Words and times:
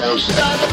Olá! 0.00 0.68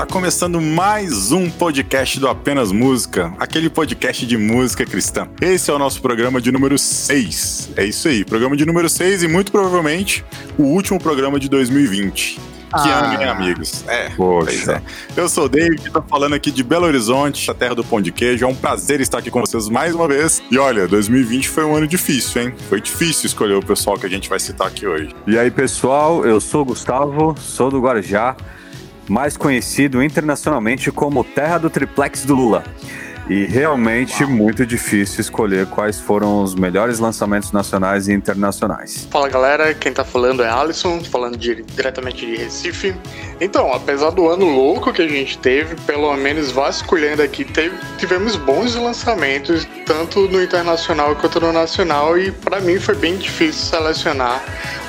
Está 0.00 0.14
começando 0.14 0.62
mais 0.62 1.30
um 1.30 1.50
podcast 1.50 2.18
do 2.18 2.26
Apenas 2.26 2.72
Música, 2.72 3.34
aquele 3.38 3.68
podcast 3.68 4.24
de 4.24 4.34
música 4.38 4.86
cristã. 4.86 5.28
Esse 5.42 5.70
é 5.70 5.74
o 5.74 5.78
nosso 5.78 6.00
programa 6.00 6.40
de 6.40 6.50
número 6.50 6.78
6. 6.78 7.72
É 7.76 7.84
isso 7.84 8.08
aí, 8.08 8.24
programa 8.24 8.56
de 8.56 8.64
número 8.64 8.88
6 8.88 9.24
e 9.24 9.28
muito 9.28 9.52
provavelmente 9.52 10.24
o 10.56 10.62
último 10.62 10.98
programa 10.98 11.38
de 11.38 11.50
2020. 11.50 12.36
Que 12.36 12.40
Ah. 12.72 13.10
ano, 13.12 13.22
hein, 13.22 13.28
amigos? 13.28 13.84
É, 13.86 14.08
Poxa. 14.16 14.82
é. 15.16 15.20
Eu 15.20 15.28
sou 15.28 15.44
o 15.44 15.48
David, 15.50 15.88
estou 15.88 16.02
falando 16.08 16.34
aqui 16.34 16.50
de 16.50 16.62
Belo 16.62 16.86
Horizonte, 16.86 17.50
a 17.50 17.54
terra 17.54 17.74
do 17.74 17.84
pão 17.84 18.00
de 18.00 18.10
queijo. 18.10 18.42
É 18.46 18.48
um 18.48 18.54
prazer 18.54 19.02
estar 19.02 19.18
aqui 19.18 19.30
com 19.30 19.40
vocês 19.42 19.68
mais 19.68 19.94
uma 19.94 20.08
vez. 20.08 20.40
E 20.50 20.56
olha, 20.56 20.88
2020 20.88 21.46
foi 21.46 21.64
um 21.66 21.76
ano 21.76 21.86
difícil, 21.86 22.40
hein? 22.40 22.54
Foi 22.70 22.80
difícil 22.80 23.26
escolher 23.26 23.54
o 23.54 23.62
pessoal 23.62 23.98
que 23.98 24.06
a 24.06 24.08
gente 24.08 24.30
vai 24.30 24.40
citar 24.40 24.66
aqui 24.66 24.86
hoje. 24.86 25.10
E 25.26 25.38
aí, 25.38 25.50
pessoal, 25.50 26.24
eu 26.24 26.40
sou 26.40 26.62
o 26.62 26.64
Gustavo, 26.64 27.34
sou 27.38 27.70
do 27.70 27.82
Guarujá, 27.82 28.34
mais 29.10 29.36
conhecido 29.36 30.00
internacionalmente 30.02 30.90
como 30.92 31.24
Terra 31.24 31.58
do 31.58 31.68
Triplex 31.68 32.24
do 32.24 32.34
Lula. 32.36 32.62
E 33.28 33.44
realmente 33.44 34.24
muito 34.24 34.64
difícil 34.66 35.20
escolher 35.20 35.66
quais 35.66 36.00
foram 36.00 36.42
os 36.42 36.54
melhores 36.54 36.98
lançamentos 36.98 37.52
nacionais 37.52 38.08
e 38.08 38.12
internacionais. 38.12 39.06
Fala 39.10 39.28
galera, 39.28 39.74
quem 39.74 39.92
tá 39.92 40.04
falando 40.04 40.42
é 40.42 40.48
Alisson, 40.50 41.02
falando 41.04 41.36
de- 41.36 41.62
diretamente 41.62 42.24
de 42.26 42.36
Recife. 42.36 42.94
Então, 43.40 43.72
apesar 43.72 44.10
do 44.10 44.28
ano 44.28 44.44
louco 44.44 44.92
que 44.92 45.00
a 45.00 45.08
gente 45.08 45.38
teve, 45.38 45.74
pelo 45.86 46.14
menos 46.14 46.50
vasculhando 46.52 47.22
aqui, 47.22 47.42
teve- 47.42 47.74
tivemos 47.96 48.36
bons 48.36 48.74
lançamentos, 48.74 49.66
tanto 49.86 50.28
no 50.28 50.42
internacional 50.42 51.16
quanto 51.16 51.40
no 51.40 51.50
nacional, 51.50 52.18
e 52.18 52.30
pra 52.30 52.60
mim 52.60 52.78
foi 52.78 52.94
bem 52.94 53.16
difícil 53.16 53.64
selecionar 53.78 54.42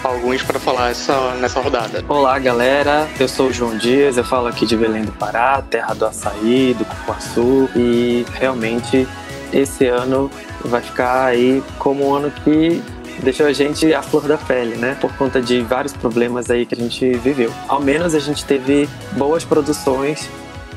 alguns 0.04 0.44
pra 0.44 0.60
falar 0.60 0.92
essa, 0.92 1.34
nessa 1.36 1.62
rodada. 1.62 2.04
Olá, 2.10 2.38
galera. 2.40 3.08
Eu 3.18 3.30
sou 3.30 3.48
o 3.48 3.54
João 3.54 3.78
Dias, 3.78 4.18
eu 4.18 4.24
falo 4.26 4.48
aqui 4.48 4.66
de 4.66 4.76
Belém 4.76 5.06
do 5.06 5.14
Pará, 5.14 5.62
terra 5.62 5.94
do 5.94 6.06
açaí, 6.06 6.76
do 6.78 6.84
cupuaçu, 6.84 7.70
e 7.74 8.26
realmente 8.34 9.08
esse 9.54 9.86
ano 9.88 10.30
vai 10.66 10.82
ficar 10.82 11.26
aí 11.26 11.64
como 11.80 12.10
um 12.10 12.14
ano 12.16 12.32
que 12.44 12.84
deixou 13.24 13.46
a 13.46 13.54
gente 13.54 13.94
à 13.94 14.02
flor 14.02 14.24
da 14.28 14.38
pele, 14.38 14.76
né? 14.76 14.98
Por 15.00 15.12
conta 15.16 15.42
de 15.42 15.62
vários 15.62 15.94
problemas 15.94 16.50
aí 16.50 16.66
que 16.66 16.74
a 16.76 16.78
gente 16.78 17.14
viveu. 17.18 17.52
Ao 17.68 17.80
menos 17.82 18.14
a 18.16 18.20
gente 18.20 18.44
teve 18.46 18.90
boas 19.14 19.44
produções 19.44 20.30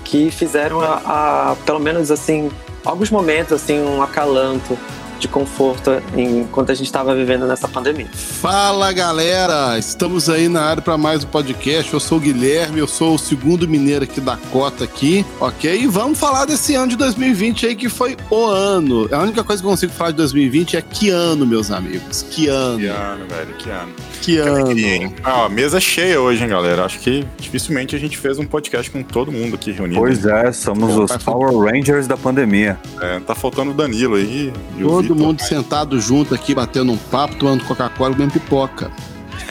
que 0.04 0.30
fizeram 0.30 0.80
a, 0.80 1.00
a- 1.52 1.56
pelo 1.64 1.80
menos 1.80 2.10
assim, 2.10 2.50
alguns 2.84 3.10
momentos 3.10 3.52
assim 3.52 3.80
um 3.80 4.02
acalanto 4.02 4.78
de 5.24 5.28
conforto 5.28 5.90
enquanto 6.14 6.70
a 6.70 6.74
gente 6.74 6.86
estava 6.86 7.14
vivendo 7.14 7.46
nessa 7.46 7.66
pandemia. 7.66 8.06
Fala 8.12 8.92
galera, 8.92 9.78
estamos 9.78 10.28
aí 10.28 10.48
na 10.48 10.62
área 10.62 10.82
para 10.82 10.98
mais 10.98 11.24
um 11.24 11.28
podcast. 11.28 11.92
Eu 11.92 11.98
sou 12.00 12.18
o 12.18 12.20
Guilherme, 12.20 12.78
eu 12.78 12.86
sou 12.86 13.14
o 13.14 13.18
segundo 13.18 13.66
mineiro 13.66 14.04
aqui 14.04 14.20
da 14.20 14.36
cota 14.36 14.84
aqui, 14.84 15.24
ok? 15.40 15.80
E 15.80 15.86
vamos 15.86 16.18
falar 16.18 16.44
desse 16.44 16.74
ano 16.74 16.88
de 16.88 16.96
2020 16.96 17.66
aí 17.66 17.74
que 17.74 17.88
foi 17.88 18.16
o 18.30 18.44
ano. 18.44 19.08
A 19.10 19.22
única 19.22 19.42
coisa 19.42 19.62
que 19.62 19.66
eu 19.66 19.70
consigo 19.70 19.92
falar 19.92 20.10
de 20.10 20.18
2020 20.18 20.76
é 20.76 20.82
que 20.82 21.08
ano, 21.08 21.46
meus 21.46 21.70
amigos. 21.70 22.22
Que 22.30 22.48
ano, 22.48 22.78
Que 22.80 22.86
ano, 22.86 23.26
velho, 23.26 23.54
que 23.56 23.70
ano. 23.70 23.92
que 24.20 24.38
ano. 24.38 25.14
Ah, 25.24 25.48
mesa 25.48 25.80
cheia 25.80 26.20
hoje, 26.20 26.42
hein, 26.42 26.50
galera? 26.50 26.84
Acho 26.84 26.98
que 26.98 27.24
dificilmente 27.40 27.96
a 27.96 27.98
gente 27.98 28.18
fez 28.18 28.38
um 28.38 28.44
podcast 28.44 28.90
com 28.90 29.02
todo 29.02 29.32
mundo 29.32 29.54
aqui 29.54 29.72
reunido. 29.72 29.98
Pois 29.98 30.26
é, 30.26 30.52
somos 30.52 30.94
Pô, 30.94 31.04
os 31.04 31.10
vai 31.10 31.18
Power 31.18 31.56
Rangers 31.72 32.06
da 32.06 32.16
pandemia. 32.16 32.78
É, 33.00 33.20
tá 33.20 33.34
faltando 33.34 33.70
o 33.70 33.74
Danilo 33.74 34.16
aí. 34.16 34.52
e 34.76 34.84
o 34.84 35.13
Todo 35.14 35.26
mundo 35.26 35.42
sentado 35.42 36.00
junto 36.00 36.34
aqui, 36.34 36.54
batendo 36.54 36.90
um 36.90 36.96
papo, 36.96 37.36
tomando 37.36 37.64
Coca-Cola 37.64 38.16
e 38.18 38.30
pipoca. 38.30 38.90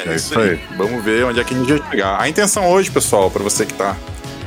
É 0.06 0.16
isso 0.16 0.38
aí. 0.38 0.60
Vamos 0.76 1.02
ver 1.02 1.24
onde 1.24 1.40
é 1.40 1.44
que 1.44 1.54
a 1.54 1.58
gente 1.58 1.72
vai 1.72 1.90
chegar. 1.90 2.22
A 2.22 2.28
intenção 2.28 2.70
hoje, 2.70 2.92
pessoal, 2.92 3.32
pra 3.32 3.42
você 3.42 3.66
que 3.66 3.74
tá 3.74 3.96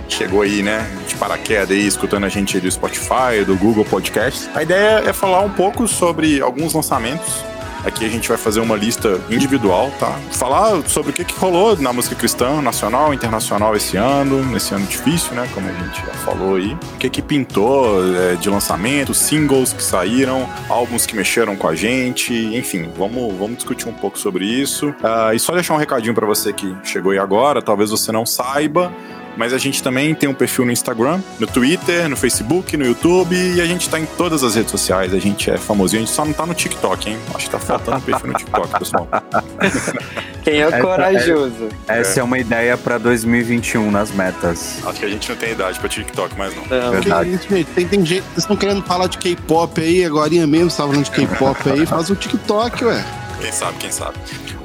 chegou 0.08 0.42
aí, 0.42 0.62
né, 0.62 0.86
de 1.08 1.16
paraquedas 1.16 1.70
aí, 1.70 1.86
escutando 1.86 2.24
a 2.24 2.28
gente 2.28 2.60
do 2.60 2.70
Spotify, 2.70 3.44
do 3.46 3.56
Google 3.56 3.84
Podcast. 3.84 4.48
A 4.54 4.62
ideia 4.62 5.02
é 5.06 5.12
falar 5.12 5.40
um 5.40 5.50
pouco 5.50 5.88
sobre 5.88 6.40
alguns 6.40 6.74
lançamentos. 6.74 7.42
Aqui 7.86 8.04
a 8.04 8.08
gente 8.08 8.28
vai 8.28 8.36
fazer 8.36 8.58
uma 8.58 8.74
lista 8.74 9.20
individual, 9.30 9.92
tá? 10.00 10.18
Falar 10.32 10.82
sobre 10.88 11.12
o 11.12 11.14
que, 11.14 11.24
que 11.24 11.38
rolou 11.38 11.76
na 11.76 11.92
música 11.92 12.16
cristã, 12.16 12.60
nacional, 12.60 13.14
internacional 13.14 13.76
esse 13.76 13.96
ano, 13.96 14.42
nesse 14.44 14.74
ano 14.74 14.84
difícil, 14.86 15.36
né? 15.36 15.48
Como 15.54 15.68
a 15.68 15.72
gente 15.72 16.04
já 16.04 16.12
falou 16.14 16.56
aí. 16.56 16.72
O 16.72 16.98
que 16.98 17.08
que 17.08 17.22
pintou 17.22 18.04
é, 18.16 18.34
de 18.34 18.50
lançamento, 18.50 19.14
singles 19.14 19.72
que 19.72 19.82
saíram, 19.82 20.48
álbuns 20.68 21.06
que 21.06 21.14
mexeram 21.14 21.54
com 21.54 21.68
a 21.68 21.76
gente, 21.76 22.34
enfim, 22.34 22.90
vamos, 22.96 23.32
vamos 23.38 23.58
discutir 23.58 23.88
um 23.88 23.94
pouco 23.94 24.18
sobre 24.18 24.44
isso. 24.44 24.92
Ah, 25.00 25.32
e 25.32 25.38
só 25.38 25.52
deixar 25.52 25.74
um 25.74 25.78
recadinho 25.78 26.12
pra 26.12 26.26
você 26.26 26.52
que 26.52 26.76
chegou 26.82 27.12
aí 27.12 27.18
agora, 27.18 27.62
talvez 27.62 27.90
você 27.90 28.10
não 28.10 28.26
saiba, 28.26 28.92
mas 29.36 29.52
a 29.52 29.58
gente 29.58 29.82
também 29.82 30.14
tem 30.14 30.28
um 30.28 30.34
perfil 30.34 30.64
no 30.64 30.72
Instagram, 30.72 31.20
no 31.38 31.46
Twitter, 31.46 32.08
no 32.08 32.16
Facebook, 32.16 32.76
no 32.76 32.84
YouTube 32.84 33.34
e 33.36 33.60
a 33.60 33.66
gente 33.66 33.88
tá 33.88 33.98
em 33.98 34.06
todas 34.06 34.42
as 34.42 34.54
redes 34.54 34.70
sociais. 34.70 35.12
A 35.14 35.18
gente 35.18 35.50
é 35.50 35.56
famosinho, 35.58 36.02
a 36.02 36.06
gente 36.06 36.14
só 36.14 36.24
não 36.24 36.32
tá 36.32 36.46
no 36.46 36.54
TikTok, 36.54 37.10
hein? 37.10 37.18
Acho 37.34 37.46
que 37.46 37.50
tá 37.50 37.58
faltando 37.58 38.00
perfil 38.00 38.26
no 38.28 38.34
TikTok, 38.34 38.78
pessoal. 38.78 39.08
Quem 40.42 40.60
é 40.60 40.66
o 40.66 40.68
Essa- 40.68 40.80
corajoso? 40.80 41.68
Essa 41.88 42.20
é, 42.20 42.22
uma 42.22 42.38
ideia 42.38 42.76
para 42.78 42.98
2021 42.98 43.90
nas 43.90 44.10
metas. 44.12 44.78
Acho 44.86 45.00
que 45.00 45.04
a 45.06 45.08
gente 45.08 45.28
não 45.28 45.36
tem 45.36 45.52
idade 45.52 45.78
pra 45.80 45.88
TikTok 45.88 46.38
mais 46.38 46.54
não. 46.54 46.62
Não. 46.66 46.90
Que 46.90 46.96
Verdade. 47.00 47.34
isso, 47.34 47.48
gente? 47.48 47.66
Tem, 47.72 47.86
tem 47.88 48.06
gente, 48.06 48.20
vocês 48.22 48.38
estão 48.38 48.56
querendo 48.56 48.82
falar 48.84 49.08
de 49.08 49.18
K-pop 49.18 49.80
aí, 49.80 50.04
agora 50.04 50.30
mesmo, 50.30 50.70
você 50.70 50.76
tava 50.76 50.90
falando 50.90 51.04
de 51.04 51.10
K-pop 51.10 51.70
aí, 51.70 51.84
faz 51.86 52.10
o 52.10 52.14
TikTok, 52.16 52.84
ué. 52.84 53.04
Quem 53.40 53.52
sabe, 53.52 53.76
quem 53.78 53.90
sabe. 53.90 54.16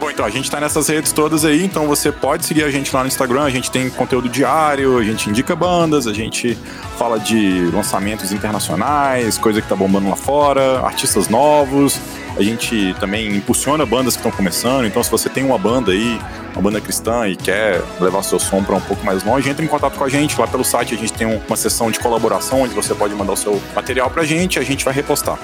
Bom, 0.01 0.09
então 0.09 0.25
a 0.25 0.31
gente 0.31 0.50
tá 0.50 0.59
nessas 0.59 0.88
redes 0.88 1.12
todas 1.12 1.45
aí, 1.45 1.63
então 1.63 1.85
você 1.85 2.12
pode 2.12 2.44
seguir 2.44 2.63
a 2.63 2.72
gente 2.72 2.91
lá 2.91 3.01
no 3.01 3.07
Instagram, 3.07 3.44
a 3.44 3.51
gente 3.51 3.69
tem 3.69 3.88
conteúdo 3.88 4.28
diário, 4.28 4.97
a 4.97 5.03
gente 5.03 5.29
indica 5.29 5.56
bandas, 5.56 6.07
a 6.07 6.13
gente 6.13 6.57
fala 6.97 7.19
de 7.19 7.69
lançamentos 7.72 8.31
internacionais, 8.31 9.38
coisa 9.38 9.61
que 9.61 9.67
tá 9.69 9.75
bombando 9.75 10.09
lá 10.09 10.16
fora, 10.16 10.79
artistas 10.79 11.29
novos, 11.29 12.00
a 12.35 12.41
gente 12.41 12.95
também 13.00 13.35
impulsiona 13.35 13.85
bandas 13.85 14.16
que 14.16 14.22
estão 14.22 14.31
começando, 14.31 14.88
então 14.88 15.03
se 15.03 15.11
você 15.11 15.29
tem 15.29 15.44
uma 15.44 15.59
banda 15.59 15.91
aí, 15.91 16.19
uma 16.53 16.63
banda 16.63 16.81
cristã 16.81 17.28
e 17.28 17.35
quer 17.35 17.79
levar 18.00 18.23
seu 18.23 18.40
som 18.40 18.63
para 18.63 18.75
um 18.75 18.81
pouco 18.81 19.06
mais 19.06 19.23
longe, 19.23 19.47
entre 19.51 19.63
em 19.63 19.67
contato 19.67 20.00
com 20.00 20.03
a 20.03 20.09
gente, 20.09 20.40
lá 20.40 20.47
pelo 20.47 20.63
site 20.63 20.95
a 20.95 20.97
gente 20.97 21.13
tem 21.13 21.28
uma 21.28 21.56
seção 21.56 21.91
de 21.91 22.00
colaboração 22.00 22.61
onde 22.61 22.73
você 22.73 22.95
pode 22.95 23.13
mandar 23.13 23.34
o 23.34 23.38
seu 23.38 23.61
material 23.75 24.09
pra 24.09 24.23
gente 24.23 24.56
e 24.56 24.59
a 24.59 24.63
gente 24.63 24.84
vai 24.84 24.95
repostar. 24.95 25.38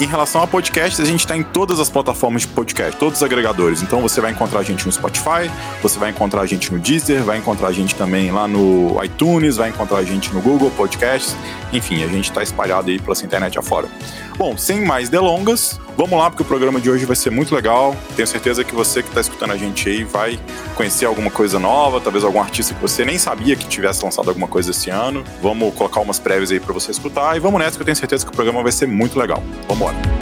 Em 0.00 0.06
relação 0.06 0.42
a 0.42 0.46
podcasts, 0.46 0.98
a 1.00 1.04
gente 1.04 1.20
está 1.20 1.36
em 1.36 1.42
todas 1.42 1.78
as 1.78 1.88
plataformas 1.88 2.42
de 2.42 2.48
podcast, 2.48 2.98
todos 2.98 3.18
os 3.18 3.22
agregadores. 3.22 3.82
Então 3.82 4.01
você 4.02 4.20
vai 4.20 4.32
encontrar 4.32 4.60
a 4.60 4.62
gente 4.62 4.84
no 4.84 4.92
Spotify, 4.92 5.50
você 5.82 5.98
vai 5.98 6.10
encontrar 6.10 6.42
a 6.42 6.46
gente 6.46 6.72
no 6.72 6.78
Deezer, 6.78 7.22
vai 7.22 7.38
encontrar 7.38 7.68
a 7.68 7.72
gente 7.72 7.94
também 7.94 8.30
lá 8.30 8.46
no 8.46 9.02
iTunes, 9.02 9.56
vai 9.56 9.70
encontrar 9.70 9.98
a 9.98 10.04
gente 10.04 10.32
no 10.34 10.40
Google 10.40 10.70
Podcasts. 10.72 11.36
Enfim, 11.72 12.02
a 12.02 12.08
gente 12.08 12.28
está 12.28 12.42
espalhado 12.42 12.90
aí 12.90 12.98
pela 12.98 13.16
internet 13.22 13.58
afora. 13.58 13.88
Bom, 14.36 14.56
sem 14.56 14.84
mais 14.84 15.08
delongas, 15.08 15.78
vamos 15.96 16.18
lá, 16.18 16.28
porque 16.28 16.42
o 16.42 16.46
programa 16.46 16.80
de 16.80 16.90
hoje 16.90 17.04
vai 17.04 17.16
ser 17.16 17.30
muito 17.30 17.54
legal. 17.54 17.94
Tenho 18.16 18.26
certeza 18.26 18.64
que 18.64 18.74
você 18.74 19.02
que 19.02 19.08
está 19.08 19.20
escutando 19.20 19.52
a 19.52 19.56
gente 19.56 19.88
aí 19.88 20.04
vai 20.04 20.38
conhecer 20.74 21.06
alguma 21.06 21.30
coisa 21.30 21.58
nova, 21.58 22.00
talvez 22.00 22.24
algum 22.24 22.40
artista 22.40 22.74
que 22.74 22.80
você 22.80 23.04
nem 23.04 23.18
sabia 23.18 23.54
que 23.54 23.66
tivesse 23.66 24.04
lançado 24.04 24.28
alguma 24.28 24.48
coisa 24.48 24.70
esse 24.70 24.90
ano. 24.90 25.22
Vamos 25.40 25.74
colocar 25.74 26.00
umas 26.00 26.18
prévias 26.18 26.50
aí 26.50 26.60
para 26.60 26.72
você 26.72 26.90
escutar 26.90 27.36
e 27.36 27.40
vamos 27.40 27.60
nessa 27.60 27.76
que 27.76 27.82
eu 27.82 27.86
tenho 27.86 27.96
certeza 27.96 28.24
que 28.24 28.32
o 28.32 28.34
programa 28.34 28.62
vai 28.62 28.72
ser 28.72 28.86
muito 28.86 29.18
legal. 29.18 29.42
Vamos 29.68 29.76
embora. 29.76 30.21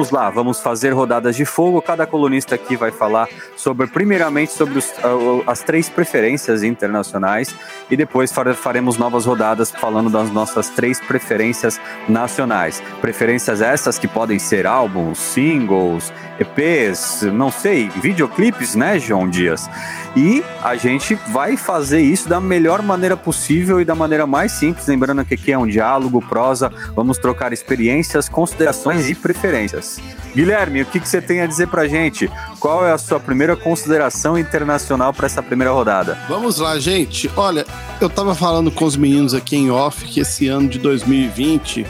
Vamos 0.00 0.10
lá, 0.12 0.30
vamos 0.30 0.60
fazer 0.60 0.94
rodadas 0.94 1.36
de 1.36 1.44
fogo. 1.44 1.82
Cada 1.82 2.06
colunista 2.06 2.54
aqui 2.54 2.74
vai 2.74 2.90
falar 2.90 3.28
sobre, 3.54 3.86
primeiramente, 3.86 4.50
sobre 4.50 4.78
os- 4.78 4.90
ah, 5.04 5.50
as 5.52 5.60
três 5.60 5.90
preferências 5.90 6.62
internacionais 6.62 7.54
e 7.90 7.96
depois 7.98 8.32
fare- 8.32 8.54
faremos 8.54 8.96
novas 8.96 9.26
rodadas 9.26 9.70
falando 9.70 10.08
das 10.08 10.30
nossas 10.30 10.70
três 10.70 10.98
preferências 11.00 11.78
nacionais. 12.08 12.82
Preferências 13.02 13.60
essas 13.60 13.98
que 13.98 14.08
podem 14.08 14.38
ser 14.38 14.66
álbuns, 14.66 15.18
singles, 15.18 16.10
EPs, 16.38 17.22
não 17.30 17.50
sei, 17.50 17.90
videoclipes, 17.90 18.74
né, 18.74 18.98
João 18.98 19.28
Dias? 19.28 19.68
E 20.16 20.42
a 20.62 20.76
gente 20.76 21.14
vai 21.28 21.58
fazer 21.58 22.00
isso 22.00 22.26
da 22.26 22.40
melhor 22.40 22.80
maneira 22.80 23.16
possível 23.18 23.80
e 23.80 23.84
da 23.84 23.94
maneira 23.94 24.26
mais 24.26 24.52
simples, 24.52 24.86
lembrando 24.86 25.22
que 25.26 25.34
aqui 25.34 25.52
é 25.52 25.58
um 25.58 25.66
diálogo, 25.66 26.20
prosa, 26.26 26.72
vamos 26.96 27.18
trocar 27.18 27.52
experiências, 27.52 28.28
considerações 28.30 29.10
e 29.10 29.14
preferências. 29.14 29.89
Guilherme, 30.34 30.82
o 30.82 30.86
que, 30.86 31.00
que 31.00 31.08
você 31.08 31.20
tem 31.20 31.40
a 31.40 31.46
dizer 31.46 31.68
pra 31.68 31.88
gente? 31.88 32.30
Qual 32.58 32.86
é 32.86 32.92
a 32.92 32.98
sua 32.98 33.18
primeira 33.18 33.56
consideração 33.56 34.38
internacional 34.38 35.12
para 35.12 35.26
essa 35.26 35.42
primeira 35.42 35.72
rodada? 35.72 36.18
Vamos 36.28 36.58
lá, 36.58 36.78
gente. 36.78 37.30
Olha, 37.36 37.66
eu 38.00 38.08
tava 38.08 38.34
falando 38.34 38.70
com 38.70 38.84
os 38.84 38.96
meninos 38.96 39.34
aqui 39.34 39.56
em 39.56 39.70
off 39.70 40.04
que 40.04 40.20
esse 40.20 40.46
ano 40.48 40.68
de 40.68 40.78
2020 40.78 41.86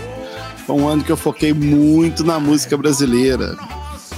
foi 0.67 0.77
um 0.77 0.89
ano 0.89 1.03
que 1.03 1.11
eu 1.11 1.17
foquei 1.17 1.53
muito 1.53 2.25
na 2.25 2.39
música 2.39 2.77
brasileira. 2.77 3.57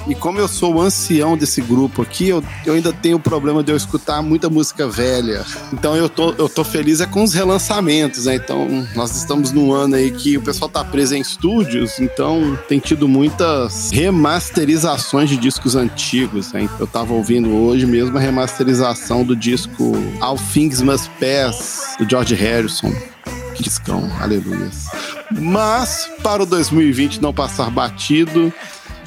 E 0.07 0.15
como 0.15 0.39
eu 0.39 0.49
sou 0.49 0.75
o 0.75 0.81
ancião 0.81 1.37
desse 1.37 1.61
grupo 1.61 2.03
aqui, 2.03 2.29
eu, 2.29 2.43
eu 2.67 2.75
ainda 2.75 2.93
tenho 2.93 3.17
o 3.17 3.21
problema 3.21 3.63
de 3.63 3.73
eu 3.73 3.77
escutar 3.77 4.23
muita 4.23 4.51
música 4.51 4.89
velha. 4.89 5.45
Então 5.73 5.97
eu 5.97 6.09
tô, 6.09 6.33
eu 6.33 6.49
tô 6.49 6.65
feliz 6.65 7.01
é 7.01 7.07
com 7.07 7.23
os 7.23 7.33
relançamentos, 7.33 8.27
né? 8.27 8.35
Então 8.35 8.87
nós 8.95 9.17
estamos 9.17 9.53
num 9.53 9.73
ano 9.73 9.95
aí 9.95 10.11
que 10.11 10.37
o 10.37 10.43
pessoal 10.43 10.69
tá 10.69 10.85
preso 10.85 11.15
em 11.15 11.21
estúdios, 11.21 12.01
então 12.01 12.59
tem 12.69 12.79
tido 12.79 13.07
muitas 13.07 13.91
remasterizações 13.91 15.29
de 15.31 15.37
discos 15.37 15.77
antigos, 15.77 16.53
né? 16.53 16.69
Eu 16.79 16.87
tava 16.87 17.13
ouvindo 17.13 17.55
hoje 17.55 17.87
mesmo 17.87 18.17
a 18.17 18.21
remasterização 18.21 19.25
do 19.25 19.37
disco 19.37 19.93
All 20.21 20.37
Things 20.53 20.81
Must 20.81 21.11
Pass, 21.21 21.97
do 21.99 22.09
George 22.09 22.35
Harrison. 22.35 22.93
Que 23.55 23.63
discão, 23.63 24.11
aleluia. 24.21 24.71
Mas, 25.31 26.11
para 26.23 26.43
o 26.43 26.47
2020 26.47 27.21
não 27.21 27.33
passar 27.33 27.71
batido, 27.71 28.53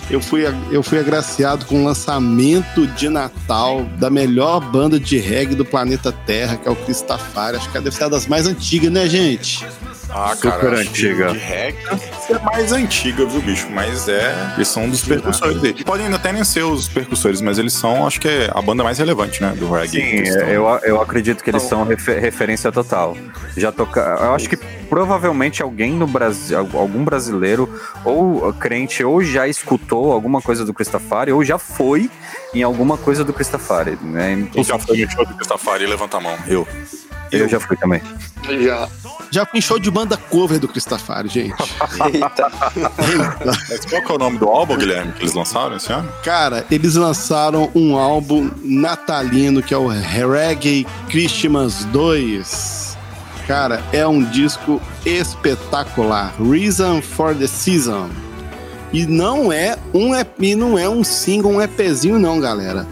eu 0.09 0.21
fui, 0.21 0.43
eu 0.71 0.83
fui 0.83 0.99
agraciado 0.99 1.65
com 1.65 1.81
o 1.81 1.83
lançamento 1.83 2.85
de 2.87 3.09
Natal 3.09 3.83
da 3.99 4.09
melhor 4.09 4.59
banda 4.59 4.99
de 4.99 5.17
reggae 5.17 5.55
do 5.55 5.65
planeta 5.65 6.11
Terra, 6.11 6.57
que 6.57 6.67
é 6.67 6.71
o 6.71 6.75
Cristafari. 6.75 7.57
Acho 7.57 7.71
que 7.71 7.79
deve 7.79 7.95
ser 7.95 8.03
uma 8.03 8.11
das 8.11 8.27
mais 8.27 8.45
antigas, 8.45 8.91
né, 8.91 9.07
gente? 9.07 9.65
Ah, 10.09 10.33
Super 10.35 10.51
cara, 10.51 10.77
antiga. 10.79 11.31
De 11.33 11.37
reggae 11.37 11.77
é 12.29 12.39
mais 12.39 12.71
antiga, 12.71 13.25
viu, 13.25 13.41
bicho? 13.41 13.67
Mas 13.69 14.07
é. 14.07 14.53
Eles 14.55 14.67
são 14.67 14.83
um 14.85 14.89
dos 14.89 15.03
percussores 15.03 15.63
aí. 15.63 15.83
Podem 15.83 16.07
até 16.13 16.31
nem 16.31 16.43
ser 16.43 16.63
os 16.63 16.87
percussores, 16.87 17.41
mas 17.41 17.57
eles 17.57 17.73
são, 17.73 18.05
acho 18.07 18.19
que 18.21 18.27
é 18.27 18.49
a 18.53 18.61
banda 18.61 18.83
mais 18.83 18.97
relevante, 18.97 19.41
né? 19.41 19.53
Do 19.57 19.69
reggae. 19.71 19.89
Sim, 20.01 20.15
estão- 20.23 20.47
eu, 20.47 20.65
eu 20.83 21.01
acredito 21.01 21.43
que 21.43 21.49
eles 21.49 21.63
são 21.63 21.83
refe- 21.83 22.17
referência 22.19 22.71
total. 22.71 23.17
Já 23.57 23.71
toca, 23.71 23.99
eu 24.21 24.33
acho 24.33 24.47
que 24.49 24.57
provavelmente 24.89 25.61
alguém 25.61 25.91
no 25.93 26.07
Brasil, 26.07 26.57
algum 26.59 27.03
brasileiro 27.03 27.67
ou 28.03 28.53
crente 28.53 29.03
ou 29.03 29.21
já 29.23 29.47
escutou 29.47 30.11
alguma 30.11 30.41
coisa 30.41 30.63
do 30.63 30.73
Cristafari 30.73 31.31
ou 31.31 31.43
já 31.43 31.57
foi 31.57 32.09
em 32.53 32.63
alguma 32.63 32.97
coisa 32.97 33.23
do 33.23 33.33
Cristafari, 33.33 33.97
né? 34.01 34.47
Quem 34.51 34.63
já 34.63 34.79
foi 34.79 34.97
no 35.03 35.11
show 35.11 35.25
do 35.25 35.33
Cristafari? 35.33 35.85
Levanta 35.85 36.17
a 36.17 36.21
mão. 36.21 36.35
Eu. 36.47 36.67
Eu 37.31 37.47
já 37.49 37.59
fui 37.59 37.75
também. 37.77 38.01
Já. 38.61 38.87
Já 39.31 39.45
fui 39.45 39.59
em 39.59 39.61
show 39.61 39.79
de 39.79 39.89
banda 39.89 40.15
cover 40.15 40.59
do 40.59 40.67
Cristafari, 40.67 41.27
gente. 41.27 41.55
Eita. 42.13 42.51
Mas 43.69 43.85
qual 43.85 44.01
que 44.01 44.11
é 44.11 44.15
o 44.15 44.17
nome 44.17 44.37
do 44.37 44.47
álbum, 44.47 44.77
Guilherme, 44.77 45.11
que 45.13 45.23
eles 45.23 45.33
lançaram 45.33 45.75
esse 45.75 45.91
ano? 45.91 46.09
Cara, 46.23 46.65
eles 46.69 46.95
lançaram 46.95 47.69
um 47.75 47.97
álbum 47.97 48.49
natalino 48.63 49.61
que 49.61 49.73
é 49.73 49.77
o 49.77 49.87
Reggae 49.87 50.85
Christmas 51.09 51.85
2. 51.85 52.97
Cara, 53.47 53.83
é 53.91 54.07
um 54.07 54.23
disco 54.23 54.81
espetacular. 55.05 56.33
Reason 56.39 57.01
for 57.01 57.35
the 57.35 57.47
Season. 57.47 58.09
E 58.93 59.05
não 59.05 59.51
é 59.51 59.77
um 59.93 60.15
EP, 60.15 60.39
e 60.39 60.55
não 60.55 60.79
é 60.79 60.87
um 60.87 61.03
single, 61.03 61.51
um 61.51 61.61
EPzinho 61.61 62.17
não, 62.17 62.39
galera. 62.39 62.87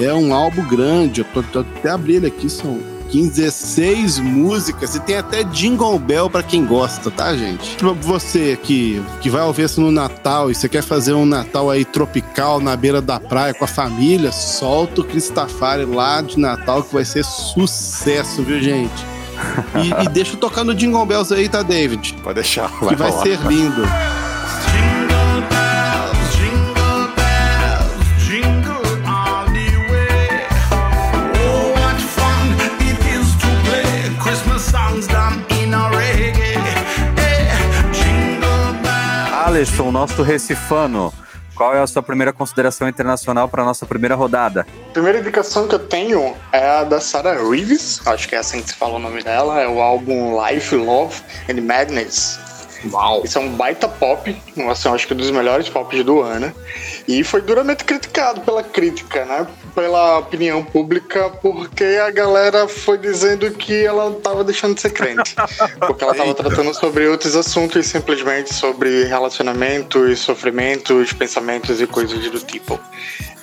É 0.00 0.12
um 0.12 0.32
álbum 0.32 0.66
grande. 0.66 1.20
Eu 1.20 1.26
tô, 1.26 1.42
tô 1.42 1.60
até 1.60 1.90
abrindo 1.90 2.26
aqui, 2.26 2.48
são 2.48 2.80
15, 3.12 3.42
16 3.42 4.18
músicas 4.20 4.94
e 4.94 5.00
tem 5.00 5.18
até 5.18 5.44
Jingle 5.44 5.98
Bell 5.98 6.30
pra 6.30 6.42
quem 6.42 6.64
gosta, 6.64 7.10
tá, 7.10 7.36
gente? 7.36 7.76
Pra 7.76 7.92
você 7.92 8.56
que, 8.56 9.02
que 9.20 9.28
vai 9.28 9.42
ouvir 9.42 9.64
isso 9.64 9.82
no 9.82 9.92
Natal 9.92 10.50
e 10.50 10.54
você 10.54 10.66
quer 10.66 10.82
fazer 10.82 11.12
um 11.12 11.26
Natal 11.26 11.70
aí 11.70 11.84
tropical 11.84 12.58
na 12.58 12.74
beira 12.74 13.02
da 13.02 13.20
praia 13.20 13.52
com 13.52 13.66
a 13.66 13.68
família, 13.68 14.32
solta 14.32 15.02
o 15.02 15.04
Cristafari 15.04 15.84
lá 15.84 16.22
de 16.22 16.38
Natal 16.38 16.82
que 16.82 16.94
vai 16.94 17.04
ser 17.04 17.22
sucesso, 17.22 18.42
viu, 18.42 18.62
gente? 18.62 19.04
E, 19.74 20.04
e 20.04 20.08
deixa 20.10 20.32
eu 20.32 20.40
tocar 20.40 20.64
no 20.64 20.74
Jingle 20.74 21.04
Bells 21.04 21.34
aí, 21.34 21.50
tá, 21.50 21.62
David? 21.62 22.14
Pode 22.22 22.36
deixar. 22.36 22.70
Que 22.78 22.94
vai 22.96 23.10
rolar. 23.10 23.22
ser 23.22 23.38
lindo. 23.40 23.82
Alisson, 39.62 39.92
nosso 39.92 40.22
recifano, 40.22 41.14
qual 41.54 41.72
é 41.72 41.80
a 41.80 41.86
sua 41.86 42.02
primeira 42.02 42.32
consideração 42.32 42.88
internacional 42.88 43.48
para 43.48 43.62
nossa 43.62 43.86
primeira 43.86 44.16
rodada? 44.16 44.66
A 44.88 44.92
primeira 44.92 45.20
indicação 45.20 45.68
que 45.68 45.76
eu 45.76 45.78
tenho 45.78 46.34
é 46.50 46.66
a 46.66 46.82
da 46.82 47.00
Sarah 47.00 47.40
Reeves, 47.48 48.04
acho 48.04 48.28
que 48.28 48.34
é 48.34 48.38
assim 48.38 48.60
que 48.60 48.70
se 48.70 48.74
fala 48.74 48.94
o 48.94 48.98
nome 48.98 49.22
dela, 49.22 49.60
é 49.60 49.68
o 49.68 49.80
álbum 49.80 50.36
Life, 50.44 50.74
Love 50.74 51.14
and 51.48 51.60
Madness. 51.62 52.40
Uau! 52.90 53.22
Isso 53.24 53.38
é 53.38 53.40
um 53.40 53.50
baita 53.50 53.86
pop, 53.86 54.36
assim, 54.68 54.88
eu 54.88 54.94
acho 54.94 55.06
que 55.06 55.14
um 55.14 55.16
dos 55.16 55.30
melhores 55.30 55.68
pops 55.68 56.04
do 56.04 56.20
ano. 56.20 56.52
E 57.06 57.22
foi 57.22 57.40
duramente 57.40 57.84
criticado 57.84 58.40
pela 58.40 58.64
crítica, 58.64 59.24
né? 59.24 59.46
Pela 59.74 60.18
opinião 60.18 60.62
pública, 60.62 61.30
porque 61.40 61.84
a 61.84 62.10
galera 62.10 62.68
foi 62.68 62.98
dizendo 62.98 63.50
que 63.52 63.84
ela 63.84 64.12
tava 64.20 64.44
deixando 64.44 64.74
de 64.74 64.82
ser 64.82 64.90
crente. 64.90 65.34
Porque 65.80 66.04
ela 66.04 66.14
tava 66.14 66.34
tratando 66.34 66.74
sobre 66.74 67.08
outros 67.08 67.34
assuntos, 67.34 67.86
simplesmente 67.86 68.52
sobre 68.52 69.04
relacionamentos, 69.04 70.20
sofrimentos, 70.20 71.12
pensamentos 71.12 71.80
e 71.80 71.86
coisas 71.86 72.30
do 72.30 72.38
tipo. 72.40 72.78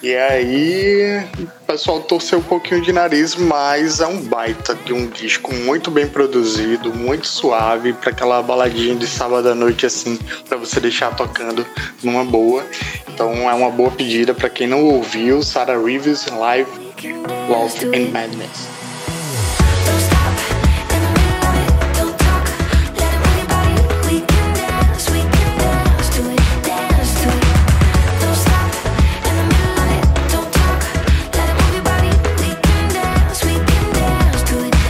E 0.01 0.15
aí, 0.15 1.27
o 1.37 1.65
pessoal 1.67 1.99
torceu 1.99 2.39
um 2.39 2.43
pouquinho 2.43 2.81
de 2.81 2.93
nariz, 2.93 3.35
mas 3.35 3.99
é 3.99 4.07
um 4.07 4.21
baita 4.21 4.73
de 4.85 4.93
um 4.93 5.07
disco 5.07 5.53
muito 5.53 5.91
bem 5.91 6.07
produzido, 6.07 6.93
muito 6.93 7.27
suave, 7.27 7.91
para 7.91 8.11
aquela 8.11 8.41
baladinha 8.41 8.95
de 8.95 9.05
sábado 9.05 9.49
à 9.49 9.55
noite, 9.55 9.85
assim, 9.85 10.17
para 10.47 10.57
você 10.57 10.79
deixar 10.79 11.13
tocando 11.17 11.65
numa 12.01 12.23
boa. 12.23 12.65
Então 13.09 13.49
é 13.49 13.53
uma 13.53 13.69
boa 13.69 13.91
pedida 13.91 14.33
para 14.33 14.49
quem 14.49 14.67
não 14.67 14.85
ouviu, 14.85 15.43
Sarah 15.43 15.77
Reeves 15.77 16.18
Love 16.27 16.67
and 17.93 18.11
Madness. 18.11 18.67
Stop 19.99 20.35
in 20.91 21.01
it. 21.01 21.19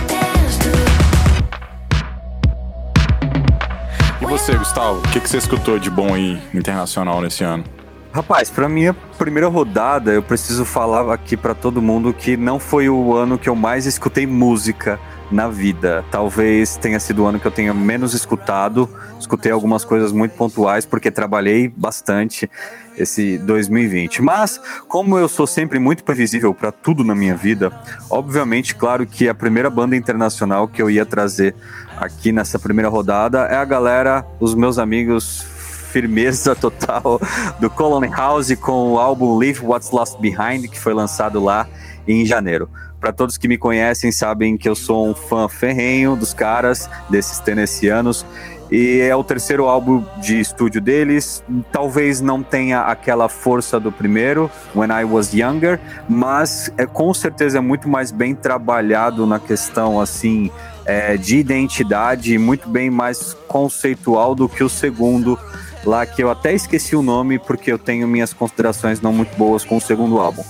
Dance 0.08 0.58
to 0.60 0.70
it. 0.70 0.94
E 4.20 4.26
você, 4.26 4.56
Gustavo? 4.56 4.98
O 4.98 5.02
que, 5.12 5.20
que 5.20 5.30
você 5.30 5.38
escutou 5.38 5.78
de 5.78 5.92
bom 5.92 6.14
aí 6.14 6.42
internacional 6.56 7.22
nesse 7.22 7.44
ano? 7.44 7.64
Rapaz, 8.12 8.50
pra 8.50 8.68
minha 8.68 8.92
primeira 9.20 9.48
rodada, 9.48 10.12
eu 10.12 10.24
preciso 10.24 10.66
falar 10.66 11.14
aqui 11.14 11.38
pra 11.38 11.54
todo 11.54 11.80
mundo 11.80 12.12
que 12.12 12.36
não 12.36 12.60
foi 12.60 12.90
o 12.90 13.16
ano 13.16 13.38
que 13.38 13.48
eu 13.48 13.56
mais 13.56 13.86
escutei 13.86 14.26
música 14.26 15.00
na 15.32 15.48
vida. 15.48 16.04
Talvez 16.10 16.76
tenha 16.76 17.00
sido 17.00 17.22
o 17.22 17.28
ano 17.28 17.40
que 17.40 17.46
eu 17.46 17.52
tenha 17.52 17.72
menos 17.72 18.16
escutado. 18.16 18.90
Escutei 19.20 19.52
algumas 19.52 19.86
coisas 19.86 20.12
muito 20.12 20.32
pontuais 20.32 20.88
porque 20.88 21.12
trabalhei 21.12 21.68
bastante 21.68 22.50
esse 22.98 23.38
2020. 23.38 24.24
Mas 24.24 24.60
como 24.88 25.20
eu 25.20 25.30
sou 25.30 25.46
sempre 25.46 25.78
muito 25.78 26.04
previsível 26.04 26.52
pra 26.52 26.72
tudo 26.72 27.04
na 27.04 27.14
minha 27.14 27.36
vida, 27.36 27.72
obviamente, 28.10 28.74
claro 28.74 29.06
que 29.06 29.30
a 29.30 29.36
primeira 29.36 29.70
banda 29.70 29.96
internacional 29.96 30.68
que 30.68 30.82
eu 30.82 30.90
ia 30.90 31.06
trazer 31.06 31.54
aqui 31.96 32.32
nessa 32.32 32.58
primeira 32.58 32.90
rodada 32.90 33.42
é 33.42 33.56
a 33.56 33.66
galera, 33.66 34.26
os 34.40 34.56
meus 34.56 34.80
amigos 34.80 35.59
firmeza 35.90 36.56
total 36.56 37.20
do 37.60 37.70
Colony 37.70 38.08
House 38.08 38.54
com 38.56 38.94
o 38.94 39.00
álbum 39.00 39.38
Leave 39.38 39.66
What's 39.66 39.92
Lost 39.92 40.20
Behind, 40.20 40.68
que 40.70 40.80
foi 40.80 40.94
lançado 40.94 41.44
lá 41.44 41.68
em 42.08 42.26
janeiro. 42.26 42.70
Para 43.00 43.12
todos 43.14 43.38
que 43.38 43.48
me 43.48 43.58
conhecem, 43.58 44.12
sabem 44.12 44.58
que 44.58 44.68
eu 44.68 44.76
sou 44.76 45.08
um 45.08 45.16
fã 45.16 45.48
ferrenho 45.48 46.16
dos 46.16 46.34
caras, 46.34 46.90
desses 47.10 47.40
tenessianos, 47.40 48.26
e 48.72 49.00
é 49.00 49.16
o 49.16 49.24
terceiro 49.24 49.66
álbum 49.66 50.04
de 50.22 50.40
estúdio 50.40 50.80
deles. 50.80 51.44
Talvez 51.72 52.22
não 52.22 52.44
tenha 52.44 52.82
aquela 52.82 53.28
força 53.28 53.80
do 53.80 53.92
primeiro, 53.92 54.52
When 54.76 54.90
I 54.90 55.06
Was 55.06 55.34
Younger, 55.34 55.80
mas 56.08 56.72
é 56.78 56.86
com 56.86 57.14
certeza 57.14 57.58
é 57.58 57.62
muito 57.62 57.90
mais 57.90 58.12
bem 58.12 58.36
trabalhado 58.36 59.26
na 59.26 59.40
questão 59.40 60.00
assim 60.00 60.52
é, 60.86 61.18
de 61.18 61.38
identidade, 61.38 62.38
muito 62.38 62.68
bem 62.70 62.90
mais 62.90 63.34
conceitual 63.48 64.36
do 64.36 64.50
que 64.50 64.64
o 64.64 64.70
segundo 64.70 65.40
lá 65.86 66.06
que 66.06 66.24
eu 66.24 66.30
até 66.30 66.54
esqueci 66.54 66.96
o 66.96 67.02
nome 67.02 67.40
porque 67.40 67.72
eu 67.72 67.78
tenho 67.78 68.08
minhas 68.08 68.34
considerações 68.34 69.02
não 69.02 69.14
muito 69.14 69.36
boas 69.38 69.64
com 69.64 69.78
o 69.78 69.82
segundo 69.82 70.20
álbum. 70.20 70.44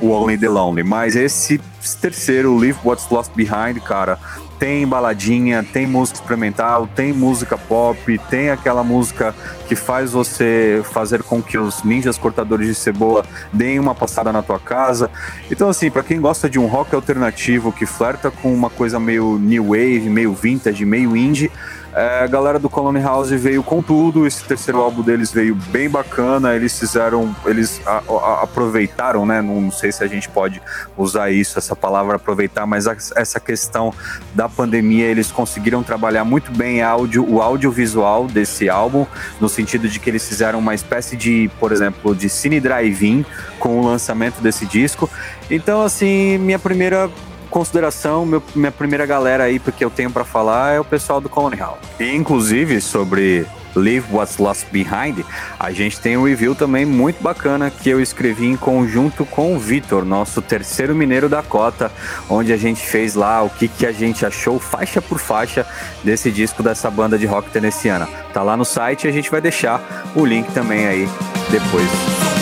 o 0.00 0.10
Only 0.10 0.38
the 0.38 0.48
Lonely. 0.48 0.82
Mas 0.82 1.16
esse 1.16 1.60
terceiro, 2.00 2.56
Leave 2.56 2.78
What's 2.84 3.08
Lost 3.10 3.32
Behind, 3.34 3.80
cara, 3.84 4.18
tem 4.58 4.86
baladinha, 4.86 5.62
tem 5.62 5.86
música 5.86 6.18
experimental, 6.18 6.88
tem 6.94 7.12
música 7.12 7.58
pop, 7.58 8.18
tem 8.30 8.50
aquela 8.50 8.82
música 8.82 9.34
que 9.68 9.76
faz 9.76 10.12
você 10.12 10.82
fazer 10.92 11.22
com 11.22 11.42
que 11.42 11.58
os 11.58 11.82
ninjas 11.82 12.16
cortadores 12.16 12.66
de 12.66 12.74
cebola 12.74 13.24
deem 13.52 13.78
uma 13.78 13.94
passada 13.94 14.32
na 14.32 14.42
tua 14.42 14.58
casa. 14.58 15.10
Então, 15.50 15.68
assim, 15.68 15.90
pra 15.90 16.02
quem 16.02 16.20
gosta 16.20 16.48
de 16.48 16.58
um 16.58 16.66
rock 16.66 16.94
alternativo 16.94 17.72
que 17.72 17.84
flerta 17.84 18.30
com 18.30 18.52
uma 18.52 18.70
coisa 18.70 18.98
meio 18.98 19.38
new 19.38 19.68
wave, 19.68 20.08
meio 20.08 20.32
vintage, 20.32 20.84
meio 20.84 21.16
indie, 21.16 21.50
a 21.98 22.26
galera 22.26 22.58
do 22.58 22.68
Colony 22.68 23.00
House 23.00 23.30
veio 23.30 23.62
com 23.62 23.80
tudo. 23.80 24.26
Esse 24.26 24.44
terceiro 24.44 24.80
álbum 24.80 25.00
deles 25.02 25.32
veio 25.32 25.54
bem 25.54 25.88
bacana. 25.88 26.54
Eles 26.54 26.78
fizeram, 26.78 27.34
eles 27.46 27.80
a- 27.86 28.02
a- 28.06 28.42
aproveitaram, 28.42 29.24
né? 29.24 29.40
Não 29.40 29.70
sei 29.70 29.90
se 29.90 30.04
a 30.04 30.06
gente 30.06 30.28
pode 30.28 30.60
usar 30.96 31.30
isso, 31.30 31.58
essa 31.58 31.74
palavra 31.74 32.16
aproveitar, 32.16 32.66
mas 32.66 32.86
a- 32.86 32.96
essa 33.16 33.40
questão 33.40 33.94
da 34.34 34.46
pandemia, 34.46 35.06
eles 35.06 35.32
conseguiram 35.32 35.82
trabalhar 35.82 36.24
muito 36.24 36.52
bem 36.52 36.82
áudio, 36.82 37.26
o 37.26 37.40
audiovisual 37.40 38.26
desse 38.26 38.68
álbum, 38.68 39.06
no 39.40 39.48
sentido 39.48 39.88
de 39.88 39.98
que 39.98 40.10
eles 40.10 40.28
fizeram 40.28 40.58
uma 40.58 40.74
espécie 40.74 41.16
de, 41.16 41.50
por 41.58 41.72
exemplo, 41.72 42.14
de 42.14 42.28
cine 42.28 42.60
drive-in 42.60 43.24
com 43.58 43.80
o 43.80 43.86
lançamento 43.86 44.42
desse 44.42 44.66
disco. 44.66 45.08
Então, 45.50 45.80
assim, 45.80 46.36
minha 46.38 46.58
primeira 46.58 47.08
consideração, 47.50 48.24
meu- 48.26 48.42
minha 48.54 48.72
primeira 48.72 49.06
galera 49.06 49.44
aí 49.44 49.58
porque 49.58 49.84
eu 49.84 49.90
tenho 49.90 50.10
pra 50.10 50.24
falar 50.24 50.74
é 50.74 50.80
o 50.80 50.84
pessoal 50.84 51.20
do 51.20 51.28
Colony 51.28 51.56
Hall. 51.56 51.78
E 51.98 52.14
inclusive 52.14 52.80
sobre 52.80 53.46
Leave 53.74 54.06
What's 54.10 54.38
Lost 54.38 54.64
Behind, 54.72 55.18
a 55.60 55.70
gente 55.70 56.00
tem 56.00 56.16
um 56.16 56.24
review 56.24 56.54
também 56.54 56.86
muito 56.86 57.22
bacana 57.22 57.70
que 57.70 57.90
eu 57.90 58.00
escrevi 58.00 58.46
em 58.46 58.56
conjunto 58.56 59.26
com 59.26 59.54
o 59.54 59.58
Vitor, 59.58 60.02
nosso 60.04 60.40
terceiro 60.40 60.94
mineiro 60.94 61.28
da 61.28 61.42
cota, 61.42 61.92
onde 62.28 62.54
a 62.54 62.56
gente 62.56 62.80
fez 62.86 63.14
lá 63.14 63.42
o 63.42 63.50
que, 63.50 63.68
que 63.68 63.84
a 63.84 63.92
gente 63.92 64.24
achou 64.24 64.58
faixa 64.58 65.02
por 65.02 65.18
faixa 65.18 65.66
desse 66.02 66.30
disco 66.30 66.62
dessa 66.62 66.90
banda 66.90 67.18
de 67.18 67.26
rock 67.26 67.50
tenessiana. 67.50 68.08
Tá 68.32 68.42
lá 68.42 68.56
no 68.56 68.64
site 68.64 69.04
e 69.04 69.08
a 69.08 69.12
gente 69.12 69.30
vai 69.30 69.42
deixar 69.42 70.08
o 70.14 70.24
link 70.24 70.50
também 70.52 70.86
aí 70.86 71.08
depois. 71.50 72.35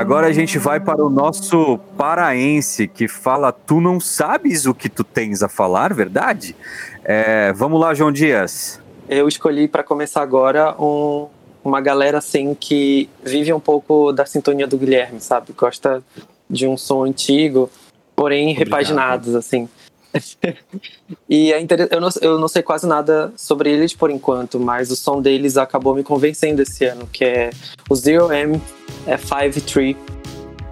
Agora 0.00 0.28
a 0.28 0.32
gente 0.32 0.58
vai 0.58 0.80
para 0.80 1.04
o 1.04 1.10
nosso 1.10 1.78
paraense 1.98 2.88
que 2.88 3.06
fala: 3.06 3.52
Tu 3.52 3.80
não 3.82 4.00
sabes 4.00 4.64
o 4.64 4.72
que 4.72 4.88
tu 4.88 5.04
tens 5.04 5.42
a 5.42 5.48
falar, 5.48 5.92
verdade? 5.92 6.56
É, 7.04 7.52
vamos 7.52 7.78
lá, 7.78 7.92
João 7.92 8.10
Dias. 8.10 8.80
Eu 9.08 9.28
escolhi 9.28 9.68
para 9.68 9.82
começar 9.82 10.22
agora 10.22 10.74
um- 10.80 11.26
uma 11.62 11.82
galera 11.82 12.16
assim 12.16 12.56
que 12.58 13.10
vive 13.22 13.52
um 13.52 13.60
pouco 13.60 14.10
da 14.12 14.24
sintonia 14.24 14.66
do 14.66 14.78
Guilherme, 14.78 15.20
sabe? 15.20 15.52
Gosta 15.52 16.02
de 16.48 16.66
um 16.66 16.78
som 16.78 17.04
antigo, 17.04 17.68
porém 18.16 18.54
repaginados 18.54 19.34
assim. 19.34 19.68
e 21.28 21.52
é 21.52 21.60
inter... 21.60 21.88
eu, 21.90 22.00
não, 22.00 22.08
eu 22.20 22.38
não 22.38 22.48
sei 22.48 22.62
quase 22.62 22.86
nada 22.86 23.32
sobre 23.36 23.70
eles 23.70 23.94
por 23.94 24.10
enquanto, 24.10 24.58
mas 24.58 24.90
o 24.90 24.96
som 24.96 25.20
deles 25.20 25.56
acabou 25.56 25.94
me 25.94 26.02
convencendo 26.02 26.62
esse 26.62 26.84
ano, 26.84 27.08
que 27.12 27.24
é 27.24 27.50
o 27.88 27.94
Zero 27.94 28.32
M 28.32 28.60
é 29.06 29.16
Five 29.16 29.60
Tree. 29.62 29.96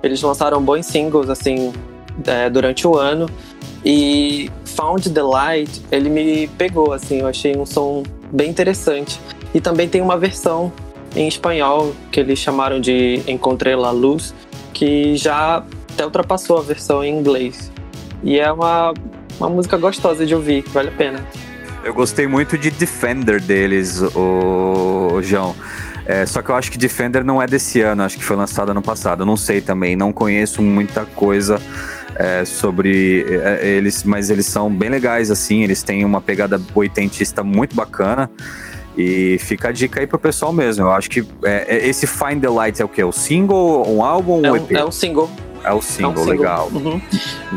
Eles 0.02 0.23
lançaram 0.23 0.62
bons 0.62 0.87
singles 0.87 1.28
assim 1.28 1.73
é, 2.26 2.49
durante 2.50 2.87
o 2.87 2.97
ano 2.97 3.28
e 3.85 4.50
Found 4.64 5.11
the 5.11 5.23
Light, 5.23 5.83
ele 5.90 6.09
me 6.09 6.49
pegou, 6.59 6.92
assim, 6.92 7.21
eu 7.21 7.26
achei 7.26 7.57
um 7.57 7.66
som 7.66 8.02
bem 8.33 8.50
interessante. 8.50 9.21
E 9.54 9.61
também 9.61 9.88
tem 9.88 10.00
uma 10.00 10.16
versão 10.16 10.73
em 11.16 11.26
espanhol 11.26 11.95
que 12.12 12.21
eles 12.21 12.38
chamaram 12.38 12.80
de 12.80 13.23
Encontrei 13.26 13.75
la 13.75 13.90
Luz, 13.90 14.35
que 14.73 15.16
já 15.16 15.64
até 15.92 16.04
ultrapassou 16.04 16.59
a 16.59 16.62
versão 16.62 17.02
em 17.02 17.18
inglês. 17.18 17.73
E 18.23 18.38
é 18.38 18.52
uma, 18.52 18.92
uma 19.38 19.49
música 19.49 19.76
gostosa 19.76 20.26
de 20.26 20.35
ouvir, 20.35 20.64
vale 20.68 20.88
a 20.88 20.92
pena. 20.92 21.25
Eu 21.85 21.95
gostei 21.95 22.26
muito 22.26 22.59
de 22.59 22.71
Defender 22.71 23.40
deles, 23.40 24.02
o 24.14 25.21
João. 25.23 25.54
É, 26.04 26.25
só 26.26 26.40
que 26.42 26.50
eu 26.50 26.54
acho 26.54 26.71
que 26.73 26.78
Defender 26.78 27.23
não 27.23 27.40
é 27.40 27.47
desse 27.47 27.80
ano, 27.80 28.02
acho 28.02 28.16
que 28.16 28.25
foi 28.25 28.37
lançado 28.37 28.71
ano 28.71 28.83
passado. 28.83 29.23
Eu 29.23 29.26
não 29.26 29.37
sei 29.37 29.61
também, 29.61 29.95
não 29.95 30.12
conheço 30.12 30.62
muita 30.62 31.04
coisa 31.04 31.61
é, 32.16 32.45
sobre 32.45 33.25
é, 33.28 33.66
eles, 33.66 34.02
mas 34.04 34.30
eles 34.30 34.47
são 34.47 34.71
bem 34.71 34.88
legais, 34.88 35.30
assim. 35.30 35.62
Eles 35.62 35.83
têm 35.83 36.04
uma 36.04 36.21
pegada 36.21 36.61
oitentista 36.75 37.45
muito 37.45 37.76
bacana. 37.76 38.30
E 38.97 39.38
fica 39.38 39.68
a 39.68 39.73
dica 39.73 40.00
aí 40.00 40.07
pro 40.09 40.18
pessoal 40.18 40.52
mesmo. 40.52 40.85
Eu 40.85 40.90
acho 40.90 41.09
que 41.09 41.25
é, 41.45 41.76
é- 41.76 41.87
esse 41.88 42.04
Find 42.07 42.40
the 42.40 42.49
Light 42.49 42.83
é 42.83 42.85
o 42.85 42.88
quê? 42.88 43.04
O 43.04 43.12
single, 43.12 43.85
um 43.88 44.02
álbum 44.02 44.45
É 44.45 44.50
ou 44.50 44.57
um, 44.57 44.59
EP? 44.59 44.73
é 44.73 44.85
um 44.85 44.90
single. 44.90 45.30
É 45.64 45.68
o 45.70 45.72
É 45.72 45.74
um 45.74 45.80
single, 45.82 46.16
single. 46.16 46.24
legal. 46.26 46.68
Uhum. 46.72 47.00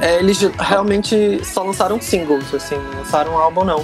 É, 0.02 0.20
eles 0.20 0.40
realmente 0.60 1.40
só 1.44 1.64
lançaram 1.64 2.00
singles, 2.02 2.54
assim, 2.54 2.76
lançaram 2.98 3.34
um 3.34 3.38
álbum 3.38 3.64
não. 3.64 3.84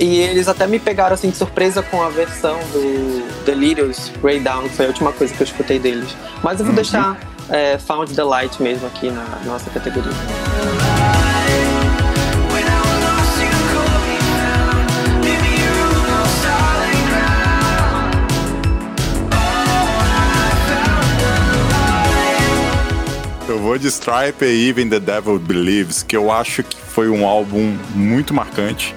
E 0.00 0.18
eles 0.20 0.48
até 0.48 0.66
me 0.66 0.78
pegaram 0.80 1.14
assim 1.14 1.30
de 1.30 1.36
surpresa 1.36 1.80
com 1.82 2.02
a 2.02 2.08
versão 2.08 2.58
do 2.72 3.44
Delirious 3.44 4.10
Ray 4.22 4.40
Down, 4.40 4.64
que 4.64 4.70
foi 4.70 4.86
a 4.86 4.88
última 4.88 5.12
coisa 5.12 5.32
que 5.32 5.40
eu 5.40 5.44
escutei 5.44 5.78
deles. 5.78 6.08
Mas 6.42 6.58
eu 6.58 6.64
vou 6.66 6.70
Uhum. 6.70 6.74
deixar 6.82 7.16
é, 7.48 7.78
Found 7.78 8.12
the 8.14 8.24
Light 8.24 8.60
mesmo 8.60 8.86
aqui 8.88 9.10
na 9.10 9.24
nossa 9.44 9.70
categoria. 9.70 10.10
Eu 23.46 23.58
vou 23.58 23.76
de 23.76 23.88
Stripe 23.88 24.42
e 24.42 24.68
Even 24.70 24.88
the 24.88 24.98
Devil 24.98 25.38
Believes, 25.38 26.02
que 26.02 26.16
eu 26.16 26.32
acho 26.32 26.62
que 26.62 26.78
foi 26.80 27.10
um 27.10 27.26
álbum 27.26 27.76
muito 27.94 28.32
marcante 28.32 28.96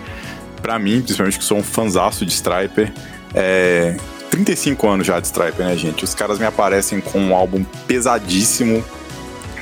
pra 0.62 0.80
mim, 0.80 1.02
principalmente 1.02 1.38
que 1.38 1.44
sou 1.44 1.58
um 1.58 1.64
fanzaço 1.64 2.26
de 2.26 2.32
Striper. 2.32 2.94
É, 3.34 3.98
35 4.32 4.88
anos 4.88 5.06
já 5.06 5.20
de 5.20 5.28
Striper, 5.28 5.66
né, 5.66 5.76
gente? 5.76 6.06
Os 6.06 6.16
caras 6.16 6.40
me 6.40 6.46
aparecem 6.46 7.02
com 7.02 7.20
um 7.20 7.36
álbum 7.36 7.66
pesadíssimo, 7.86 8.82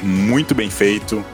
muito 0.04 0.54
bem 0.54 0.70
feito, 0.70 1.25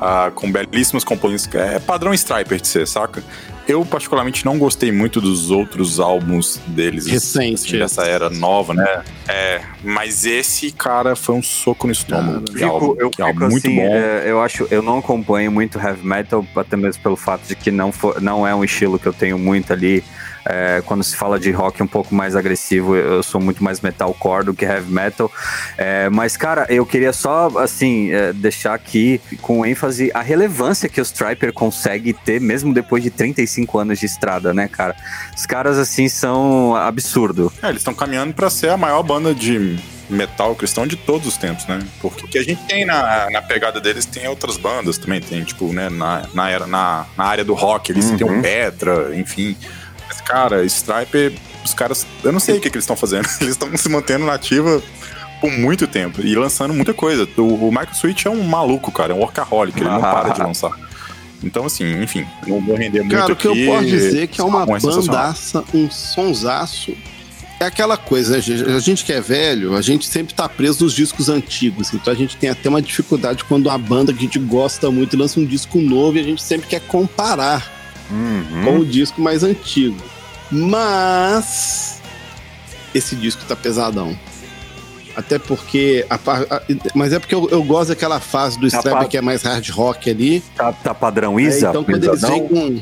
ah, 0.00 0.32
com 0.34 0.50
belíssimas 0.50 1.04
composições. 1.04 1.54
É 1.54 1.78
padrão 1.78 2.12
Striper 2.12 2.60
de 2.60 2.66
ser, 2.66 2.88
saca? 2.88 3.22
Eu, 3.68 3.84
particularmente, 3.84 4.44
não 4.44 4.58
gostei 4.58 4.92
muito 4.92 5.20
dos 5.20 5.50
outros 5.50 5.98
álbuns 5.98 6.60
deles. 6.68 7.06
Recente. 7.06 7.54
assim, 7.66 7.78
dessa 7.78 8.04
era 8.04 8.30
nova, 8.30 8.72
né? 8.72 9.02
É, 9.26 9.60
mas 9.82 10.24
esse, 10.24 10.70
cara, 10.70 11.16
foi 11.16 11.34
um 11.34 11.42
soco 11.42 11.86
no 11.88 11.92
estômago. 11.92 12.44
Que 12.44 12.62
álbum, 12.62 12.90
Fico- 12.90 12.96
eu 13.00 13.10
que 13.10 13.20
álbum 13.22 13.40
fico 13.40 13.50
muito 13.50 13.66
assim, 13.66 13.76
bom. 13.76 13.94
é, 13.96 14.22
eu 14.30 14.40
acho, 14.40 14.68
eu 14.70 14.82
não 14.82 14.98
acompanho 14.98 15.50
muito 15.50 15.78
heavy 15.80 16.06
metal, 16.06 16.46
até 16.54 16.76
mesmo 16.76 17.02
pelo 17.02 17.16
fato 17.16 17.42
de 17.48 17.56
que 17.56 17.72
não, 17.72 17.90
for, 17.90 18.20
não 18.22 18.46
é 18.46 18.54
um 18.54 18.62
estilo 18.62 18.98
que 19.00 19.06
eu 19.06 19.12
tenho 19.12 19.36
muito 19.38 19.72
ali. 19.72 20.04
É, 20.48 20.82
quando 20.86 21.02
se 21.02 21.16
fala 21.16 21.38
de 21.40 21.50
rock 21.50 21.82
um 21.82 21.86
pouco 21.86 22.14
mais 22.14 22.36
agressivo, 22.36 22.94
eu 22.94 23.22
sou 23.22 23.40
muito 23.40 23.62
mais 23.64 23.80
metalcore 23.80 24.44
do 24.44 24.54
que 24.54 24.64
heavy 24.64 24.92
metal. 24.92 25.30
É, 25.76 26.08
mas, 26.08 26.36
cara, 26.36 26.66
eu 26.68 26.86
queria 26.86 27.12
só, 27.12 27.50
assim, 27.58 28.12
é, 28.12 28.32
deixar 28.32 28.74
aqui 28.74 29.20
com 29.42 29.66
ênfase 29.66 30.10
a 30.14 30.22
relevância 30.22 30.88
que 30.88 31.00
o 31.00 31.02
Striper 31.02 31.52
consegue 31.52 32.12
ter, 32.12 32.40
mesmo 32.40 32.72
depois 32.72 33.02
de 33.02 33.10
35 33.10 33.78
anos 33.78 33.98
de 33.98 34.06
estrada, 34.06 34.54
né, 34.54 34.68
cara? 34.68 34.94
Os 35.36 35.46
caras, 35.46 35.78
assim, 35.78 36.08
são 36.08 36.76
absurdo. 36.76 37.52
É, 37.62 37.68
eles 37.68 37.80
estão 37.80 37.94
caminhando 37.94 38.32
pra 38.32 38.48
ser 38.48 38.70
a 38.70 38.76
maior 38.76 39.02
banda 39.02 39.34
de 39.34 39.78
metal 40.08 40.54
cristão 40.54 40.86
de 40.86 40.94
todos 40.94 41.26
os 41.26 41.36
tempos, 41.36 41.66
né? 41.66 41.80
Porque 42.00 42.24
o 42.24 42.28
que 42.28 42.38
a 42.38 42.42
gente 42.44 42.62
tem 42.66 42.84
na, 42.86 43.28
na 43.30 43.42
pegada 43.42 43.80
deles 43.80 44.04
tem 44.06 44.28
outras 44.28 44.56
bandas 44.56 44.96
também, 44.98 45.20
tem, 45.20 45.42
tipo, 45.42 45.72
né, 45.72 45.88
na, 45.90 46.22
na, 46.32 46.48
era, 46.48 46.66
na, 46.66 47.06
na 47.18 47.24
área 47.24 47.44
do 47.44 47.54
rock, 47.54 47.90
eles 47.90 48.08
têm 48.12 48.24
Uhum. 48.24 48.38
o 48.38 48.42
Petra, 48.42 49.16
enfim. 49.16 49.56
Cara, 50.26 50.64
Stripe, 50.64 51.38
os 51.64 51.72
caras. 51.72 52.06
Eu 52.24 52.32
não 52.32 52.40
sei 52.40 52.56
o 52.58 52.60
que, 52.60 52.68
que 52.70 52.76
eles 52.76 52.84
estão 52.84 52.96
fazendo. 52.96 53.26
Eles 53.40 53.52
estão 53.52 53.74
se 53.76 53.88
mantendo 53.88 54.24
na 54.26 54.34
ativa 54.34 54.82
por 55.40 55.50
muito 55.52 55.86
tempo 55.86 56.20
e 56.20 56.34
lançando 56.34 56.74
muita 56.74 56.92
coisa. 56.94 57.28
O, 57.36 57.68
o 57.68 57.70
Michael 57.70 57.94
Switch 57.94 58.24
é 58.26 58.30
um 58.30 58.42
maluco, 58.42 58.90
cara, 58.90 59.12
é 59.12 59.16
um 59.16 59.20
workaholic, 59.20 59.78
ele 59.78 59.88
não 59.88 59.96
Ah. 60.04 60.12
para 60.14 60.30
de 60.34 60.40
lançar. 60.42 60.72
Então, 61.44 61.66
assim, 61.66 62.02
enfim, 62.02 62.26
não 62.46 62.60
vou 62.64 62.74
render 62.76 63.00
muito 63.02 63.14
Cara, 63.14 63.32
o 63.32 63.36
que 63.36 63.46
aqui. 63.46 63.64
eu 63.66 63.72
posso 63.74 63.86
dizer 63.86 64.22
é 64.22 64.26
que 64.26 64.40
é 64.40 64.44
uma 64.44 64.66
sensacional. 64.66 65.02
bandaça, 65.06 65.64
um 65.74 65.90
sonsaço. 65.90 66.96
É 67.60 67.66
aquela 67.66 67.96
coisa, 67.96 68.36
né? 68.38 68.42
A 68.74 68.80
gente 68.80 69.04
que 69.04 69.12
é 69.12 69.20
velho, 69.20 69.76
a 69.76 69.82
gente 69.82 70.06
sempre 70.06 70.34
tá 70.34 70.48
preso 70.48 70.84
nos 70.84 70.92
discos 70.94 71.28
antigos. 71.28 71.92
Então 71.94 72.12
a 72.12 72.16
gente 72.16 72.36
tem 72.36 72.50
até 72.50 72.68
uma 72.68 72.82
dificuldade 72.82 73.44
quando 73.44 73.66
uma 73.66 73.78
banda 73.78 74.12
que 74.12 74.18
a 74.18 74.22
gente 74.22 74.38
gosta 74.38 74.90
muito 74.90 75.16
lança 75.16 75.38
um 75.40 75.44
disco 75.44 75.78
novo 75.80 76.16
e 76.18 76.20
a 76.20 76.24
gente 76.24 76.42
sempre 76.42 76.66
quer 76.66 76.80
comparar 76.80 77.74
Uhum. 78.10 78.64
com 78.64 78.78
o 78.80 78.84
disco 78.86 79.20
mais 79.20 79.42
antigo. 79.42 79.96
Mas 80.50 82.00
esse 82.94 83.14
disco 83.16 83.44
tá 83.46 83.56
pesadão. 83.56 84.16
Até 85.14 85.38
porque. 85.38 86.04
a 86.10 86.14
a- 86.16 86.62
mas 86.94 87.12
é 87.12 87.18
porque 87.18 87.34
eu, 87.34 87.48
eu 87.50 87.62
gosto 87.64 87.88
daquela 87.88 88.20
fase 88.20 88.58
do 88.58 88.70
Tá 88.70 88.76
Stripe 88.78 88.98
pa- 88.98 89.04
que 89.06 89.16
é 89.16 89.22
mais 89.22 89.42
hard 89.42 89.68
rock 89.70 90.10
ali. 90.10 90.42
Tá, 90.54 90.72
tá 90.72 90.94
padrão 90.94 91.38
É, 91.40 91.44
Isa? 91.44 91.68
então 91.70 91.82
quando 91.82 92.04
eles 92.04 92.20
vêm 92.20 92.46
com. 92.46 92.80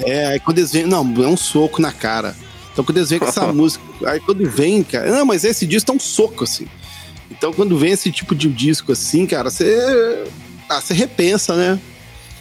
É, 0.00 0.26
aí 0.26 0.40
quando 0.40 0.58
eles 0.58 0.72
vêm. 0.72 0.84
Não, 0.86 1.00
é 1.24 1.26
um 1.28 1.36
soco 1.36 1.80
na 1.80 1.92
cara. 1.92 2.36
Então 2.72 2.84
quando 2.84 2.98
eles 2.98 3.08
vêm 3.08 3.18
com 3.18 3.26
essa 3.26 3.46
música. 3.52 3.82
Aí 4.06 4.20
quando 4.20 4.48
vem, 4.50 4.82
cara. 4.82 5.10
Não, 5.10 5.24
mas 5.24 5.44
esse 5.44 5.66
disco 5.66 5.86
tá 5.86 5.92
um 5.94 6.00
soco, 6.00 6.44
assim. 6.44 6.66
Então 7.30 7.52
quando 7.54 7.76
vem 7.78 7.92
esse 7.92 8.12
tipo 8.12 8.34
de 8.34 8.48
disco 8.50 8.92
assim, 8.92 9.26
cara, 9.26 9.48
você. 9.50 10.24
Ah, 10.68 10.80
você 10.80 10.92
repensa, 10.92 11.54
né? 11.54 11.78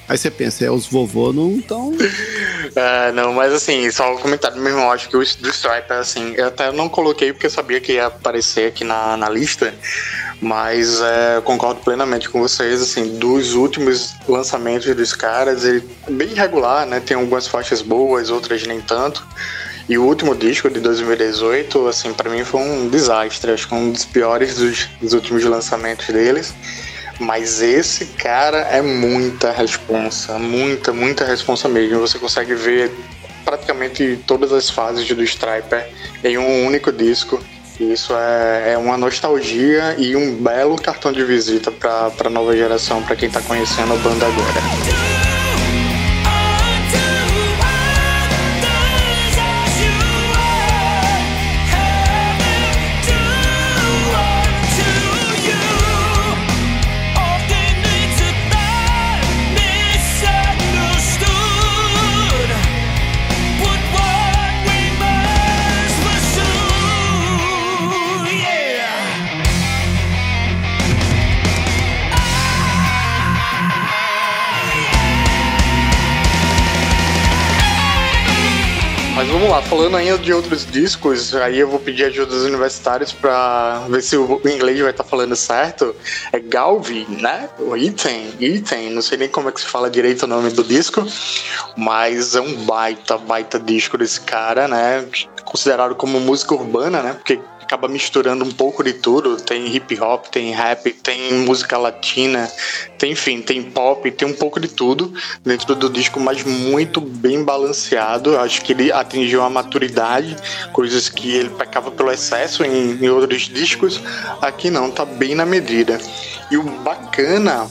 Aí 0.07 0.17
você 0.17 0.29
pensa, 0.29 0.65
é, 0.65 0.69
os 0.69 0.85
vovô 0.85 1.33
não 1.33 1.57
estão. 1.57 1.93
É, 2.75 3.11
não, 3.13 3.31
mas 3.31 3.53
assim, 3.53 3.89
só 3.89 4.13
um 4.13 4.17
comentário 4.17 4.59
mesmo, 4.59 4.91
acho 4.91 5.07
que 5.07 5.15
o 5.15 5.19
do 5.19 5.49
Stripe, 5.49 5.93
assim, 5.93 6.33
eu 6.35 6.47
até 6.47 6.71
não 6.73 6.89
coloquei 6.89 7.31
porque 7.31 7.45
eu 7.45 7.51
sabia 7.51 7.79
que 7.79 7.93
ia 7.93 8.07
aparecer 8.07 8.67
aqui 8.67 8.83
na, 8.83 9.15
na 9.15 9.29
lista, 9.29 9.73
mas 10.41 10.99
é, 10.99 11.41
concordo 11.41 11.79
plenamente 11.81 12.27
com 12.27 12.41
vocês, 12.41 12.81
assim, 12.81 13.17
dos 13.17 13.53
últimos 13.53 14.13
lançamentos 14.27 14.93
dos 14.93 15.13
caras, 15.13 15.63
ele 15.63 15.83
é 16.05 16.11
bem 16.11 16.31
irregular, 16.31 16.85
né, 16.85 16.99
tem 16.99 17.15
algumas 17.15 17.47
faixas 17.47 17.81
boas, 17.81 18.29
outras 18.29 18.63
nem 18.63 18.81
tanto, 18.81 19.25
e 19.87 19.97
o 19.97 20.03
último 20.03 20.35
disco 20.35 20.69
de 20.69 20.79
2018, 20.79 21.87
assim, 21.87 22.11
pra 22.11 22.29
mim 22.29 22.43
foi 22.43 22.59
um 22.59 22.89
desastre, 22.89 23.51
acho 23.51 23.69
que 23.69 23.75
um 23.75 23.91
dos 23.91 24.03
piores 24.03 24.55
dos, 24.55 24.89
dos 24.99 25.13
últimos 25.13 25.43
lançamentos 25.45 26.07
deles, 26.07 26.53
mas 27.19 27.61
esse 27.61 28.05
cara 28.05 28.59
é 28.59 28.81
muita 28.81 29.51
responsa, 29.51 30.37
muita, 30.37 30.91
muita 30.91 31.25
responsa 31.25 31.69
mesmo. 31.69 31.99
Você 31.99 32.19
consegue 32.19 32.53
ver 32.55 32.91
praticamente 33.43 34.19
todas 34.25 34.51
as 34.51 34.69
fases 34.69 35.07
do 35.07 35.23
Striper 35.23 35.87
em 36.23 36.37
um 36.37 36.65
único 36.65 36.91
disco. 36.91 37.41
Isso 37.79 38.13
é, 38.15 38.73
é 38.73 38.77
uma 38.77 38.97
nostalgia 38.97 39.95
e 39.97 40.15
um 40.15 40.35
belo 40.35 40.77
cartão 40.77 41.11
de 41.11 41.23
visita 41.23 41.71
para 41.71 42.11
a 42.23 42.29
nova 42.29 42.55
geração, 42.55 43.03
para 43.03 43.15
quem 43.15 43.29
tá 43.29 43.41
conhecendo 43.41 43.93
a 43.93 43.97
banda 43.97 44.25
agora. 44.25 45.14
Mas 79.25 79.33
vamos 79.33 79.49
lá, 79.49 79.59
falando 79.59 79.97
ainda 79.97 80.19
de 80.19 80.31
outros 80.31 80.67
discos, 80.67 81.33
aí 81.35 81.57
eu 81.57 81.67
vou 81.67 81.79
pedir 81.79 82.03
ajuda 82.03 82.27
dos 82.27 82.43
universitários 82.43 83.11
pra 83.11 83.83
ver 83.89 84.03
se 84.03 84.15
o 84.15 84.39
inglês 84.45 84.79
vai 84.79 84.91
estar 84.91 85.03
falando 85.03 85.35
certo. 85.35 85.95
É 86.31 86.39
Galvi, 86.39 87.07
né? 87.09 87.49
O 87.57 87.75
Item, 87.75 88.35
Item, 88.39 88.91
não 88.91 89.01
sei 89.01 89.17
nem 89.17 89.27
como 89.27 89.49
é 89.49 89.51
que 89.51 89.61
se 89.61 89.65
fala 89.65 89.89
direito 89.89 90.23
o 90.23 90.27
nome 90.27 90.51
do 90.51 90.63
disco, 90.63 91.03
mas 91.75 92.35
é 92.35 92.41
um 92.41 92.53
baita, 92.65 93.17
baita 93.17 93.59
disco 93.59 93.97
desse 93.97 94.21
cara, 94.21 94.67
né? 94.67 95.03
Considerado 95.43 95.95
como 95.95 96.19
música 96.19 96.53
urbana, 96.53 97.01
né? 97.01 97.13
Porque 97.13 97.39
acaba 97.65 97.87
misturando 97.87 98.45
um 98.45 98.51
pouco 98.51 98.83
de 98.83 98.93
tudo. 98.93 99.37
Tem 99.37 99.75
hip 99.75 99.99
hop, 99.99 100.27
tem 100.27 100.51
rap, 100.51 100.91
tem 100.91 101.33
música 101.33 101.77
latina, 101.77 102.49
tem, 102.97 103.11
enfim, 103.11 103.41
tem 103.41 103.61
pop, 103.63 104.09
tem 104.11 104.27
um 104.27 104.33
pouco 104.33 104.59
de 104.59 104.67
tudo 104.67 105.13
dentro 105.43 105.75
do 105.75 105.89
disco, 105.89 106.19
mas 106.19 106.43
muito 106.43 107.01
bem 107.01 107.43
balanceado. 107.43 108.37
Acho 108.37 108.61
que 108.61 108.71
ele 108.71 108.91
atingiu 108.91 109.41
a 109.41 109.49
maturidade, 109.49 110.35
coisas 110.71 111.09
que 111.09 111.35
ele 111.35 111.49
pecava 111.49 111.91
pelo 111.91 112.11
excesso 112.11 112.63
em, 112.63 113.03
em 113.03 113.09
outros 113.09 113.43
discos. 113.43 113.99
Aqui 114.41 114.69
não, 114.69 114.91
tá 114.91 115.03
bem 115.03 115.33
na 115.33 115.45
medida. 115.45 115.99
E 116.51 116.57
o 116.57 116.63
bacana 116.63 117.67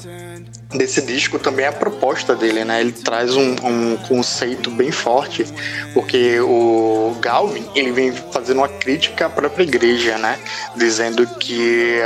desse 0.76 1.00
disco 1.02 1.38
também 1.38 1.64
é 1.64 1.68
a 1.68 1.72
proposta 1.72 2.34
dele, 2.34 2.64
né? 2.64 2.80
Ele 2.80 2.92
traz 2.92 3.34
um, 3.34 3.54
um 3.64 3.96
conceito 4.08 4.70
bem 4.70 4.90
forte, 4.90 5.46
porque 5.92 6.40
o 6.40 7.16
Galvin 7.20 7.64
ele 7.74 7.92
vem 7.92 8.12
fazendo 8.32 8.58
uma 8.58 8.68
crítica 8.68 9.26
à 9.26 9.30
própria 9.30 9.62
igreja, 9.62 10.18
né? 10.18 10.38
Dizendo 10.76 11.26
que 11.38 12.00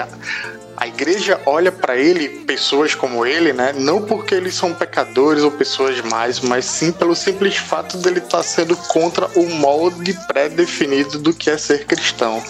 a 0.76 0.86
igreja 0.86 1.40
olha 1.44 1.72
para 1.72 1.96
ele, 1.96 2.28
pessoas 2.46 2.94
como 2.94 3.26
ele, 3.26 3.52
né? 3.52 3.74
Não 3.76 4.00
porque 4.02 4.34
eles 4.34 4.54
são 4.54 4.72
pecadores 4.72 5.42
ou 5.42 5.50
pessoas 5.50 6.00
mais, 6.02 6.38
mas 6.38 6.64
sim 6.64 6.92
pelo 6.92 7.16
simples 7.16 7.56
fato 7.56 7.98
dele 7.98 8.20
estar 8.20 8.44
sendo 8.44 8.76
contra 8.76 9.26
o 9.34 9.48
molde 9.50 10.12
pré-definido 10.28 11.18
do 11.18 11.34
que 11.34 11.50
é 11.50 11.58
ser 11.58 11.84
cristão. 11.84 12.40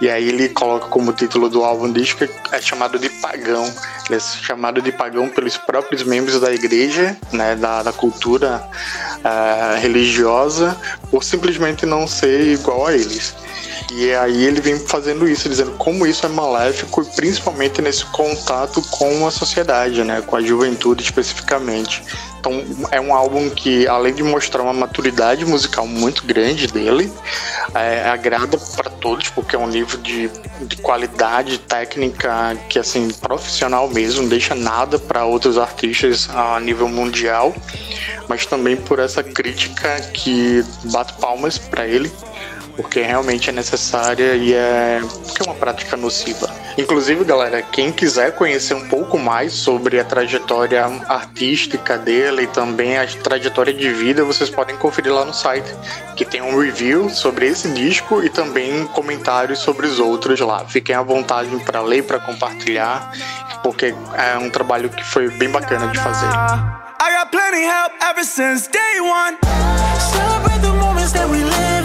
E 0.00 0.08
aí 0.08 0.28
ele 0.28 0.48
coloca 0.48 0.88
como 0.88 1.12
título 1.12 1.48
do 1.48 1.62
álbum 1.62 1.92
disco 1.92 2.26
é 2.52 2.60
chamado 2.60 2.98
de 2.98 3.10
pagão. 3.10 3.64
Ele 4.08 4.16
é 4.16 4.20
chamado 4.20 4.80
de 4.80 4.90
pagão 4.90 5.28
pelos 5.28 5.58
próprios 5.58 6.02
membros 6.02 6.40
da 6.40 6.52
igreja, 6.52 7.16
né, 7.32 7.54
da, 7.54 7.82
da 7.82 7.92
cultura 7.92 8.66
ah, 9.22 9.76
religiosa, 9.78 10.74
por 11.10 11.22
simplesmente 11.22 11.84
não 11.84 12.06
ser 12.06 12.40
igual 12.46 12.86
a 12.86 12.94
eles. 12.94 13.34
E 13.92 14.14
aí 14.14 14.44
ele 14.44 14.60
vem 14.60 14.78
fazendo 14.78 15.28
isso, 15.28 15.48
dizendo 15.48 15.72
como 15.72 16.06
isso 16.06 16.24
é 16.24 16.28
maléfico, 16.28 17.04
principalmente 17.16 17.82
nesse 17.82 18.04
contato 18.06 18.80
com 18.90 19.26
a 19.26 19.30
sociedade, 19.30 20.02
né, 20.04 20.22
com 20.22 20.36
a 20.36 20.40
juventude 20.40 21.02
especificamente. 21.02 22.02
Então 22.40 22.64
é 22.90 22.98
um 22.98 23.14
álbum 23.14 23.50
que, 23.50 23.86
além 23.86 24.14
de 24.14 24.22
mostrar 24.22 24.62
uma 24.62 24.72
maturidade 24.72 25.44
musical 25.44 25.86
muito 25.86 26.24
grande 26.24 26.66
dele, 26.66 27.12
é, 27.74 28.08
agrada 28.08 28.56
para 28.74 28.90
todos, 28.90 29.28
porque 29.28 29.54
é 29.54 29.58
um 29.58 29.68
livro 29.68 29.98
de, 29.98 30.30
de 30.62 30.76
qualidade 30.78 31.58
técnica 31.58 32.56
que, 32.68 32.78
assim, 32.78 33.10
profissional 33.10 33.88
mesmo, 33.88 34.26
deixa 34.26 34.54
nada 34.54 34.98
para 34.98 35.26
outros 35.26 35.58
artistas 35.58 36.30
a 36.30 36.58
nível 36.58 36.88
mundial, 36.88 37.54
mas 38.26 38.46
também 38.46 38.74
por 38.74 38.98
essa 38.98 39.22
crítica 39.22 40.00
que 40.14 40.64
bate 40.84 41.12
palmas 41.14 41.58
para 41.58 41.86
ele 41.86 42.10
porque 42.80 43.02
realmente 43.02 43.50
é 43.50 43.52
necessária 43.52 44.34
e 44.36 44.54
é, 44.54 45.02
é 45.38 45.42
uma 45.44 45.54
prática 45.54 45.98
nociva. 45.98 46.48
Inclusive, 46.78 47.22
galera, 47.24 47.60
quem 47.60 47.92
quiser 47.92 48.34
conhecer 48.34 48.72
um 48.72 48.88
pouco 48.88 49.18
mais 49.18 49.52
sobre 49.52 50.00
a 50.00 50.04
trajetória 50.04 50.86
artística 51.06 51.98
dele 51.98 52.44
e 52.44 52.46
também 52.46 52.96
a 52.96 53.06
trajetória 53.06 53.74
de 53.74 53.92
vida, 53.92 54.24
vocês 54.24 54.48
podem 54.48 54.74
conferir 54.78 55.12
lá 55.12 55.26
no 55.26 55.34
site, 55.34 55.70
que 56.16 56.24
tem 56.24 56.40
um 56.40 56.58
review 56.58 57.10
sobre 57.10 57.48
esse 57.48 57.68
disco 57.68 58.24
e 58.24 58.30
também 58.30 58.86
comentários 58.86 59.58
sobre 59.58 59.86
os 59.86 60.00
outros 60.00 60.40
lá. 60.40 60.64
Fiquem 60.64 60.96
à 60.96 61.02
vontade 61.02 61.54
para 61.66 61.82
ler, 61.82 62.04
para 62.04 62.18
compartilhar, 62.18 63.12
porque 63.62 63.94
é 64.14 64.38
um 64.38 64.48
trabalho 64.48 64.88
que 64.88 65.04
foi 65.04 65.28
bem 65.28 65.50
bacana 65.50 65.86
de 65.88 65.98
fazer. 65.98 66.30
I 67.02 67.12
got 67.12 67.30
plenty 67.30 67.62
help 67.62 67.92
ever 68.00 68.24
since 68.24 68.70
day 68.70 69.00
one. 69.00 69.36
Celebrate 70.12 70.62
the 70.62 70.72
moments 70.72 71.12
that 71.12 71.28
we 71.28 71.44
live 71.44 71.79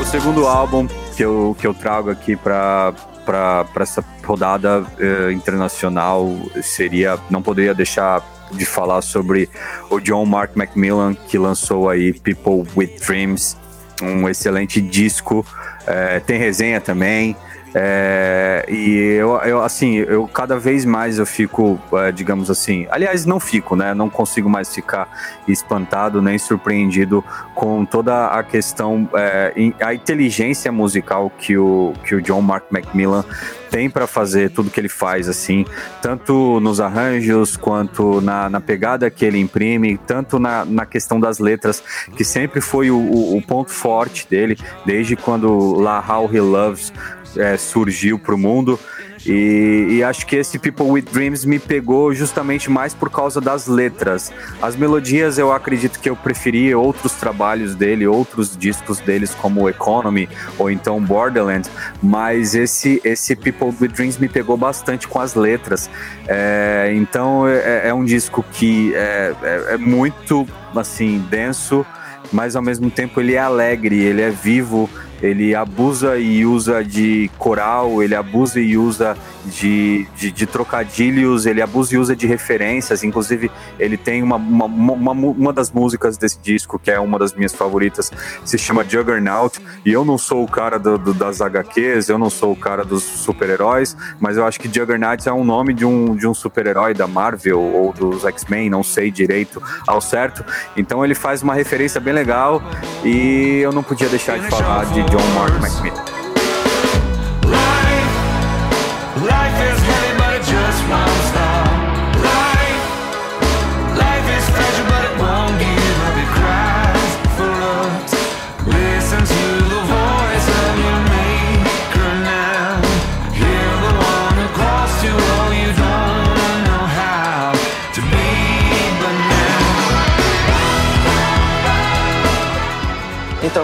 O 0.00 0.04
segundo 0.04 0.46
álbum 0.46 0.88
que 1.16 1.24
eu, 1.24 1.56
que 1.58 1.66
eu 1.66 1.74
trago 1.74 2.10
aqui 2.10 2.36
para 2.36 2.94
para 3.24 3.66
essa 3.78 4.04
rodada 4.24 4.84
eh, 4.98 5.30
internacional 5.32 6.28
seria 6.62 7.18
não 7.28 7.40
poderia 7.40 7.72
deixar 7.72 8.22
de 8.50 8.64
falar 8.64 9.02
sobre 9.02 9.48
o 9.88 10.00
John 10.00 10.26
Mark 10.26 10.56
Macmillan 10.56 11.14
que 11.14 11.38
lançou 11.38 11.88
aí 11.88 12.12
People 12.12 12.66
with 12.74 12.98
Dreams 13.06 13.56
um 14.02 14.28
excelente 14.28 14.80
disco. 14.80 15.44
Eh, 15.86 16.20
tem 16.20 16.38
resenha 16.38 16.80
também 16.80 17.36
É, 17.74 18.64
e 18.68 19.14
eu, 19.18 19.36
eu, 19.42 19.62
assim, 19.62 19.94
eu 19.96 20.26
cada 20.26 20.58
vez 20.58 20.84
mais 20.84 21.18
eu 21.18 21.26
fico, 21.26 21.78
é, 21.92 22.10
digamos 22.10 22.50
assim, 22.50 22.86
aliás, 22.90 23.24
não 23.24 23.38
fico, 23.38 23.76
né? 23.76 23.94
Não 23.94 24.10
consigo 24.10 24.48
mais 24.50 24.74
ficar 24.74 25.08
espantado 25.46 26.20
nem 26.20 26.36
surpreendido 26.38 27.24
com 27.54 27.84
toda 27.84 28.26
a 28.28 28.42
questão, 28.42 29.08
é, 29.14 29.52
a 29.80 29.94
inteligência 29.94 30.72
musical 30.72 31.30
que 31.38 31.56
o, 31.56 31.92
que 32.04 32.14
o 32.14 32.22
John 32.22 32.40
Mark 32.40 32.64
Macmillan 32.70 33.24
tem 33.70 33.88
para 33.88 34.04
fazer 34.08 34.50
tudo 34.50 34.68
que 34.68 34.80
ele 34.80 34.88
faz, 34.88 35.28
assim, 35.28 35.64
tanto 36.02 36.58
nos 36.58 36.80
arranjos 36.80 37.56
quanto 37.56 38.20
na, 38.20 38.50
na 38.50 38.60
pegada 38.60 39.08
que 39.10 39.24
ele 39.24 39.38
imprime, 39.38 39.96
tanto 39.96 40.40
na, 40.40 40.64
na 40.64 40.84
questão 40.84 41.20
das 41.20 41.38
letras, 41.38 41.80
que 42.16 42.24
sempre 42.24 42.60
foi 42.60 42.90
o, 42.90 42.96
o- 42.98 43.36
o 43.36 43.42
ponto 43.42 43.70
forte 43.70 44.26
dele, 44.28 44.58
desde 44.84 45.14
quando 45.14 45.78
La 45.78 46.04
How 46.04 46.28
He 46.34 46.40
Loves 46.40 46.92
é, 47.36 47.56
surgiu 47.56 48.18
para 48.18 48.34
o 48.34 48.38
mundo. 48.38 48.78
E, 49.26 49.86
e 49.90 50.02
acho 50.02 50.26
que 50.26 50.36
esse 50.36 50.58
People 50.58 50.86
with 50.86 51.02
Dreams 51.12 51.44
me 51.44 51.58
pegou 51.58 52.14
justamente 52.14 52.70
mais 52.70 52.94
por 52.94 53.10
causa 53.10 53.38
das 53.38 53.66
letras. 53.66 54.32
As 54.62 54.74
melodias 54.76 55.36
eu 55.36 55.52
acredito 55.52 56.00
que 56.00 56.08
eu 56.08 56.16
preferi 56.16 56.74
outros 56.74 57.12
trabalhos 57.12 57.74
dele, 57.74 58.06
outros 58.06 58.56
discos 58.56 58.98
deles, 59.00 59.34
como 59.34 59.68
Economy 59.68 60.26
ou 60.58 60.70
então 60.70 60.98
Borderland, 61.02 61.68
mas 62.02 62.54
esse, 62.54 62.98
esse 63.04 63.36
People 63.36 63.74
with 63.78 63.88
Dreams 63.88 64.16
me 64.18 64.28
pegou 64.28 64.56
bastante 64.56 65.06
com 65.06 65.20
as 65.20 65.34
letras. 65.34 65.90
É, 66.26 66.90
então 66.94 67.46
é, 67.46 67.88
é 67.88 67.94
um 67.94 68.04
disco 68.04 68.42
que 68.52 68.94
é, 68.94 69.34
é- 69.42 69.74
é 69.74 69.76
muito 69.76 70.48
assim 70.74 71.18
denso, 71.30 71.84
mas 72.32 72.56
ao 72.56 72.62
mesmo 72.62 72.90
tempo 72.90 73.20
ele 73.20 73.34
é 73.34 73.38
alegre, 73.38 73.98
ele 74.00 74.22
é 74.22 74.30
vivo, 74.30 74.88
ele 75.22 75.54
abusa 75.54 76.18
e 76.18 76.44
usa 76.46 76.82
de 76.84 77.30
coral, 77.38 78.02
ele 78.02 78.14
abusa 78.14 78.60
e 78.60 78.76
usa 78.76 79.16
de, 79.46 80.06
de, 80.16 80.30
de 80.30 80.46
trocadilhos, 80.46 81.46
ele 81.46 81.60
abusa 81.62 81.94
e 81.94 81.98
usa 81.98 82.14
de 82.16 82.26
referências. 82.26 83.02
Inclusive, 83.04 83.50
ele 83.78 83.96
tem 83.96 84.22
uma, 84.22 84.36
uma, 84.36 84.64
uma, 84.66 85.12
uma 85.12 85.52
das 85.52 85.70
músicas 85.70 86.16
desse 86.16 86.38
disco, 86.40 86.78
que 86.78 86.90
é 86.90 86.98
uma 87.00 87.18
das 87.18 87.32
minhas 87.34 87.54
favoritas, 87.54 88.10
se 88.44 88.56
chama 88.58 88.84
Juggernaut. 88.84 89.58
E 89.84 89.92
eu 89.92 90.04
não 90.04 90.16
sou 90.18 90.44
o 90.44 90.48
cara 90.48 90.78
do, 90.78 90.96
do- 90.98 91.14
das 91.14 91.40
HQs, 91.40 92.08
eu 92.08 92.18
não 92.18 92.30
sou 92.30 92.52
o 92.52 92.56
cara 92.56 92.84
dos 92.84 93.02
super-heróis, 93.02 93.96
mas 94.18 94.36
eu 94.36 94.44
acho 94.46 94.58
que 94.60 94.68
Juggernaut 94.72 95.28
é 95.28 95.32
um 95.32 95.44
nome 95.44 95.74
de 95.74 95.84
um, 95.84 96.14
de 96.16 96.26
um 96.26 96.34
super-herói 96.34 96.94
da 96.94 97.06
Marvel 97.06 97.60
ou 97.60 97.92
dos 97.92 98.24
X-Men, 98.24 98.70
não 98.70 98.82
sei 98.82 99.10
direito 99.10 99.62
ao 99.86 100.00
certo. 100.00 100.44
Então 100.76 101.04
ele 101.04 101.14
faz 101.14 101.42
uma 101.42 101.54
referência 101.54 102.00
bem 102.00 102.12
legal 102.14 102.62
e 103.04 103.60
eu 103.62 103.72
não 103.72 103.82
podia 103.82 104.08
deixar 104.08 104.38
de 104.38 104.48
falar 104.48 104.84
de 104.86 105.02
John 105.10 105.34
Mark 105.34 105.50
McMillan. 105.54 106.29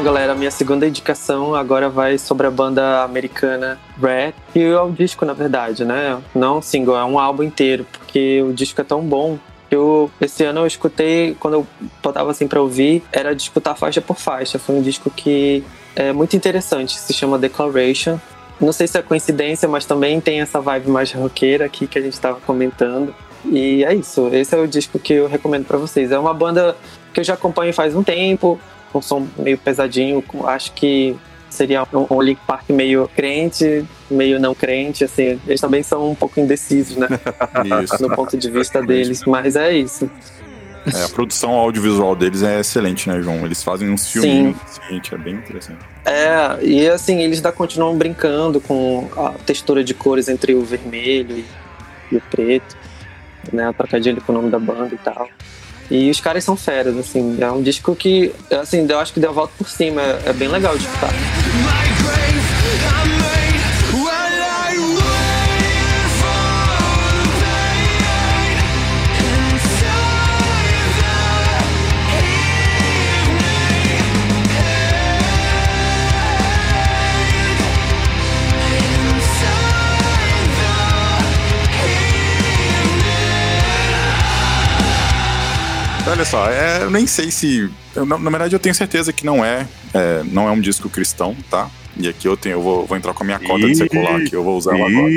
Galera, 0.06 0.36
minha 0.36 0.52
segunda 0.52 0.86
indicação 0.86 1.52
agora 1.52 1.88
vai 1.88 2.16
sobre 2.16 2.46
a 2.46 2.50
banda 2.50 3.02
americana 3.02 3.76
Red, 4.00 4.34
que 4.52 4.62
é 4.62 4.80
um 4.80 4.92
disco, 4.92 5.24
na 5.24 5.32
verdade, 5.32 5.84
né? 5.84 6.22
Não 6.32 6.58
um 6.58 6.62
single, 6.62 6.96
é 6.96 7.04
um 7.04 7.18
álbum 7.18 7.42
inteiro, 7.42 7.84
porque 7.90 8.40
o 8.40 8.52
disco 8.52 8.80
é 8.80 8.84
tão 8.84 9.00
bom. 9.00 9.36
Eu, 9.68 10.08
esse 10.20 10.44
ano 10.44 10.60
eu 10.60 10.66
escutei, 10.68 11.36
quando 11.40 11.54
eu 11.54 11.66
botava 12.00 12.30
assim 12.30 12.46
pra 12.46 12.60
ouvir, 12.62 13.02
era 13.10 13.34
de 13.34 13.42
escutar 13.42 13.74
faixa 13.74 14.00
por 14.00 14.16
faixa. 14.16 14.60
Foi 14.60 14.76
um 14.76 14.80
disco 14.80 15.10
que 15.10 15.64
é 15.96 16.12
muito 16.12 16.36
interessante, 16.36 16.96
se 16.96 17.12
chama 17.12 17.36
Declaration. 17.36 18.16
Não 18.60 18.72
sei 18.72 18.86
se 18.86 18.96
é 18.96 19.02
coincidência, 19.02 19.68
mas 19.68 19.86
também 19.86 20.20
tem 20.20 20.40
essa 20.40 20.60
vibe 20.60 20.88
mais 20.88 21.10
roqueira 21.10 21.64
aqui 21.64 21.88
que 21.88 21.98
a 21.98 22.02
gente 22.02 22.20
tava 22.20 22.38
comentando. 22.46 23.12
E 23.44 23.84
é 23.84 23.92
isso, 23.92 24.28
esse 24.32 24.54
é 24.54 24.58
o 24.58 24.68
disco 24.68 25.00
que 25.00 25.14
eu 25.14 25.26
recomendo 25.26 25.64
pra 25.64 25.78
vocês. 25.78 26.12
É 26.12 26.18
uma 26.18 26.32
banda 26.32 26.76
que 27.12 27.18
eu 27.18 27.24
já 27.24 27.34
acompanho 27.34 27.74
faz 27.74 27.96
um 27.96 28.04
tempo, 28.04 28.60
com 28.96 29.02
som 29.02 29.26
meio 29.36 29.58
pesadinho, 29.58 30.22
com- 30.22 30.46
acho 30.46 30.72
que 30.72 31.14
seria 31.50 31.82
um, 31.92 32.06
um 32.16 32.22
Link 32.22 32.40
Park 32.46 32.70
meio 32.70 33.08
crente, 33.14 33.84
meio 34.10 34.40
não 34.40 34.54
crente, 34.54 35.04
assim, 35.04 35.38
eles 35.46 35.60
também 35.60 35.82
são 35.82 36.10
um 36.10 36.14
pouco 36.14 36.40
indecisos, 36.40 36.96
né, 36.96 37.08
Isso. 37.82 38.00
no 38.02 38.14
ponto 38.14 38.36
de 38.36 38.50
vista 38.50 38.82
deles, 38.82 39.22
mas 39.26 39.54
é 39.54 39.72
isso. 39.76 40.10
É, 40.94 41.04
a 41.04 41.08
produção 41.08 41.50
audiovisual 41.50 42.14
deles 42.14 42.42
é 42.42 42.60
excelente, 42.60 43.08
né, 43.08 43.20
João? 43.20 43.44
Eles 43.44 43.62
fazem 43.62 43.90
uns 43.90 44.06
assim, 44.16 44.54
que 45.02 45.14
é 45.14 45.18
bem 45.18 45.34
interessante. 45.34 45.80
É, 46.04 46.64
e 46.64 46.88
assim, 46.88 47.20
eles 47.22 47.38
ainda 47.38 47.50
continuam 47.50 47.98
brincando 47.98 48.60
com 48.60 49.08
a 49.16 49.30
textura 49.44 49.82
de 49.82 49.92
cores 49.92 50.28
entre 50.28 50.54
o 50.54 50.62
vermelho 50.64 51.38
e, 51.38 51.44
e 52.12 52.16
o 52.16 52.22
preto, 52.30 52.76
né, 53.52 53.68
a 53.68 53.72
trocadilho 53.72 54.22
com 54.22 54.32
o 54.32 54.36
nome 54.36 54.48
da 54.48 54.60
banda 54.60 54.94
e 54.94 54.98
tal. 54.98 55.28
E 55.90 56.10
os 56.10 56.20
caras 56.20 56.42
são 56.44 56.56
feras, 56.56 56.96
assim, 56.96 57.38
é 57.40 57.50
um 57.50 57.62
disco 57.62 57.94
que, 57.94 58.32
assim, 58.50 58.86
eu 58.88 58.98
acho 58.98 59.12
que 59.12 59.20
deu 59.20 59.30
a 59.30 59.32
volta 59.32 59.52
por 59.56 59.68
cima, 59.68 60.02
é, 60.02 60.32
bem 60.32 60.48
legal 60.48 60.76
de 60.76 60.84
escutar. 60.84 61.12
Olha 86.06 86.24
só, 86.24 86.48
é, 86.48 86.82
eu 86.82 86.90
nem 86.90 87.06
sei 87.06 87.30
se. 87.30 87.68
eu, 87.94 88.06
na, 88.06 88.16
na 88.16 88.30
verdade, 88.30 88.54
eu 88.54 88.60
tenho 88.60 88.74
certeza 88.74 89.12
que 89.12 89.26
não 89.26 89.44
é, 89.44 89.66
é, 89.92 90.22
não 90.24 90.48
é 90.48 90.52
um 90.52 90.60
disco 90.60 90.88
cristão, 90.88 91.36
tá? 91.50 91.68
E 91.98 92.08
aqui 92.08 92.28
eu 92.28 92.36
tenho, 92.36 92.54
eu 92.54 92.62
vou, 92.62 92.86
vou 92.86 92.96
entrar 92.96 93.14
com 93.14 93.22
a 93.22 93.26
minha 93.26 93.38
cota 93.38 93.66
de 93.66 93.74
secular 93.74 94.16
aqui, 94.16 94.34
eu 94.34 94.44
vou 94.44 94.56
usar 94.56 94.76
ela 94.76 94.88
agora. 94.88 95.10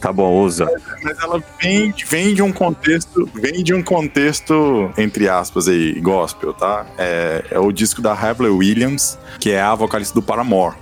Tá 0.00 0.12
bom, 0.12 0.42
usa. 0.42 0.68
Mas 1.02 1.16
ela 1.22 1.42
vem, 1.62 1.94
vem 2.08 2.34
de 2.34 2.42
um 2.42 2.52
contexto, 2.52 3.28
vem 3.34 3.62
de 3.62 3.72
um 3.72 3.82
contexto, 3.82 4.90
entre 4.98 5.28
aspas 5.28 5.68
aí, 5.68 5.98
gospel, 6.00 6.52
tá? 6.52 6.84
É, 6.98 7.44
é 7.52 7.58
o 7.58 7.70
disco 7.70 8.02
da 8.02 8.12
Hayley 8.12 8.50
Williams, 8.50 9.16
que 9.38 9.52
é 9.52 9.60
a 9.60 9.74
vocalista 9.74 10.14
do 10.14 10.22
Paramore. 10.22 10.76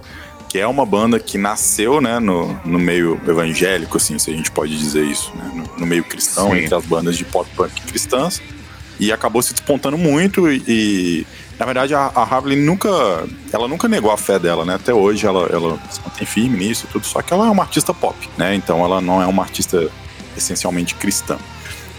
Que 0.48 0.58
é 0.58 0.66
uma 0.66 0.86
banda 0.86 1.18
que 1.18 1.36
nasceu, 1.36 2.00
né, 2.00 2.18
no, 2.18 2.58
no 2.64 2.78
meio 2.78 3.20
evangélico, 3.28 3.98
assim, 3.98 4.18
se 4.18 4.30
a 4.30 4.34
gente 4.34 4.50
pode 4.50 4.76
dizer 4.78 5.04
isso, 5.04 5.30
né? 5.36 5.50
No, 5.54 5.80
no 5.80 5.86
meio 5.86 6.04
cristão, 6.04 6.50
Sim. 6.50 6.60
entre 6.60 6.74
as 6.74 6.86
bandas 6.86 7.16
de 7.16 7.24
pop 7.24 7.48
punk 7.54 7.82
cristãs. 7.82 8.40
E 8.98 9.12
acabou 9.12 9.42
se 9.42 9.52
despontando 9.52 9.98
muito 9.98 10.50
e, 10.50 10.62
e, 10.66 11.26
na 11.58 11.66
verdade, 11.66 11.94
a, 11.94 12.10
a 12.14 12.22
Harley 12.22 12.58
nunca, 12.58 12.88
ela 13.52 13.68
nunca 13.68 13.88
negou 13.88 14.10
a 14.10 14.16
fé 14.16 14.38
dela, 14.38 14.64
né? 14.64 14.74
Até 14.74 14.92
hoje 14.92 15.26
ela, 15.26 15.46
ela 15.52 15.78
se 15.90 16.00
mantém 16.00 16.26
firme 16.26 16.56
nisso 16.56 16.86
tudo, 16.90 17.06
só 17.06 17.20
que 17.22 17.32
ela 17.32 17.46
é 17.46 17.50
uma 17.50 17.62
artista 17.62 17.92
pop, 17.92 18.16
né? 18.38 18.54
Então 18.54 18.84
ela 18.84 19.00
não 19.00 19.22
é 19.22 19.26
uma 19.26 19.42
artista 19.42 19.88
essencialmente 20.36 20.94
cristã. 20.94 21.38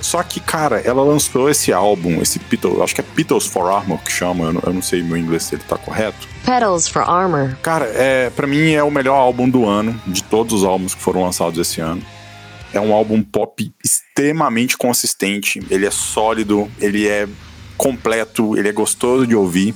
Só 0.01 0.21
que, 0.21 0.39
cara, 0.39 0.79
ela 0.79 1.03
lançou 1.03 1.49
esse 1.49 1.73
álbum, 1.73 2.21
esse 2.21 2.39
Beatles, 2.39 2.79
acho 2.81 2.95
que 2.95 3.01
é 3.01 3.05
Beatles 3.15 3.47
for 3.47 3.69
Armor 3.71 3.97
que 3.99 4.12
chama, 4.12 4.45
eu 4.45 4.53
não, 4.53 4.62
eu 4.65 4.73
não 4.73 4.81
sei 4.81 5.01
meu 5.01 5.17
inglês 5.17 5.43
se 5.43 5.55
ele 5.55 5.63
tá 5.67 5.77
correto. 5.77 6.27
Petals 6.45 6.88
for 6.88 7.01
armor. 7.01 7.57
Cara, 7.62 7.86
é, 7.93 8.29
para 8.29 8.47
mim 8.47 8.71
é 8.71 8.81
o 8.81 8.89
melhor 8.89 9.15
álbum 9.15 9.49
do 9.49 9.65
ano, 9.65 9.99
de 10.07 10.23
todos 10.23 10.53
os 10.53 10.63
álbuns 10.63 10.95
que 10.95 11.01
foram 11.01 11.23
lançados 11.23 11.60
esse 11.60 11.81
ano. 11.81 12.01
É 12.73 12.80
um 12.80 12.93
álbum 12.93 13.21
pop 13.23 13.71
extremamente 13.84 14.77
consistente, 14.77 15.62
ele 15.69 15.86
é 15.86 15.91
sólido, 15.91 16.69
ele 16.80 17.08
é 17.08 17.27
completo, 17.77 18.58
ele 18.58 18.67
é 18.67 18.71
gostoso 18.71 19.25
de 19.25 19.36
ouvir. 19.36 19.73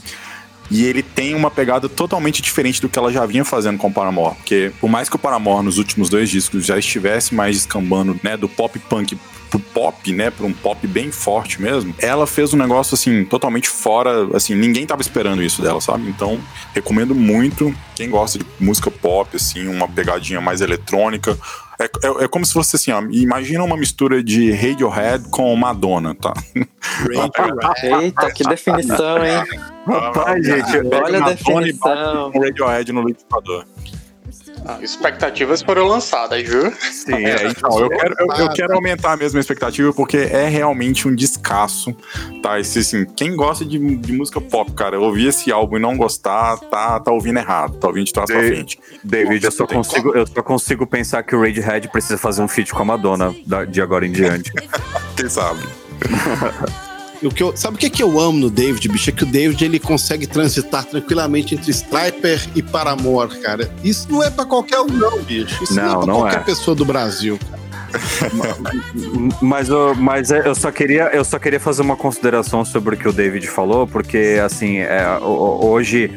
E 0.70 0.86
ele 0.86 1.04
tem 1.04 1.36
uma 1.36 1.52
pegada 1.52 1.90
totalmente 1.90 2.42
diferente 2.42 2.80
do 2.80 2.88
que 2.88 2.98
ela 2.98 3.12
já 3.12 3.26
vinha 3.26 3.44
fazendo 3.44 3.78
com 3.78 3.90
o 3.90 3.94
Paramore. 3.94 4.36
Porque 4.36 4.72
por 4.80 4.90
mais 4.90 5.10
que 5.10 5.16
o 5.18 5.20
Paramore 5.20 5.66
nos 5.66 5.78
últimos 5.78 6.10
dois 6.10 6.30
discos 6.30 6.66
já 6.66 6.78
estivesse 6.78 7.36
mais 7.36 7.58
descambando, 7.58 8.18
né, 8.24 8.38
do 8.38 8.48
pop 8.48 8.80
punk 8.80 9.18
pro 9.50 9.60
pop, 9.60 10.14
né, 10.14 10.32
pra 10.32 10.46
um 10.46 10.54
pop 10.54 10.88
bem 10.88 11.12
forte 11.12 11.62
mesmo, 11.62 11.94
ela 12.00 12.26
fez 12.26 12.54
um 12.54 12.58
negócio 12.58 12.96
assim 12.96 13.26
totalmente 13.26 13.68
fora, 13.68 14.30
assim, 14.34 14.56
ninguém 14.56 14.86
tava 14.86 15.02
esperando 15.02 15.44
isso 15.44 15.62
dela, 15.62 15.82
sabe? 15.82 16.08
Então, 16.08 16.40
recomendo 16.74 17.14
muito 17.14 17.76
quem 17.94 18.10
gosta 18.10 18.40
de 18.40 18.46
música 18.58 18.90
pop, 18.90 19.36
assim, 19.36 19.68
uma 19.68 19.90
pegadinha 19.90 20.40
mais 20.40 20.62
eletrônica. 20.62 21.38
É, 21.82 21.86
é, 21.86 22.24
é 22.26 22.28
como 22.28 22.46
se 22.46 22.54
fosse 22.54 22.76
assim, 22.76 22.92
ó, 22.92 23.02
imagina 23.10 23.64
uma 23.64 23.76
mistura 23.76 24.24
de 24.24 24.52
Radiohead 24.52 25.28
com 25.30 25.56
Madonna, 25.56 26.14
tá? 26.14 26.34
Eita, 27.84 28.32
que 28.32 28.44
definição, 28.44 29.26
hein? 29.26 29.44
Rapaz, 29.88 30.46
gente, 30.46 30.78
Olha 30.78 31.18
a 31.18 31.22
Madonna 31.22 31.32
e 31.32 31.36
definição. 31.36 32.32
Radiohead 32.32 32.92
no 32.92 33.02
liquidificador. 33.02 33.66
Ah, 34.66 34.78
expectativas 34.82 35.62
foram 35.62 35.88
lançadas, 35.88 36.44
viu? 36.48 36.72
Sim, 36.92 37.14
É, 37.26 37.48
então, 37.48 37.80
eu 37.80 37.90
quero, 37.90 38.16
eu, 38.20 38.28
eu 38.46 38.50
quero 38.54 38.74
aumentar 38.76 39.18
mesmo 39.18 39.38
a 39.38 39.42
expectativa, 39.42 39.92
porque 39.92 40.18
é 40.18 40.48
realmente 40.48 41.08
um 41.08 41.16
descasso, 41.16 41.96
tá? 42.44 42.60
Esse, 42.60 42.80
assim, 42.80 43.06
quem 43.06 43.36
gosta 43.36 43.66
de, 43.66 43.80
de 43.98 44.14
música 44.14 44.40
pop, 44.40 44.72
cara, 44.74 45.00
ouvir 45.00 45.28
esse 45.30 45.52
álbum 45.52 45.78
e 45.78 45.80
não 45.80 45.98
gostar, 45.98 46.58
tá, 46.58 47.00
tá 47.00 47.12
ouvindo 47.12 47.40
errado, 47.40 47.78
tá 47.78 47.88
ouvindo 47.88 48.06
de 48.06 48.14
trás 48.14 48.30
pra 48.30 48.40
Dave- 48.40 48.56
frente. 48.56 48.80
David, 49.04 49.44
eu 49.46 49.52
só, 49.52 49.66
consigo, 49.66 50.16
eu 50.16 50.28
só 50.28 50.44
consigo 50.44 50.86
pensar 50.86 51.24
que 51.24 51.36
o 51.36 51.42
Radiohead 51.42 51.88
precisa 51.90 52.18
fazer 52.18 52.42
um 52.42 52.48
feat 52.48 52.72
com 52.72 52.82
a 52.82 52.86
Madonna 52.86 53.36
da- 53.48 53.66
de 53.66 53.82
agora 53.82 54.06
em 54.06 54.12
diante. 54.12 54.52
Quem 55.18 55.28
sabe? 55.28 55.62
O 57.24 57.30
que 57.30 57.44
eu- 57.44 57.56
sabe 57.56 57.76
o 57.76 57.80
que, 57.80 57.86
é 57.86 57.90
que 57.90 58.02
eu 58.02 58.20
amo 58.20 58.40
no 58.40 58.50
David, 58.50 58.88
bicho? 58.90 59.10
É 59.10 59.14
que 59.14 59.24
o 59.24 59.26
David 59.28 59.64
ele 59.64 59.80
consegue 59.80 60.26
transitar 60.26 60.84
tranquilamente 60.86 61.54
entre 61.56 61.70
Striper 61.72 62.42
e 62.56 62.62
Paramore, 62.64 63.38
cara. 63.40 63.72
Isso 63.84 64.08
não 64.10 64.24
é 64.24 64.30
pra 64.30 64.46
qualquer 64.46 64.80
um, 64.80 64.88
não, 64.88 65.20
bicho. 65.22 65.64
Isso 65.64 65.76
não, 65.76 65.84
Não, 65.84 65.92
é 65.92 65.98
pra 65.98 66.06
não 66.08 66.20
qualquer 66.22 66.40
é. 66.40 66.44
pessoa 66.44 66.76
do 66.76 66.84
Brasil. 66.86 67.38
cara. 67.50 67.62
Mas, 69.42 69.68
eu- 69.70 69.94
mas 69.96 70.32
é, 70.32 70.48
eu 70.48 70.56
só 70.56 70.72
queria 70.72 71.10
eu 71.14 71.26
só 71.26 71.38
queria 71.38 71.60
fazer 71.60 71.82
uma 71.82 71.98
consideração 71.98 72.64
sobre 72.64 72.96
o 72.96 72.98
que 72.98 73.08
o 73.08 73.12
David 73.12 73.46
falou, 73.48 73.86
porque 73.86 74.40
assim 74.44 74.78
é, 74.78 75.06
hoje 75.22 76.10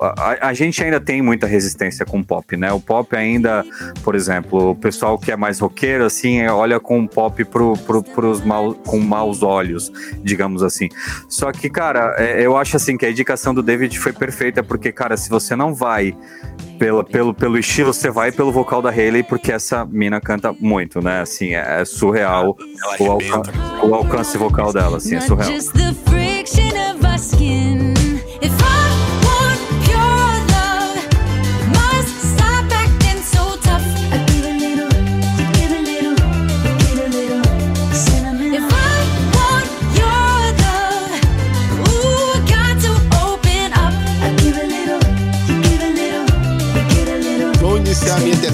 a, 0.00 0.48
a 0.48 0.54
gente 0.54 0.82
ainda 0.82 1.00
tem 1.00 1.22
muita 1.22 1.46
resistência 1.46 2.04
com 2.04 2.20
o 2.20 2.24
pop, 2.24 2.56
né? 2.56 2.72
O 2.72 2.80
pop 2.80 3.14
ainda, 3.16 3.64
por 4.02 4.14
exemplo, 4.14 4.70
o 4.70 4.74
pessoal 4.74 5.18
que 5.18 5.32
é 5.32 5.36
mais 5.36 5.58
roqueiro 5.58 6.04
assim 6.04 6.40
é, 6.40 6.52
olha 6.52 6.78
com 6.78 7.02
o 7.02 7.08
pop 7.08 7.44
pro, 7.44 7.74
pro, 7.78 8.02
pros 8.02 8.42
mal, 8.42 8.74
com 8.74 8.98
maus 8.98 9.42
olhos, 9.42 9.90
digamos 10.22 10.62
assim. 10.62 10.88
Só 11.28 11.50
que 11.52 11.70
cara, 11.70 12.14
é, 12.18 12.44
eu 12.44 12.56
acho 12.56 12.76
assim 12.76 12.96
que 12.96 13.06
a 13.06 13.10
indicação 13.10 13.54
do 13.54 13.62
David 13.62 13.98
foi 13.98 14.12
perfeita, 14.12 14.62
porque 14.62 14.92
cara, 14.92 15.16
se 15.16 15.30
você 15.30 15.56
não 15.56 15.74
vai 15.74 16.16
pelo, 16.78 17.04
pelo, 17.04 17.34
pelo 17.34 17.58
estilo, 17.58 17.92
você 17.92 18.10
vai 18.10 18.32
pelo 18.32 18.50
vocal 18.50 18.80
da 18.80 18.90
Hayley, 18.90 19.22
porque 19.22 19.52
essa 19.52 19.84
mina 19.84 20.20
canta 20.20 20.54
muito, 20.58 21.00
né? 21.02 21.20
Assim, 21.20 21.54
é, 21.54 21.82
é 21.82 21.84
surreal 21.84 22.56
Ela 22.98 23.08
o, 23.08 23.12
alcan 23.12 23.42
o 23.82 23.94
alcance 23.94 24.38
vocal 24.38 24.72
dela, 24.72 24.96
assim, 24.96 25.16
é 25.16 25.18
Not 25.18 25.26
surreal. 25.28 25.50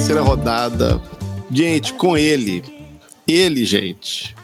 Terceira 0.06 0.22
rodada. 0.22 1.02
Gente, 1.50 1.92
com 1.94 2.16
ele. 2.16 2.62
Ele, 3.26 3.64
gente. 3.64 4.36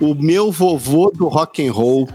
O 0.00 0.14
meu 0.14 0.52
vovô 0.52 1.10
do 1.10 1.26
rock 1.26 1.66
and 1.66 1.72
roll 1.72 2.08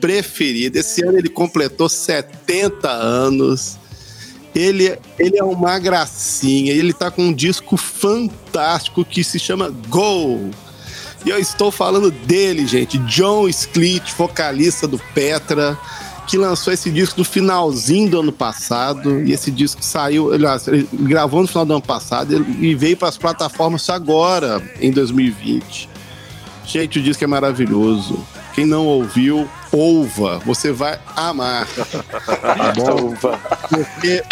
preferido. 0.00 0.76
Esse 0.76 1.04
ano 1.04 1.18
ele 1.18 1.28
completou 1.28 1.88
70 1.88 2.90
anos. 2.90 3.78
Ele, 4.52 4.98
ele 5.16 5.38
é 5.38 5.44
uma 5.44 5.78
gracinha. 5.78 6.72
Ele 6.72 6.92
tá 6.92 7.08
com 7.08 7.22
um 7.22 7.32
disco 7.32 7.76
fantástico 7.76 9.04
que 9.04 9.22
se 9.22 9.38
chama 9.38 9.70
Go. 9.88 10.50
E 11.24 11.30
eu 11.30 11.38
estou 11.38 11.70
falando 11.70 12.10
dele, 12.10 12.66
gente. 12.66 12.98
John 12.98 13.48
Sclit, 13.48 14.12
vocalista 14.18 14.88
do 14.88 14.98
Petra, 14.98 15.78
que 16.26 16.36
lançou 16.36 16.72
esse 16.72 16.90
disco 16.90 17.18
no 17.18 17.24
finalzinho 17.24 18.10
do 18.10 18.20
ano 18.20 18.32
passado. 18.32 19.20
E 19.22 19.32
esse 19.32 19.50
disco 19.50 19.82
saiu, 19.82 20.32
aliás, 20.32 20.66
ele 20.68 20.88
gravou 20.92 21.42
no 21.42 21.48
final 21.48 21.64
do 21.64 21.72
ano 21.74 21.82
passado 21.82 22.46
e 22.60 22.74
veio 22.74 22.96
para 22.96 23.08
as 23.08 23.18
plataformas 23.18 23.88
agora, 23.90 24.62
em 24.80 24.90
2020. 24.90 25.88
Gente, 26.66 26.98
o 26.98 27.02
disco 27.02 27.22
é 27.22 27.26
maravilhoso. 27.26 28.24
Quem 28.54 28.64
não 28.64 28.86
ouviu, 28.86 29.48
ouva. 29.72 30.38
Você 30.46 30.70
vai 30.70 30.98
amar. 31.16 31.66
Tá 31.66 32.72
bom? 32.76 33.12
Porque 33.68 34.22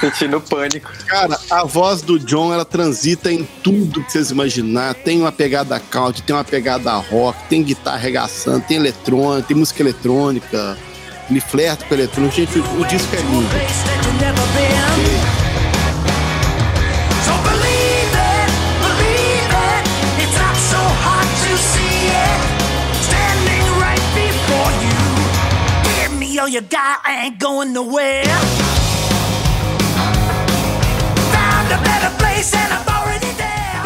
sentindo 0.00 0.38
pânico. 0.40 0.92
Cara, 1.06 1.38
a 1.50 1.64
voz 1.64 2.02
do 2.02 2.18
John, 2.18 2.52
ela 2.52 2.66
transita 2.66 3.32
em 3.32 3.42
tudo 3.62 4.04
que 4.04 4.12
vocês 4.12 4.30
imaginar. 4.30 4.94
Tem 4.94 5.18
uma 5.18 5.32
pegada 5.32 5.80
country, 5.80 6.22
tem 6.22 6.36
uma 6.36 6.44
pegada 6.44 6.92
rock, 6.94 7.38
tem 7.48 7.62
guitarra 7.62 7.96
arregaçando, 7.96 8.60
tem 8.66 8.76
eletrônica, 8.76 9.48
tem 9.48 9.56
música 9.56 9.82
eletrônica. 9.82 10.76
Ele 11.30 11.40
flerta 11.40 11.84
com 11.86 11.94
eletrônica. 11.94 12.34
Gente, 12.34 12.58
o, 12.58 12.80
o 12.80 12.84
disco 12.86 13.14
é 13.14 13.20
lindo. 13.20 13.48
place 13.48 13.82
that 13.84 14.04
you've 14.04 14.20
never 14.20 14.46
been. 14.54 15.44
So 17.24 17.32
believe 17.48 18.12
it, 18.12 18.48
believe 18.84 19.48
it. 19.48 19.82
It's 20.22 20.36
not 20.36 20.56
so 20.56 20.80
hard 21.04 21.28
to 21.44 21.52
see 21.56 22.12
it. 22.12 22.40
Standing 23.08 23.64
right 23.80 24.04
before 24.14 24.70
you. 24.84 25.00
Give 25.96 26.12
me 26.18 26.38
all 26.38 26.48
you 26.48 26.60
got, 26.60 27.00
I 27.04 27.26
ain't 27.26 27.38
going 27.38 27.72
nowhere. 27.72 28.24
Found 31.32 31.72
a 31.72 31.78
better 31.82 32.13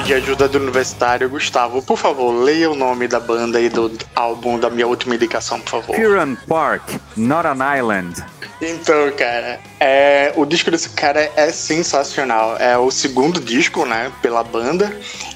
Pedir 0.08 0.22
ajuda 0.22 0.48
do 0.48 0.58
universitário. 0.58 1.28
Gustavo, 1.28 1.82
por 1.82 1.98
favor, 1.98 2.32
leia 2.32 2.70
o 2.70 2.74
nome 2.74 3.06
da 3.06 3.20
banda 3.20 3.60
e 3.60 3.68
do 3.68 3.92
álbum 4.16 4.58
da 4.58 4.70
minha 4.70 4.86
última 4.86 5.14
indicação, 5.14 5.60
por 5.60 5.82
favor. 5.82 5.94
Piran 5.94 6.34
Park, 6.48 6.82
Not 7.14 7.46
an 7.46 7.76
Island. 7.76 8.24
Então, 8.58 9.12
cara, 9.12 9.60
é, 9.78 10.32
o 10.34 10.46
disco 10.46 10.70
desse 10.70 10.88
cara 10.88 11.30
é 11.36 11.52
sensacional. 11.52 12.56
É 12.56 12.78
o 12.78 12.90
segundo 12.90 13.38
disco, 13.38 13.84
né, 13.84 14.10
pela 14.22 14.42
banda, 14.42 14.90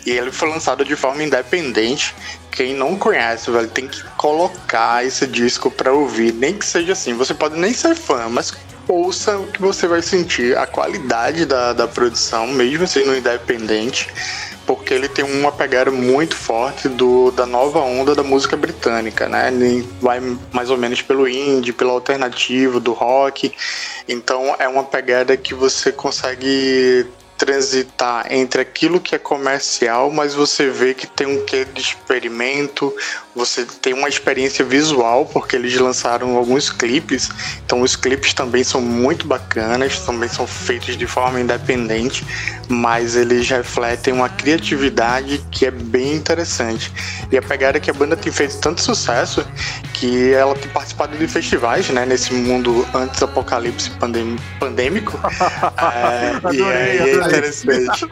e 0.07 0.11
ele 0.11 0.33
foi 0.33 0.49
lançado 0.49 0.87
de 0.87 0.97
forma 0.97 1.23
independente. 1.23 2.15
Quem 2.51 2.73
não 2.73 2.97
conhece, 2.97 3.51
velho, 3.51 3.69
tem 3.69 3.87
que 3.87 4.03
colocar 4.17 5.05
esse 5.05 5.27
disco 5.27 5.71
pra 5.71 5.93
ouvir, 5.93 6.33
nem 6.33 6.55
que 6.55 6.65
seja 6.65 6.95
assim. 6.95 7.13
Você 7.13 7.35
pode 7.35 7.61
nem 7.61 7.75
ser 7.75 7.95
fã, 7.95 8.27
mas 8.31 8.55
ouça 8.89 9.39
o 9.39 9.47
que 9.49 9.61
você 9.61 9.87
vai 9.87 10.01
sentir, 10.01 10.57
a 10.57 10.67
qualidade 10.67 11.45
da, 11.45 11.75
da 11.75 11.87
produção, 11.87 12.47
mesmo 12.47 12.87
sendo 12.87 13.15
independente, 13.15 14.09
porque 14.75 14.95
ele 14.95 15.07
tem 15.07 15.23
uma 15.23 15.53
pegada 15.53 15.91
muito 15.91 16.35
forte 16.35 16.89
do, 16.89 17.31
da 17.31 17.45
nova 17.45 17.79
onda 17.81 18.15
da 18.15 18.23
música 18.23 18.57
britânica, 18.57 19.29
né? 19.29 19.49
Ele 19.49 19.87
vai 20.01 20.19
mais 20.51 20.71
ou 20.71 20.79
menos 20.79 21.03
pelo 21.03 21.29
indie, 21.29 21.75
pelo 21.75 21.91
alternativo, 21.91 22.81
do 22.81 22.93
rock. 22.95 23.53
Então 24.09 24.57
é 24.59 24.67
uma 24.67 24.83
pegada 24.83 25.37
que 25.37 25.53
você 25.53 25.93
consegue 25.93 27.07
transitar 27.43 28.33
entre 28.33 28.63
aquilo 28.63 29.01
que 29.01 29.17
é 29.17 29.19
comercial, 29.19 30.13
mas 30.13 30.33
você 30.33 30.71
vê 30.71 30.95
que 30.95 31.09
tem 31.09 31.27
um 31.27 31.45
quê 31.45 31.65
de 31.65 31.81
experimento, 31.81 32.95
você 33.35 33.65
tem 33.65 33.93
uma 33.93 34.09
experiência 34.09 34.65
visual, 34.65 35.27
porque 35.27 35.57
eles 35.57 35.77
lançaram 35.77 36.37
alguns 36.37 36.71
clipes, 36.71 37.31
então 37.67 37.81
os 37.81 37.97
clipes 37.97 38.33
também 38.33 38.63
são 38.63 38.81
muito 38.81 39.27
bacanas, 39.27 39.99
também 40.01 40.29
são 40.29 40.47
feitos 40.47 40.97
de 40.97 41.07
forma 41.07 41.41
independente, 41.41 42.25
mas 42.69 43.17
eles 43.17 43.49
refletem 43.49 44.15
uma 44.15 44.29
criatividade 44.29 45.45
que 45.51 45.67
é 45.67 45.71
bem 45.73 46.15
interessante. 46.15 46.93
E 47.31 47.37
a 47.37 47.43
pegada 47.43 47.79
é 47.79 47.81
que 47.81 47.91
a 47.91 47.95
banda 47.95 48.17
tem 48.17 48.31
feito 48.33 48.57
tanto 48.61 48.81
sucesso 48.81 49.45
que 49.95 50.33
ela 50.33 50.55
tem 50.55 50.71
participado 50.71 51.17
de 51.17 51.27
festivais, 51.27 51.89
né, 51.89 52.07
nesse 52.07 52.33
mundo 52.33 52.87
antes 52.95 53.21
apocalipse 53.21 53.91
pandêmico. 54.61 55.19
É, 55.83 56.55
e 56.55 56.63
aí 56.63 56.99
interessante. 57.39 58.07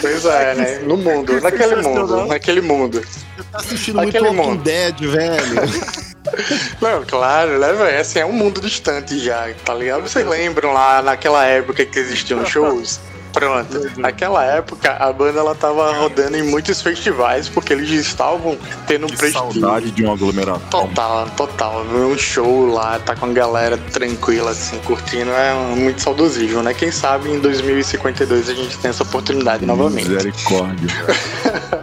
Pois 0.00 0.24
é, 0.24 0.54
né? 0.54 0.78
No 0.80 0.96
mundo, 0.96 1.40
naquele 1.40 1.76
mundo, 1.76 2.26
naquele 2.26 2.60
mundo. 2.60 3.02
Tá 3.50 3.58
assistindo 3.58 3.96
muito 3.96 4.16
Aquele 4.16 4.28
Walking 4.28 4.50
mundo. 4.50 4.62
Dead, 4.62 5.00
velho. 5.00 6.08
Não, 6.80 7.04
claro, 7.04 7.58
né, 7.58 7.72
velho? 7.72 8.00
Assim, 8.00 8.18
é 8.20 8.26
um 8.26 8.32
mundo 8.32 8.60
distante 8.60 9.18
já, 9.18 9.48
tá 9.64 9.74
ligado? 9.74 10.02
Vocês 10.02 10.26
lembram 10.26 10.72
lá 10.72 11.02
naquela 11.02 11.44
época 11.46 11.84
que 11.84 11.98
existiam 11.98 12.44
shows? 12.44 13.00
Pronto. 13.38 13.90
Naquela 14.00 14.44
época, 14.44 14.92
a 14.98 15.12
banda 15.12 15.38
ela 15.40 15.54
tava 15.54 15.92
rodando 15.92 16.36
em 16.36 16.42
muitos 16.42 16.80
festivais 16.82 17.48
porque 17.48 17.72
eles 17.72 17.88
estavam 17.90 18.56
tendo 18.86 19.04
um 19.06 19.08
Que 19.08 19.16
prestígio. 19.16 19.60
saudade 19.60 19.90
de 19.90 20.04
um 20.04 20.12
aglomeração. 20.12 20.60
Total, 20.70 21.28
total. 21.36 21.84
Ver 21.84 22.00
um 22.04 22.18
show 22.18 22.66
lá, 22.66 22.98
tá 22.98 23.14
com 23.14 23.26
a 23.26 23.32
galera 23.32 23.76
tranquila, 23.92 24.50
assim, 24.50 24.78
curtindo, 24.80 25.30
é 25.30 25.54
muito 25.76 26.02
saudosível, 26.02 26.62
né? 26.62 26.74
Quem 26.74 26.90
sabe 26.90 27.30
em 27.30 27.38
2052 27.38 28.48
a 28.48 28.54
gente 28.54 28.76
tem 28.78 28.90
essa 28.90 29.02
oportunidade 29.02 29.64
novamente. 29.64 30.08
Misericórdia. 30.08 30.88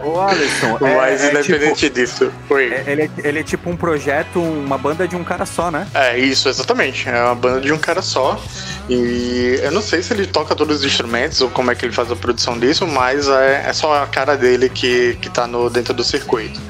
Ô, 0.04 0.20
Alisson, 0.20 0.78
é, 0.80 0.96
Mas 0.96 1.24
é 1.24 1.30
independente 1.30 1.88
disso. 1.88 2.32
Oi. 2.50 2.64
tipo, 2.70 2.74
é- 2.74 2.92
ele, 2.92 3.02
é, 3.02 3.10
ele 3.24 3.38
é 3.40 3.42
tipo 3.42 3.70
um 3.70 3.76
projeto, 3.76 4.40
uma 4.40 4.76
banda 4.78 5.06
de 5.08 5.16
um 5.16 5.24
cara 5.24 5.46
só, 5.46 5.70
né? 5.70 5.86
É 5.94 6.18
isso, 6.18 6.48
exatamente. 6.48 7.08
É 7.08 7.22
uma 7.24 7.34
banda 7.34 7.60
de 7.60 7.72
um 7.72 7.78
cara 7.78 8.02
só. 8.02 8.38
E 8.88 9.58
eu 9.62 9.72
não 9.72 9.82
sei 9.82 10.02
se 10.02 10.12
ele 10.12 10.26
toca 10.26 10.54
todos 10.54 10.78
os 10.78 10.84
instrumentos 10.84 11.40
como 11.50 11.70
é 11.70 11.74
que 11.74 11.84
ele 11.84 11.92
faz 11.92 12.10
a 12.10 12.16
produção 12.16 12.58
disso, 12.58 12.86
mas 12.86 13.28
é, 13.28 13.64
é 13.68 13.72
só 13.72 14.02
a 14.02 14.06
cara 14.06 14.36
dele 14.36 14.68
que, 14.68 15.16
que 15.20 15.30
tá 15.30 15.46
no, 15.46 15.68
dentro 15.70 15.94
do 15.94 16.04
circuito. 16.04 16.60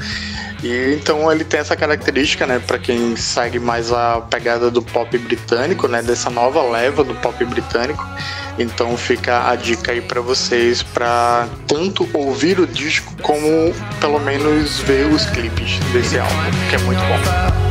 E 0.63 0.95
então 0.95 1.31
ele 1.31 1.45
tem 1.45 1.61
essa 1.61 1.77
característica, 1.77 2.47
né, 2.47 2.59
para 2.59 2.79
quem 2.79 3.15
segue 3.15 3.59
mais 3.59 3.93
a 3.93 4.21
pegada 4.21 4.71
do 4.71 4.83
pop 4.83 5.17
britânico, 5.19 5.87
né, 5.87 6.03
dessa 6.03 6.31
nova 6.31 6.63
leva 6.63 7.05
do 7.05 7.15
pop 7.15 7.45
britânico, 7.45 8.05
Então 8.59 8.97
fica 8.97 9.51
a 9.51 9.55
dica 9.55 9.93
aí 9.93 10.01
pra 10.01 10.21
vocês 10.21 10.83
pra 10.83 11.47
tanto 11.67 12.09
ouvir 12.15 12.59
o 12.59 12.67
disco 12.67 13.15
como 13.23 13.75
pelo 14.01 14.19
menos 14.19 14.81
ver 14.81 15.07
os 15.07 15.27
clipes 15.27 15.79
desse 15.93 16.19
álbum, 16.19 16.35
que 16.71 16.77
é 16.77 16.79
muito 16.79 17.01
bom. 17.01 17.66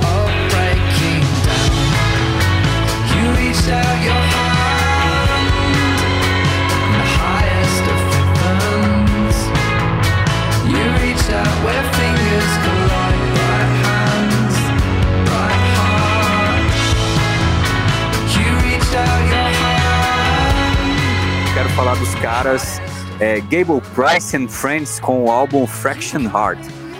Caras 22.26 22.82
é, 23.20 23.40
Gable 23.40 23.82
Price 23.94 24.36
and 24.36 24.48
Friends 24.48 25.00
com 25.00 25.26
o 25.26 25.30
álbum 25.30 25.68
Fraction 25.68 26.22
Heart, 26.22 26.58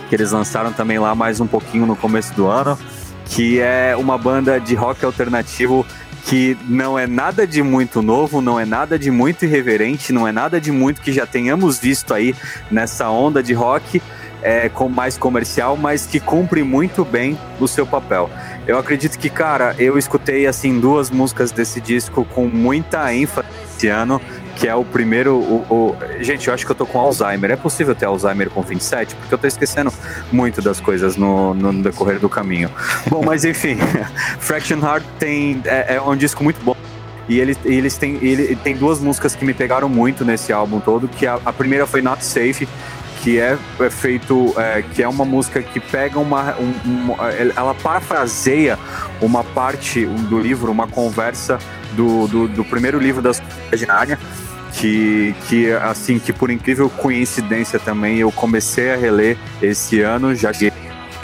que 0.08 0.14
eles 0.14 0.30
lançaram 0.30 0.72
também 0.72 1.00
lá 1.00 1.16
mais 1.16 1.40
um 1.40 1.48
pouquinho 1.48 1.84
no 1.84 1.96
começo 1.96 2.32
do 2.34 2.46
ano, 2.46 2.78
que 3.24 3.58
é 3.58 3.96
uma 3.96 4.16
banda 4.16 4.60
de 4.60 4.76
rock 4.76 5.04
alternativo 5.04 5.84
que 6.26 6.56
não 6.68 6.96
é 6.96 7.08
nada 7.08 7.44
de 7.44 7.60
muito 7.60 8.02
novo, 8.02 8.40
não 8.40 8.58
é 8.58 8.64
nada 8.64 8.96
de 8.96 9.10
muito 9.10 9.44
irreverente, 9.44 10.12
não 10.12 10.28
é 10.28 10.30
nada 10.30 10.60
de 10.60 10.70
muito 10.70 11.00
que 11.00 11.12
já 11.12 11.26
tenhamos 11.26 11.76
visto 11.76 12.14
aí 12.14 12.32
nessa 12.70 13.10
onda 13.10 13.42
de 13.42 13.52
rock 13.52 14.00
é, 14.42 14.68
com 14.68 14.88
mais 14.88 15.18
comercial, 15.18 15.76
mas 15.76 16.06
que 16.06 16.20
cumpre 16.20 16.62
muito 16.62 17.04
bem 17.04 17.36
o 17.58 17.66
seu 17.66 17.84
papel. 17.84 18.30
Eu 18.64 18.78
acredito 18.78 19.18
que, 19.18 19.28
cara, 19.28 19.74
eu 19.76 19.98
escutei 19.98 20.46
assim 20.46 20.78
duas 20.78 21.10
músicas 21.10 21.50
desse 21.50 21.80
disco 21.80 22.24
com 22.24 22.46
muita 22.46 23.12
ênfase 23.12 23.48
esse 23.76 23.88
ano, 23.88 24.20
que 24.56 24.66
é 24.66 24.74
o 24.74 24.84
primeiro. 24.84 25.34
O, 25.36 25.64
o- 25.70 25.96
Gente, 26.20 26.48
eu 26.48 26.54
acho 26.54 26.64
que 26.66 26.72
eu 26.72 26.76
tô 26.76 26.84
com 26.86 26.98
Alzheimer. 26.98 27.50
É 27.52 27.56
possível 27.56 27.94
ter 27.94 28.06
Alzheimer 28.06 28.50
com 28.50 28.62
27? 28.62 29.14
Porque 29.14 29.32
eu 29.34 29.38
tô 29.38 29.46
esquecendo 29.46 29.92
muito 30.32 30.60
das 30.60 30.80
coisas 30.80 31.16
no, 31.16 31.54
no 31.54 31.72
decorrer 31.82 32.18
do 32.18 32.28
caminho. 32.28 32.70
Bom, 33.08 33.22
mas 33.24 33.44
enfim, 33.44 33.76
Fraction 34.40 34.78
Heart 34.80 35.04
tem, 35.18 35.60
é, 35.64 35.94
é 35.96 36.00
um 36.00 36.16
disco 36.16 36.42
muito 36.42 36.60
bom. 36.64 36.74
E 37.28 37.38
ele, 37.40 37.56
e 37.64 37.74
eles 37.74 37.96
têm, 37.98 38.18
ele 38.22 38.56
tem 38.56 38.76
duas 38.76 38.98
músicas 39.00 39.34
que 39.34 39.44
me 39.44 39.52
pegaram 39.52 39.88
muito 39.88 40.24
nesse 40.24 40.52
álbum 40.52 40.78
todo, 40.80 41.06
que 41.08 41.26
a, 41.26 41.38
a 41.44 41.52
primeira 41.52 41.84
foi 41.86 42.00
Not 42.00 42.24
Safe, 42.24 42.68
que 43.20 43.40
é, 43.40 43.58
é 43.80 43.90
feito, 43.90 44.54
é, 44.56 44.82
que 44.94 45.02
é 45.02 45.08
uma 45.08 45.24
música 45.24 45.60
que 45.60 45.80
pega 45.80 46.20
uma, 46.20 46.54
um- 46.56 47.14
ela 47.56 47.74
parafraseia 47.74 48.78
uma 49.20 49.42
parte 49.42 50.06
do 50.06 50.38
livro, 50.38 50.70
uma 50.70 50.86
conversa 50.86 51.58
do, 51.94 52.28
do, 52.28 52.46
do 52.48 52.64
primeiro 52.64 52.98
livro 53.00 53.20
das 53.20 53.42
de 53.76 53.84
Nárnia, 53.86 54.18
que, 54.76 55.34
que 55.48 55.72
assim, 55.72 56.18
que 56.18 56.32
por 56.32 56.50
incrível 56.50 56.88
coincidência 56.88 57.78
também 57.78 58.18
eu 58.18 58.30
comecei 58.30 58.92
a 58.92 58.96
reler 58.96 59.36
esse 59.60 60.00
ano, 60.00 60.34
já 60.34 60.52
cheguei 60.52 60.72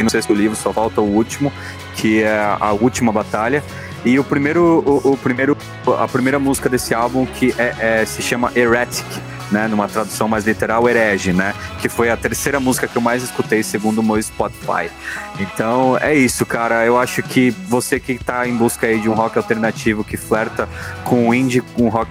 no 0.02 0.10
sexto 0.10 0.32
livro, 0.34 0.56
só 0.56 0.72
falta 0.72 1.00
o 1.00 1.04
último, 1.04 1.52
que 1.94 2.22
é 2.22 2.56
a 2.58 2.72
última 2.72 3.12
batalha. 3.12 3.62
E 4.04 4.18
o 4.18 4.24
primeiro, 4.24 4.82
o, 4.84 5.12
o 5.12 5.16
primeiro, 5.16 5.56
a 5.98 6.08
primeira 6.08 6.38
música 6.38 6.68
desse 6.68 6.92
álbum 6.92 7.24
que 7.24 7.54
é, 7.56 8.00
é- 8.00 8.04
se 8.04 8.20
chama 8.20 8.50
Heretic, 8.56 9.06
né, 9.52 9.68
numa 9.68 9.86
tradução 9.86 10.26
mais 10.26 10.46
literal, 10.46 10.88
herege, 10.88 11.32
né, 11.32 11.54
que 11.80 11.88
foi 11.88 12.10
a 12.10 12.16
terceira 12.16 12.58
música 12.58 12.88
que 12.88 12.96
eu 12.96 13.02
mais 13.02 13.22
escutei 13.22 13.62
segundo 13.62 13.98
o 13.98 14.02
meu 14.02 14.20
Spotify. 14.20 14.90
Então 15.38 15.96
é 16.00 16.14
isso, 16.14 16.44
cara. 16.46 16.84
Eu 16.86 16.98
acho 16.98 17.22
que 17.22 17.50
você 17.68 18.00
que 18.00 18.18
tá 18.18 18.48
em 18.48 18.56
busca 18.56 18.86
aí 18.86 18.98
de 18.98 19.08
um 19.08 19.12
rock 19.12 19.36
alternativo 19.36 20.02
que 20.02 20.16
flerta 20.16 20.68
com 21.04 21.28
o 21.28 21.34
indie, 21.34 21.60
com 21.60 21.88
rock 21.88 22.10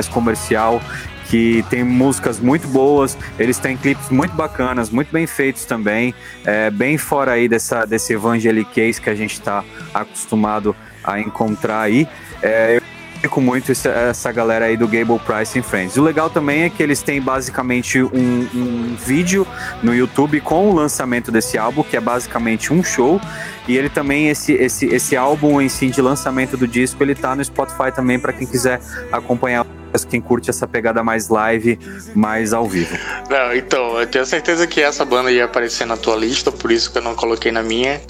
mais 0.00 0.08
comercial, 0.08 0.80
que 1.26 1.64
tem 1.68 1.84
músicas 1.84 2.40
muito 2.40 2.66
boas, 2.68 3.16
eles 3.38 3.58
têm 3.58 3.76
clipes 3.76 4.08
muito 4.08 4.34
bacanas, 4.34 4.90
muito 4.90 5.12
bem 5.12 5.26
feitos 5.26 5.64
também, 5.64 6.14
é, 6.44 6.70
bem 6.70 6.98
fora 6.98 7.32
aí 7.32 7.48
dessa, 7.48 7.84
desse 7.84 8.14
evangeliquez 8.14 8.98
que 8.98 9.10
a 9.10 9.14
gente 9.14 9.34
está 9.34 9.62
acostumado 9.92 10.74
a 11.04 11.20
encontrar 11.20 11.82
aí. 11.82 12.08
É, 12.42 12.76
eu 12.76 12.82
fico 13.20 13.40
muito 13.40 13.70
essa, 13.70 14.32
galera 14.32 14.64
aí 14.64 14.76
do 14.76 14.88
Gable 14.88 15.18
Price 15.20 15.58
and 15.58 15.62
Friends. 15.62 15.96
O 15.96 16.02
legal 16.02 16.30
também 16.30 16.62
é 16.62 16.70
que 16.70 16.82
eles 16.82 17.02
têm 17.02 17.20
basicamente 17.20 18.02
um, 18.02 18.48
um 18.54 18.96
vídeo 18.96 19.46
no 19.82 19.94
YouTube 19.94 20.40
com 20.40 20.70
o 20.70 20.74
lançamento 20.74 21.30
desse 21.30 21.58
álbum, 21.58 21.82
que 21.82 21.96
é 21.96 22.00
basicamente 22.00 22.72
um 22.72 22.82
show. 22.82 23.20
E 23.68 23.76
ele 23.76 23.88
também, 23.88 24.28
esse, 24.30 24.54
esse, 24.54 24.86
esse 24.86 25.16
álbum 25.16 25.60
em 25.60 25.68
si 25.68 25.90
de 25.90 26.00
lançamento 26.00 26.56
do 26.56 26.66
disco, 26.66 27.02
ele 27.04 27.14
tá 27.14 27.36
no 27.36 27.44
Spotify 27.44 27.92
também 27.94 28.18
para 28.18 28.32
quem 28.32 28.46
quiser 28.46 28.80
acompanhar, 29.12 29.64
quem 30.08 30.20
curte 30.20 30.50
essa 30.50 30.66
pegada 30.66 31.02
mais 31.02 31.28
live, 31.28 31.78
mais 32.14 32.52
ao 32.52 32.66
vivo. 32.66 32.96
Não, 33.28 33.54
então, 33.54 34.00
eu 34.00 34.06
tenho 34.06 34.26
certeza 34.26 34.66
que 34.66 34.80
essa 34.80 35.04
banda 35.04 35.30
ia 35.30 35.44
aparecer 35.44 35.86
na 35.86 35.96
tua 35.96 36.16
lista, 36.16 36.50
por 36.50 36.70
isso 36.70 36.90
que 36.90 36.98
eu 36.98 37.02
não 37.02 37.14
coloquei 37.14 37.52
na 37.52 37.62
minha. 37.62 38.00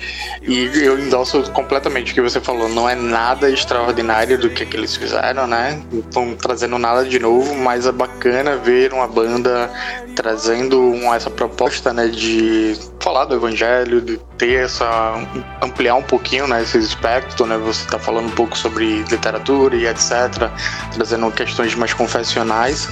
E 0.43 0.71
eu 0.83 0.99
endosso 0.99 1.43
completamente 1.53 2.13
o 2.13 2.15
que 2.15 2.21
você 2.21 2.41
falou. 2.41 2.69
Não 2.69 2.89
é 2.89 2.95
nada 2.95 3.51
extraordinário 3.51 4.39
do 4.39 4.51
que, 4.51 4.65
que 4.65 4.77
eles 4.77 4.97
fizeram, 4.97 5.47
né? 5.47 5.81
Não 5.93 6.01
estão 6.01 6.35
trazendo 6.35 6.79
nada 6.79 7.05
de 7.05 7.19
novo, 7.19 7.55
mas 7.57 7.87
é 7.87 7.93
bacana 7.93 8.57
ver 8.57 8.93
uma 8.93 9.07
banda 9.07 9.71
trazendo 10.15 10.95
essa 11.15 11.31
proposta, 11.31 11.93
né, 11.93 12.09
de 12.09 12.77
falar 12.99 13.25
do 13.25 13.35
evangelho, 13.35 14.01
de 14.01 14.19
ter 14.37 14.65
essa 14.65 15.15
ampliar 15.63 15.95
um 15.95 16.03
pouquinho, 16.03 16.47
né, 16.47 16.63
esse 16.63 16.79
espectro, 16.79 17.47
né? 17.47 17.57
Você 17.59 17.87
tá 17.87 17.99
falando 17.99 18.27
um 18.27 18.33
pouco 18.33 18.57
sobre 18.57 19.03
literatura 19.05 19.77
e 19.77 19.87
etc, 19.87 20.51
trazendo 20.93 21.31
questões 21.31 21.70
mais 21.75 21.93
confessionais. 21.93 22.89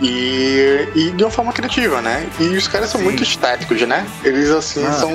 E, 0.00 0.88
e 0.96 1.10
de 1.12 1.22
uma 1.22 1.30
forma 1.30 1.52
criativa, 1.52 2.00
né? 2.02 2.26
E 2.40 2.44
os 2.56 2.66
caras 2.66 2.90
são 2.90 2.98
Sim. 2.98 3.04
muito 3.04 3.22
estéticos, 3.22 3.80
né? 3.82 4.04
Eles, 4.24 4.50
assim, 4.50 4.84
Ah, 4.84 4.92
são 4.94 5.12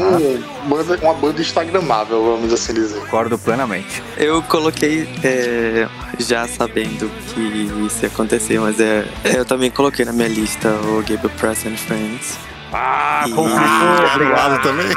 banda- 0.66 0.98
uma 1.02 1.14
banda 1.14 1.42
instagramável, 1.42 2.24
vamos 2.24 2.54
assim 2.54 2.74
dizer. 2.74 3.00
Concordo 3.02 3.38
plenamente. 3.38 4.02
Eu 4.16 4.42
coloquei 4.44 5.10
é, 5.26 5.88
já 6.18 6.48
sabendo 6.48 7.12
que 7.34 7.42
isso 7.86 7.98
ia 8.04 8.08
acontecer, 8.08 8.60
mas 8.62 8.80
é, 8.80 9.06
eu 9.26 9.44
também 9.44 9.70
coloquei 9.70 10.06
na 10.06 10.14
minha 10.14 10.30
lista 10.30 10.70
o 10.70 10.98
Gabriel 11.02 11.32
Press 11.38 11.66
and 11.66 11.76
Friends. 11.76 12.38
Ah, 12.72 13.26
E- 13.28 13.32
conflitou, 13.32 14.06
obrigado. 14.16 14.62
também. 14.64 14.88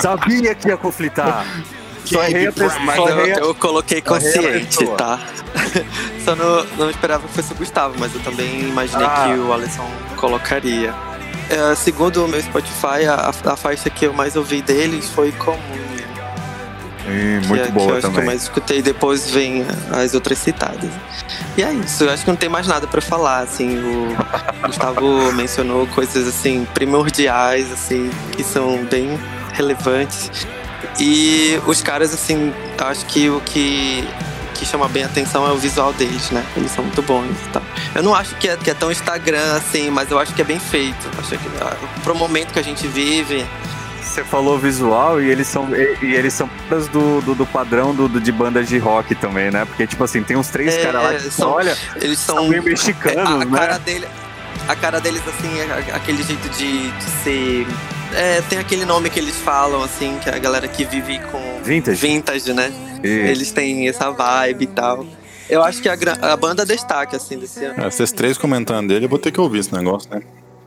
Sabia 0.00 0.52
que 0.56 0.66
ia 0.68 0.76
conflitar. 0.76 1.46
Só 2.04 2.24
errei 2.24 2.48
a 2.48 2.52
pessoa. 2.52 2.80
Mas 2.80 2.96
só 2.96 3.08
eu, 3.08 3.18
errei 3.20 3.32
a- 3.34 3.36
eu 3.38 3.54
coloquei 3.54 4.00
consciente, 4.02 4.84
tá? 4.98 5.20
Só 6.24 6.34
não, 6.36 6.64
não 6.78 6.90
esperava 6.90 7.26
que 7.26 7.34
fosse 7.34 7.52
o 7.52 7.56
Gustavo, 7.56 7.94
mas 7.98 8.14
eu 8.14 8.20
também 8.20 8.60
imaginei 8.60 9.06
Ah. 9.06 9.24
que 9.32 9.38
o 9.40 9.52
Alisson 9.52 9.88
colocaria. 10.16 10.94
É, 11.50 11.74
segundo 11.74 12.24
o 12.24 12.28
meu 12.28 12.40
Spotify, 12.40 13.04
a, 13.08 13.30
a 13.52 13.56
faixa 13.56 13.90
que 13.90 14.06
eu 14.06 14.12
mais 14.12 14.36
ouvi 14.36 14.62
deles 14.62 15.08
foi. 15.10 15.28
Ih, 15.28 15.32
que 17.42 17.48
muito 17.48 17.62
é, 17.62 17.66
que 17.66 17.72
boa 17.72 17.90
eu 17.90 17.96
acho 17.96 18.00
que 18.00 18.06
eu 18.06 18.10
também. 18.10 18.26
mais 18.26 18.42
escutei, 18.42 18.80
depois 18.80 19.28
vem 19.30 19.66
as 19.90 20.14
outras 20.14 20.38
citadas. 20.38 20.88
E 21.56 21.62
é 21.62 21.72
isso, 21.72 22.04
eu 22.04 22.10
acho 22.10 22.24
que 22.24 22.30
não 22.30 22.36
tem 22.36 22.48
mais 22.48 22.66
nada 22.66 22.86
pra 22.86 23.00
falar, 23.02 23.40
assim, 23.40 23.76
o 23.78 24.16
Gustavo 24.66 25.32
mencionou 25.32 25.86
coisas, 25.88 26.28
assim, 26.28 26.66
primordiais, 26.72 27.70
assim, 27.72 28.08
que 28.30 28.44
são 28.44 28.84
bem 28.84 29.18
relevantes. 29.52 30.30
E 31.00 31.60
os 31.66 31.82
caras, 31.82 32.14
assim, 32.14 32.52
acho 32.78 33.04
que 33.06 33.28
o 33.28 33.40
que, 33.40 34.06
que 34.62 34.68
chama 34.68 34.88
bem 34.88 35.02
a 35.02 35.06
atenção 35.06 35.46
é 35.46 35.50
o 35.50 35.56
visual 35.56 35.92
deles, 35.92 36.30
né? 36.30 36.44
Eles 36.56 36.70
são 36.70 36.84
muito 36.84 37.02
bons 37.02 37.26
e 37.46 37.48
tal. 37.52 37.62
Eu 37.94 38.02
não 38.02 38.14
acho 38.14 38.36
que 38.36 38.48
é, 38.48 38.56
que 38.56 38.70
é 38.70 38.74
tão 38.74 38.90
Instagram, 38.92 39.56
assim, 39.56 39.90
mas 39.90 40.10
eu 40.10 40.18
acho 40.18 40.32
que 40.34 40.40
é 40.40 40.44
bem 40.44 40.60
feito. 40.60 41.08
Acho 41.18 41.30
que, 41.30 41.48
ah, 41.60 41.76
pro 42.04 42.14
momento 42.14 42.52
que 42.52 42.58
a 42.58 42.62
gente 42.62 42.86
vive, 42.86 43.44
Você 44.00 44.22
falou 44.22 44.58
visual 44.58 45.20
e 45.20 45.28
eles 45.30 45.46
são 45.48 45.68
e, 45.74 46.14
eles 46.14 46.34
são 46.34 46.48
do, 46.92 47.20
do, 47.22 47.34
do 47.34 47.46
padrão 47.46 47.94
do, 47.94 48.08
do- 48.08 48.20
de 48.20 48.30
bandas 48.30 48.68
de 48.68 48.76
rock 48.78 49.14
também, 49.14 49.50
né? 49.50 49.64
Porque, 49.64 49.86
tipo 49.86 50.04
assim, 50.04 50.22
tem 50.22 50.36
uns 50.36 50.48
três 50.48 50.74
É, 50.74 50.82
caras 50.82 51.02
lá 51.02 51.14
que 51.14 51.30
são- 51.30 51.50
olha, 51.50 51.76
eles 51.96 52.18
são 52.18 52.46
meio 52.48 52.62
mexicanos, 52.62 53.18
a, 53.30 53.34
a 53.42 53.44
né? 53.44 53.58
cara 53.58 53.78
dele 53.78 54.06
a 54.68 54.76
cara 54.76 55.00
deles 55.00 55.22
assim 55.26 55.58
é 55.60 55.94
aquele 55.94 56.22
jeito 56.22 56.48
de, 56.50 56.90
de 56.90 57.04
ser 57.24 57.66
é, 58.14 58.40
tem 58.42 58.58
aquele 58.58 58.84
nome 58.84 59.10
que 59.10 59.18
eles 59.18 59.36
falam 59.36 59.82
assim 59.82 60.18
que 60.22 60.28
a 60.30 60.38
galera 60.38 60.66
que 60.68 60.84
vive 60.84 61.18
com 61.30 61.40
Vintage. 61.62 62.00
vintage 62.00 62.52
né 62.52 62.72
E- 63.02 63.08
eles 63.08 63.50
têm 63.52 63.88
essa 63.88 64.10
vibe 64.10 64.62
e 64.64 64.66
tal 64.66 65.04
eu 65.50 65.62
acho 65.62 65.82
que 65.82 65.88
a, 65.88 65.96
a 66.22 66.36
banda 66.36 66.64
destaque 66.64 67.16
assim 67.16 67.38
desse 67.38 67.64
ano 67.64 67.84
É, 67.84 67.90
Vocês 67.90 68.12
três 68.12 68.38
comentando 68.38 68.88
dele, 68.88 69.04
eu 69.06 69.08
vou 69.08 69.18
ter 69.18 69.30
que 69.30 69.40
ouvir 69.40 69.58
esse 69.58 69.74
negócio, 69.74 70.08
né? 70.10 70.20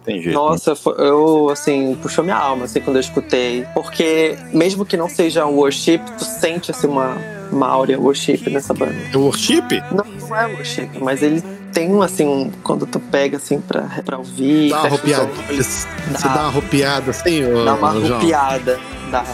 Tem 0.03 0.21
jeito. 0.21 0.35
nossa, 0.35 0.75
foi- 0.75 0.93
eu, 0.99 1.49
assim, 1.49 1.97
puxou 1.99 2.23
minha 2.23 2.35
alma, 2.35 2.65
assim, 2.65 2.79
quando 2.79 2.97
eu 2.97 2.99
escutei. 2.99 3.65
Porque, 3.73 4.37
mesmo 4.53 4.85
que 4.85 4.95
não 4.95 5.09
seja 5.09 5.47
um 5.47 5.55
worship, 5.55 5.97
tu 6.15 6.23
sente, 6.23 6.69
assim, 6.69 6.85
uma, 6.85 7.17
uma 7.51 7.67
áurea 7.67 7.99
worship 7.99 8.47
nessa 8.51 8.71
banda. 8.71 8.93
É 9.11 9.17
worship? 9.17 9.63
Não, 9.91 10.05
não 10.05 10.37
é 10.39 10.45
worship, 10.45 10.89
mas 11.01 11.23
ele 11.23 11.41
tem 11.75 11.93
um, 11.93 12.01
assim, 12.01 12.25
um, 12.25 12.51
quando 12.63 12.85
tu 12.85 13.01
pega, 13.01 13.35
assim, 13.35 13.59
pra, 13.59 13.81
pra 14.05 14.17
ouvir. 14.17 14.69
Dá 14.69 14.79
uma 14.79 14.87
arropiada. 14.87 15.29
Você 15.51 15.87
dá 16.23 16.29
uma 16.29 16.47
arropiada 16.47 17.11
assim, 17.11 17.41
Dá 17.65 17.73
uma 17.75 17.89
arropiada. 17.89 18.79
Dá. 19.11 19.25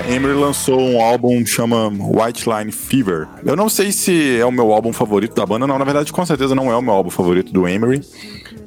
Emery 0.00 0.34
lançou 0.34 0.80
um 0.80 1.00
álbum 1.02 1.44
chama 1.44 1.88
White 1.88 2.48
Line 2.48 2.72
Fever. 2.72 3.26
Eu 3.44 3.54
não 3.56 3.68
sei 3.68 3.92
se 3.92 4.38
é 4.38 4.44
o 4.44 4.50
meu 4.52 4.72
álbum 4.72 4.92
favorito 4.92 5.34
da 5.34 5.44
banda, 5.44 5.66
não. 5.66 5.78
Na 5.78 5.84
verdade, 5.84 6.12
com 6.12 6.24
certeza 6.24 6.54
não 6.54 6.70
é 6.70 6.76
o 6.76 6.82
meu 6.82 6.92
álbum 6.94 7.10
favorito 7.10 7.52
do 7.52 7.66
Emery. 7.68 8.00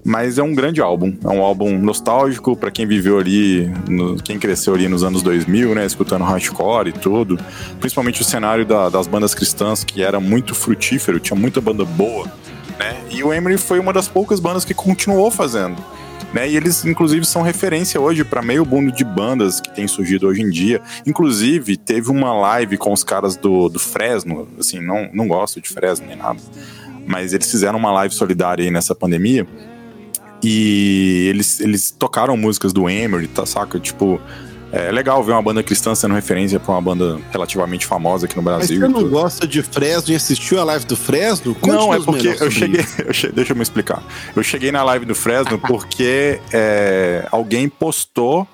Mas 0.07 0.37
é 0.37 0.43
um 0.43 0.53
grande 0.53 0.81
álbum. 0.81 1.15
É 1.23 1.27
um 1.29 1.41
álbum 1.41 1.79
nostálgico 1.79 2.55
pra 2.55 2.69
quem 2.69 2.85
viveu 2.85 3.17
ali, 3.17 3.71
no- 3.89 4.15
quem 4.17 4.37
cresceu 4.37 4.75
ali 4.75 4.87
nos 4.87 5.03
anos 5.03 5.23
2000, 5.23 5.73
né? 5.73 5.83
Escutando 5.85 6.23
hardcore 6.23 6.89
e 6.89 6.91
tudo. 6.93 7.39
Principalmente 7.79 8.21
o 8.21 8.23
cenário 8.23 8.65
da- 8.65 8.87
das 8.89 9.07
bandas 9.07 9.33
cristãs, 9.33 9.83
que 9.83 10.03
era 10.03 10.19
muito 10.19 10.53
frutífero, 10.53 11.19
tinha 11.19 11.35
muita 11.39 11.59
banda 11.59 11.83
boa, 11.83 12.25
né? 12.77 12.95
E 13.09 13.23
o 13.23 13.33
Emery 13.33 13.57
foi 13.57 13.79
uma 13.79 13.91
das 13.91 14.07
poucas 14.07 14.39
bandas 14.39 14.63
que 14.63 14.75
continuou 14.75 15.31
fazendo. 15.31 15.75
Né, 16.35 16.49
e 16.49 16.57
eles, 16.57 16.83
inclusive, 16.83 17.25
são 17.25 17.41
referência 17.41 17.97
hoje 17.97 18.25
para 18.25 18.41
meio 18.41 18.65
mundo 18.65 18.91
de 18.91 19.05
bandas 19.05 19.61
que 19.61 19.73
tem 19.73 19.87
surgido 19.87 20.27
hoje 20.27 20.41
em 20.41 20.49
dia. 20.49 20.81
Inclusive, 21.07 21.77
teve 21.77 22.11
uma 22.11 22.33
live 22.33 22.75
com 22.75 22.91
os 22.91 23.05
caras 23.05 23.37
do, 23.37 23.69
do 23.69 23.79
Fresno. 23.79 24.45
Assim, 24.59 24.81
não, 24.81 25.09
não 25.13 25.29
gosto 25.29 25.61
de 25.61 25.69
Fresno 25.69 26.05
nem 26.05 26.17
nada. 26.17 26.37
Mas 27.07 27.31
eles 27.31 27.49
fizeram 27.49 27.79
uma 27.79 27.89
live 27.93 28.13
solidária 28.13 28.65
aí 28.65 28.69
nessa 28.69 28.93
pandemia. 28.93 29.47
E 30.43 31.27
eles, 31.29 31.61
eles 31.61 31.89
tocaram 31.89 32.35
músicas 32.35 32.73
do 32.73 32.89
Emery, 32.89 33.27
tá, 33.27 33.45
saca? 33.45 33.79
Tipo, 33.79 34.19
é 34.77 34.91
legal 34.91 35.23
ver 35.23 35.31
uma 35.31 35.41
banda 35.41 35.63
cristã 35.63 35.95
sendo 35.95 36.13
referência 36.13 36.59
pra 36.59 36.73
uma 36.73 36.81
banda 36.81 37.17
relativamente 37.31 37.85
famosa 37.85 38.25
aqui 38.25 38.35
no 38.35 38.41
Mas 38.43 38.55
Brasil. 38.57 38.79
você 38.79 38.85
e 38.85 38.89
não 38.89 39.07
gosta 39.09 39.47
de 39.47 39.61
Fresno 39.63 40.11
e 40.11 40.15
assistiu 40.15 40.59
a 40.59 40.63
live 40.65 40.85
do 40.85 40.97
Fresno? 40.97 41.55
Não, 41.65 41.93
é 41.93 41.99
porque 41.99 42.27
eu 42.27 42.51
cheguei, 42.51 42.81
eu 43.05 43.13
che- 43.13 43.31
Deixa 43.31 43.53
eu 43.53 43.55
me 43.55 43.63
explicar. 43.63 44.03
Eu 44.35 44.43
cheguei 44.43 44.71
na 44.71 44.83
live 44.83 45.05
do 45.05 45.15
Fresno 45.15 45.57
porque 45.65 46.39
é, 46.51 47.25
alguém 47.31 47.69
postou 47.69 48.45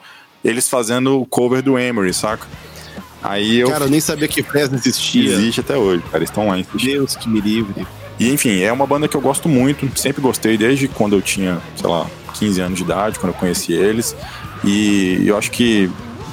eles 0.44 0.70
fazendo 0.70 1.20
o 1.20 1.26
cover 1.26 1.62
do 1.64 1.78
Emery, 1.78 2.14
saca? 2.14 2.46
Aí 3.24 3.60
eu. 3.60 3.70
Cara, 3.70 3.86
eu 3.86 3.90
nem 3.90 4.00
sabia 4.00 4.28
que 4.28 4.42
Fresno 4.44 4.78
existia. 4.78 5.34
Existe 5.34 5.60
até 5.62 5.78
hoje, 5.78 6.02
cara. 6.04 6.18
Eles 6.18 6.30
estão 6.30 6.48
lá. 6.48 6.58
Deus 6.74 7.16
que 7.16 7.30
me 7.30 7.40
livre. 7.42 7.86
E 8.20 8.32
enfim, 8.32 8.60
é 8.62 8.72
uma 8.72 8.86
banda 8.86 9.08
que 9.08 9.16
eu 9.18 9.22
gosto 9.22 9.50
muito, 9.50 9.90
sempre 10.00 10.22
gostei 10.22 10.56
desde 10.58 10.88
quando 10.88 11.16
eu 11.16 11.22
tinha, 11.22 11.60
sei 11.76 11.90
lá, 11.90 12.06
15 12.36 12.62
anos 12.62 12.78
de 12.78 12.84
idade, 12.84 13.18
quando 13.20 13.34
eu 13.34 13.40
conheci 13.40 13.74
eles. 13.74 14.16
E 14.64 15.24
eu 15.26 15.36
acho 15.38 15.50
que 15.52 15.90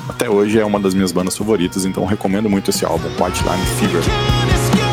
até 0.08 0.28
hoje 0.28 0.58
é 0.58 0.64
uma 0.64 0.80
das 0.80 0.94
minhas 0.94 1.12
bandas 1.12 1.36
favoritas, 1.36 1.84
então 1.84 2.04
recomendo 2.04 2.48
muito 2.48 2.70
esse 2.70 2.84
álbum, 2.84 3.08
White 3.22 3.42
Line 3.44 3.66
Fever. 3.78 4.87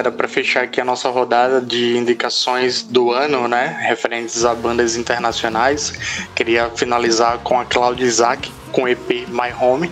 Galera, 0.00 0.10
para 0.10 0.26
fechar 0.26 0.64
aqui 0.64 0.80
a 0.80 0.84
nossa 0.84 1.10
rodada 1.10 1.60
de 1.60 1.96
indicações 1.96 2.82
do 2.82 3.12
ano, 3.12 3.46
né, 3.46 3.76
referentes 3.82 4.44
a 4.44 4.54
bandas 4.54 4.96
internacionais, 4.96 5.92
queria 6.34 6.70
finalizar 6.70 7.38
com 7.40 7.60
a 7.60 7.66
Claudia 7.66 8.06
Isaac 8.06 8.50
com 8.72 8.84
o 8.84 8.88
EP 8.88 9.26
My 9.28 9.52
Home, 9.60 9.90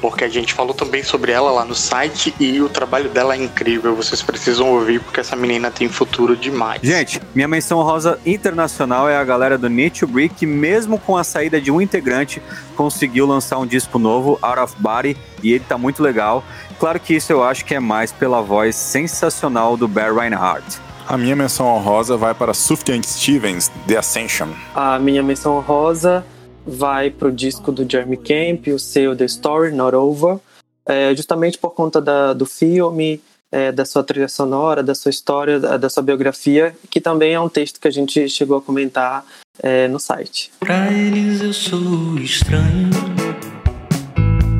porque 0.00 0.24
a 0.24 0.28
gente 0.28 0.52
falou 0.52 0.74
também 0.74 1.02
sobre 1.02 1.32
ela 1.32 1.50
lá 1.50 1.64
no 1.64 1.74
site 1.74 2.34
e 2.38 2.60
o 2.60 2.68
trabalho 2.68 3.08
dela 3.08 3.34
é 3.34 3.38
incrível. 3.38 3.94
Vocês 3.94 4.22
precisam 4.22 4.70
ouvir 4.70 5.00
porque 5.00 5.20
essa 5.20 5.36
menina 5.36 5.70
tem 5.70 5.88
futuro 5.88 6.36
demais. 6.36 6.80
Gente, 6.82 7.20
minha 7.34 7.48
menção 7.48 7.82
rosa 7.82 8.18
internacional 8.24 9.08
é 9.08 9.16
a 9.16 9.24
galera 9.24 9.56
do 9.56 9.68
Need 9.68 10.00
to 10.00 10.06
Break, 10.06 10.34
que 10.34 10.46
mesmo 10.46 10.98
com 10.98 11.16
a 11.16 11.24
saída 11.24 11.60
de 11.60 11.70
um 11.70 11.80
integrante, 11.80 12.42
conseguiu 12.74 13.26
lançar 13.26 13.58
um 13.58 13.66
disco 13.66 13.98
novo, 13.98 14.38
Out 14.42 14.60
of 14.60 14.74
Body, 14.78 15.16
e 15.42 15.52
ele 15.52 15.64
tá 15.66 15.78
muito 15.78 16.02
legal. 16.02 16.44
Claro 16.78 17.00
que 17.00 17.14
isso 17.14 17.32
eu 17.32 17.42
acho 17.42 17.64
que 17.64 17.74
é 17.74 17.80
mais 17.80 18.12
pela 18.12 18.42
voz 18.42 18.76
sensacional 18.76 19.76
do 19.76 19.88
Bear 19.88 20.14
Reinhardt. 20.14 20.78
A 21.08 21.16
minha 21.16 21.36
menção 21.36 21.66
honrosa 21.66 22.16
vai 22.16 22.34
para 22.34 22.52
Sufjan 22.52 23.00
Stevens, 23.02 23.70
The 23.86 23.98
Ascension. 23.98 24.48
A 24.74 24.98
minha 24.98 25.22
menção 25.22 25.60
rosa 25.60 26.26
vai 26.66 27.10
pro 27.10 27.30
disco 27.32 27.70
do 27.70 27.88
Jeremy 27.90 28.16
Camp, 28.16 28.66
o 28.74 28.78
seu 28.78 29.14
The 29.16 29.24
Story 29.26 29.72
Not 29.72 29.94
Over, 29.94 30.38
é, 30.86 31.14
justamente 31.14 31.58
por 31.58 31.70
conta 31.70 32.00
da- 32.00 32.32
do 32.32 32.44
filme, 32.46 33.20
é, 33.52 33.70
da 33.70 33.84
sua 33.84 34.02
trilha 34.02 34.28
sonora, 34.28 34.82
da 34.82 34.94
sua 34.94 35.10
história, 35.10 35.60
da, 35.60 35.76
da 35.76 35.88
sua 35.88 36.02
biografia, 36.02 36.74
que 36.90 37.00
também 37.00 37.32
é 37.34 37.40
um 37.40 37.48
texto 37.48 37.80
que 37.80 37.86
a 37.88 37.90
gente 37.92 38.28
chegou 38.28 38.58
a 38.58 38.62
comentar 38.62 39.24
é, 39.62 39.86
no 39.88 39.98
site. 40.00 40.50
Pra 40.60 40.92
eles 40.92 41.40
eu 41.40 41.52
sou 41.52 42.18
estranho. 42.18 42.90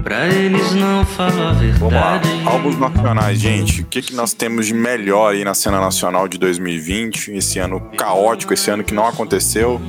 Pra 0.03 0.29
eles 0.29 0.73
não 0.73 1.05
falo 1.05 1.43
a 1.43 1.53
Vamos 1.53 1.93
lá, 1.93 2.19
verdade. 2.19 2.49
álbuns 2.49 2.79
nacionais, 2.79 3.39
gente. 3.41 3.83
O 3.83 3.87
que, 3.87 4.01
que 4.01 4.15
nós 4.15 4.33
temos 4.33 4.67
de 4.67 4.73
melhor 4.75 5.33
aí 5.33 5.45
na 5.45 5.53
cena 5.53 5.81
nacional 5.81 6.29
de 6.29 6.39
2020? 6.39 7.33
Esse 7.33 7.59
ano 7.59 7.81
caótico, 7.97 8.55
esse 8.55 8.71
ano 8.71 8.85
que 8.85 8.95
não 8.95 9.05
aconteceu. 9.07 9.81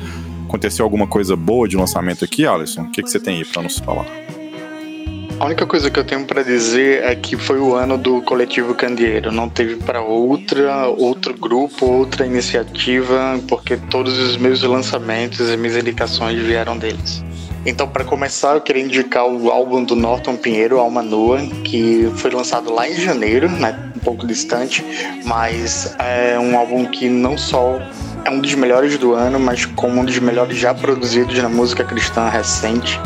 Aconteceu 0.47 0.85
alguma 0.85 1.05
coisa 1.05 1.35
boa 1.35 1.67
de 1.67 1.75
lançamento 1.75 2.23
aqui, 2.23 2.47
Alisson? 2.47 2.83
O 2.83 2.89
que, 2.89 3.03
que 3.03 3.11
você 3.11 3.19
tem 3.19 3.39
aí 3.39 3.45
pra 3.45 3.61
nos 3.61 3.79
falar? 3.79 4.05
A 5.37 5.45
única 5.45 5.67
coisa 5.67 5.91
que 5.91 5.99
eu 5.99 6.05
tenho 6.05 6.25
pra 6.25 6.41
dizer 6.41 7.03
é 7.03 7.13
que 7.15 7.35
foi 7.35 7.59
o 7.59 7.75
ano 7.75 7.97
do 7.97 8.21
coletivo 8.21 8.73
Candeeiro. 8.73 9.29
Não 9.29 9.49
teve 9.49 9.75
pra 9.75 10.01
outra, 10.01 10.87
outro 10.87 11.33
grupo, 11.37 11.85
outra 11.85 12.25
iniciativa, 12.25 13.37
porque 13.45 13.75
todos 13.75 14.17
os 14.17 14.37
meus 14.37 14.63
lançamentos 14.63 15.51
e 15.51 15.57
minhas 15.57 15.75
indicações 15.75 16.39
vieram 16.41 16.77
deles. 16.77 17.21
Então, 17.65 17.85
para 17.85 18.05
começar, 18.05 18.55
eu 18.55 18.61
queria 18.61 18.81
indicar 18.81 19.27
o 19.27 19.51
álbum 19.51 19.83
do 19.83 19.97
Norton 19.97 20.37
Pinheiro, 20.37 20.79
Alma 20.79 21.03
Nua, 21.03 21.45
que 21.65 22.09
foi 22.15 22.31
lançado 22.31 22.73
lá 22.73 22.89
em 22.89 22.95
janeiro, 22.95 23.49
né, 23.49 23.91
um 23.97 23.99
pouco 23.99 24.25
distante, 24.25 24.85
mas 25.25 25.93
é 25.99 26.39
um 26.39 26.57
álbum 26.57 26.85
que 26.85 27.09
não 27.09 27.37
só 27.37 27.77
é 28.27 28.29
um 28.29 28.41
dos 28.41 28.53
melhores 28.55 28.97
do 28.97 29.13
ano, 29.13 29.39
mas 29.39 29.65
como 29.65 30.01
um 30.01 30.03
dos 30.05 30.19
melhores 30.19 30.57
já 30.57 30.73
produzidos 30.73 31.37
na 31.41 31.47
música 31.47 31.81
cristã 31.85 32.27
recente. 32.27 32.99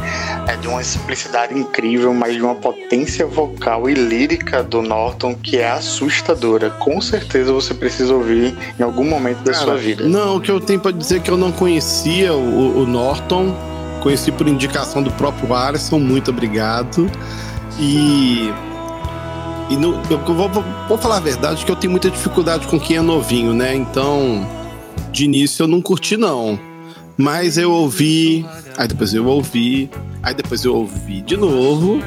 É 0.47 0.55
de 0.57 0.67
uma 0.67 0.83
simplicidade 0.83 1.53
incrível, 1.57 2.11
mas 2.11 2.33
de 2.33 2.41
uma 2.41 2.55
potência 2.55 3.27
vocal 3.27 3.87
e 3.87 3.93
lírica 3.93 4.63
do 4.63 4.81
Norton 4.81 5.35
que 5.35 5.57
é 5.57 5.69
assustadora. 5.69 6.71
Com 6.71 6.99
certeza 6.99 7.53
você 7.53 7.71
precisa 7.75 8.15
ouvir 8.15 8.55
em 8.79 8.83
algum 8.83 9.03
momento 9.07 9.43
da 9.43 9.51
Cara, 9.51 9.63
sua 9.63 9.75
vida. 9.77 10.03
Não, 10.07 10.37
o 10.37 10.41
que 10.41 10.49
eu 10.49 10.59
tenho 10.59 10.79
pra 10.79 10.91
dizer 10.91 11.17
é 11.17 11.19
que 11.19 11.29
eu 11.29 11.37
não 11.37 11.51
conhecia 11.51 12.33
o, 12.33 12.79
o 12.81 12.87
Norton, 12.87 13.55
conheci 14.01 14.31
por 14.31 14.47
indicação 14.47 15.03
do 15.03 15.11
próprio 15.11 15.53
Alisson, 15.53 15.99
muito 15.99 16.31
obrigado. 16.31 17.09
E. 17.79 18.51
E 19.69 19.77
no- 19.77 20.01
eu 20.09 20.17
vou, 20.17 20.49
vou- 20.49 20.65
vou 20.89 20.97
falar 20.97 21.17
a 21.17 21.19
verdade 21.21 21.63
que 21.63 21.71
eu 21.71 21.75
tenho 21.75 21.91
muita 21.91 22.09
dificuldade 22.09 22.65
com 22.67 22.79
quem 22.79 22.97
é 22.97 23.01
novinho, 23.01 23.53
né? 23.53 23.73
Então, 23.75 24.45
de 25.11 25.25
início 25.25 25.63
eu 25.63 25.67
não 25.67 25.81
curti, 25.81 26.17
não. 26.17 26.59
Mas 27.17 27.57
eu 27.57 27.71
ouvi, 27.71 28.45
aí 28.77 28.87
depois 28.87 29.13
eu 29.13 29.25
ouvi, 29.25 29.89
aí 30.23 30.33
depois 30.33 30.63
eu 30.63 30.75
ouvi 30.75 31.21
de 31.21 31.37
novo. 31.37 32.01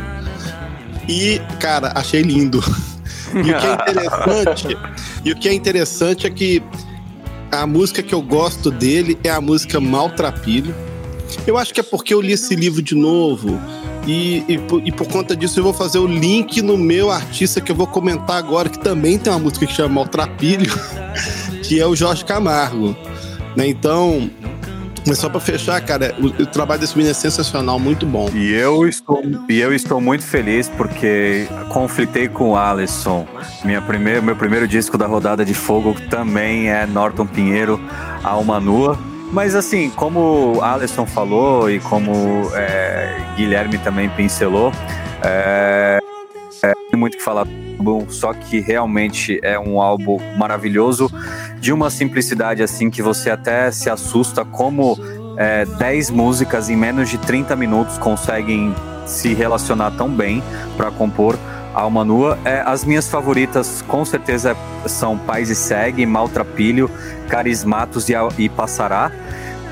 E, 1.09 1.41
cara, 1.61 1.93
achei 1.95 2.23
lindo. 2.23 2.63
E 3.35 3.51
o 3.51 3.59
que 3.59 3.67
é 3.67 3.73
interessante, 3.73 4.79
e 5.25 5.33
o 5.33 5.37
que 5.37 5.49
é 5.49 5.53
interessante 5.53 6.27
é 6.27 6.31
que 6.31 6.63
a 7.51 7.67
música 7.67 8.01
que 8.01 8.15
eu 8.15 8.23
gosto 8.23 8.71
dele 8.71 9.19
é 9.25 9.31
a 9.31 9.41
música 9.41 9.81
Maltrapilho. 9.81 10.75
Eu 11.45 11.59
acho 11.59 11.75
que 11.75 11.81
é 11.81 11.83
porque 11.83 12.15
eu 12.15 12.21
li 12.21 12.33
esse 12.33 12.55
livro 12.55 12.81
de 12.81 12.95
novo. 12.95 13.61
E, 14.07 14.45
e, 14.47 14.59
por, 14.59 14.87
e 14.87 14.93
por 14.93 15.09
conta 15.09 15.35
disso 15.35 15.59
eu 15.59 15.65
vou 15.65 15.73
fazer 15.73 15.99
o 15.99 16.07
link 16.07 16.61
no 16.61 16.77
meu 16.77 17.11
artista 17.11 17.61
que 17.61 17.73
eu 17.73 17.77
vou 17.77 17.87
comentar 17.87 18.37
agora, 18.37 18.69
que 18.69 18.79
também 18.79 19.19
tem 19.19 19.33
uma 19.33 19.39
música 19.39 19.67
que 19.67 19.73
chama 19.73 19.95
Maltrapilho, 19.95 20.71
que 21.65 21.81
é 21.81 21.87
o 21.87 21.97
Jorge 21.97 22.25
Camargo. 22.25 22.97
Né? 23.57 23.69
Então, 23.69 24.31
mas 25.07 25.19
só 25.19 25.29
pra 25.29 25.41
fechar, 25.41 25.81
cara, 25.83 26.15
o, 26.19 26.27
o 26.43 26.47
trabalho 26.47 26.81
desse 26.81 26.97
menino 26.97 27.11
é 27.11 27.15
sensacional, 27.15 27.79
muito 27.79 28.07
bom. 28.07 28.29
E 28.33 28.53
eu 28.53 28.89
estou, 28.89 29.23
e 29.49 29.61
eu 29.61 29.75
estou 29.75 30.01
muito 30.01 30.25
feliz 30.25 30.69
porque 30.69 31.47
conflitei 31.69 32.29
com 32.29 32.51
o 32.51 32.57
Alisson. 32.57 33.27
Minha 33.65 33.83
primeira, 33.83 34.23
meu 34.23 34.37
primeiro 34.37 34.67
disco 34.67 34.97
da 34.97 35.07
rodada 35.07 35.45
de 35.45 35.55
fogo 35.55 35.95
também 36.09 36.71
é 36.71 36.87
Norton 36.87 37.27
Pinheiro, 37.27 37.81
Alma 38.23 38.59
Nua. 38.59 38.99
Mas 39.33 39.55
assim, 39.55 39.91
como 39.91 40.57
o 40.57 40.63
Alisson 40.63 41.07
falou 41.07 41.69
e 41.69 41.81
como 41.81 42.49
é, 42.55 43.17
Guilherme 43.37 43.79
também 43.79 44.09
pincelou, 44.09 44.73
é, 45.23 45.99
é, 46.65 46.73
tem 46.91 46.99
muito 46.99 47.17
que 47.17 47.23
falar. 47.23 47.47
Bom, 47.79 48.07
só 48.09 48.33
que 48.33 48.61
realmente 48.61 49.39
é 49.43 49.59
um 49.59 49.81
álbum 49.81 50.19
maravilhoso, 50.39 51.11
de 51.61 51.73
uma 51.73 51.91
simplicidade 51.91 52.63
assim 52.63 52.91
que 52.91 53.03
você 53.03 53.31
até 53.31 53.71
se 53.71 53.91
assusta 53.91 54.45
como 54.45 54.99
é, 55.37 55.67
10 55.67 56.11
músicas 56.11 56.71
em 56.71 56.77
menos 56.77 57.11
de 57.11 57.19
30 57.19 57.55
minutos 57.57 57.99
conseguem 57.99 58.75
se 59.05 59.35
relacionar 59.35 59.91
tão 59.93 60.09
bem 60.09 60.43
para 60.77 60.91
compor 60.91 61.39
Alma 61.75 62.05
Nua. 62.05 62.39
É, 62.45 62.63
as 62.65 62.85
minhas 62.85 63.09
favoritas, 63.09 63.83
com 63.83 64.05
certeza, 64.05 64.57
são 64.87 65.19
Paz 65.19 65.51
e 65.51 65.55
Segue, 65.55 66.07
Maltrapilho, 66.07 66.91
Carismatos 67.29 68.09
e, 68.09 68.15
e 68.39 68.49
Passará. 68.49 69.11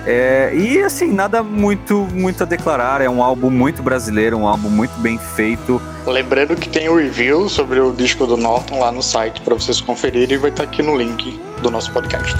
É, 0.04 0.52
e 0.54 0.82
assim, 0.82 1.12
nada 1.12 1.42
muito, 1.42 2.08
muito 2.12 2.42
a 2.42 2.46
declarar. 2.46 3.00
É 3.00 3.08
um 3.08 3.22
álbum 3.22 3.50
muito 3.50 3.82
brasileiro, 3.82 4.36
um 4.36 4.46
álbum 4.46 4.68
muito 4.68 4.98
bem 5.00 5.16
feito. 5.16 5.80
Lembrando 6.06 6.56
que 6.56 6.68
tem 6.68 6.88
o 6.88 6.96
review 6.96 7.48
sobre 7.48 7.78
o 7.78 7.92
disco 7.92 8.26
do 8.26 8.36
Norton 8.36 8.80
lá 8.80 8.90
no 8.90 9.02
site 9.02 9.40
para 9.40 9.54
vocês 9.54 9.80
conferirem 9.80 10.34
e 10.34 10.38
vai 10.38 10.50
estar 10.50 10.64
aqui 10.64 10.82
no 10.82 10.96
link 10.96 11.38
do 11.62 11.70
nosso 11.70 11.92
podcast. 11.92 12.34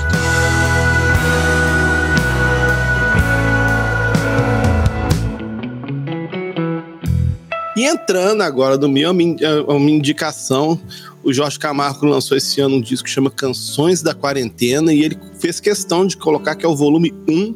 E 7.76 7.84
entrando 7.84 8.42
agora 8.42 8.76
no 8.76 8.88
meu, 8.88 9.10
a 9.10 9.14
minha 9.14 9.96
indicação, 9.96 10.78
o 11.22 11.32
Jorge 11.32 11.56
Camargo 11.56 12.04
lançou 12.04 12.36
esse 12.36 12.60
ano 12.60 12.76
um 12.76 12.80
disco 12.80 13.04
que 13.04 13.10
chama 13.10 13.30
Canções 13.30 14.02
da 14.02 14.12
Quarentena 14.12 14.92
e 14.92 15.04
ele 15.04 15.16
fez 15.38 15.60
questão 15.60 16.04
de 16.04 16.16
colocar 16.16 16.56
que 16.56 16.66
é 16.66 16.68
o 16.68 16.74
volume 16.74 17.14
1. 17.28 17.54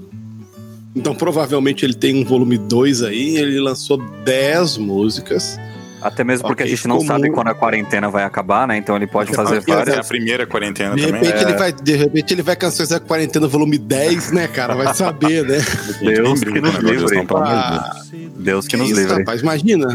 Então 0.94 1.16
provavelmente 1.16 1.84
ele 1.84 1.94
tem 1.94 2.22
um 2.22 2.24
volume 2.24 2.56
2 2.56 3.02
aí, 3.02 3.36
ele 3.36 3.58
lançou 3.58 3.98
10 4.24 4.78
músicas. 4.78 5.58
Até 6.00 6.22
mesmo 6.22 6.46
porque 6.46 6.62
Ok, 6.62 6.72
a 6.72 6.76
gente 6.76 6.86
não 6.86 7.00
sabe 7.00 7.20
muito- 7.20 7.34
quando 7.34 7.48
a 7.48 7.54
quarentena 7.54 8.08
vai 8.10 8.22
acabar, 8.24 8.68
né? 8.68 8.76
Então 8.76 8.94
ele 8.96 9.06
pode 9.06 9.32
fazer 9.34 9.56
Exato. 9.56 9.70
É 9.70 9.74
a 9.74 9.76
várias. 9.84 10.08
primeira 10.08 10.46
quarentena 10.46 10.94
De 10.94 11.06
também. 11.06 11.22
repente, 11.22 11.38
é. 11.44 11.48
ele 11.48 11.58
vai, 11.58 11.72
de 11.72 11.96
repente 11.96 12.34
ele 12.34 12.42
vai 12.42 12.56
Canções 12.56 12.88
da 12.90 13.00
Quarentena 13.00 13.46
volume 13.48 13.78
10, 13.78 14.32
né, 14.32 14.46
cara? 14.48 14.74
Vai 14.74 14.94
saber, 14.94 15.44
né? 15.44 15.58
Deus 16.00 16.40
que 16.44 16.60
nos 16.60 16.74
o 16.74 16.82
negócio, 16.82 16.88
livre. 16.88 17.26
Deus. 17.26 18.32
Deus 18.36 18.66
que 18.68 18.76
nos 18.76 18.90
isso, 18.90 19.00
livre. 19.00 19.18
rapaz, 19.18 19.40
imagina. 19.40 19.86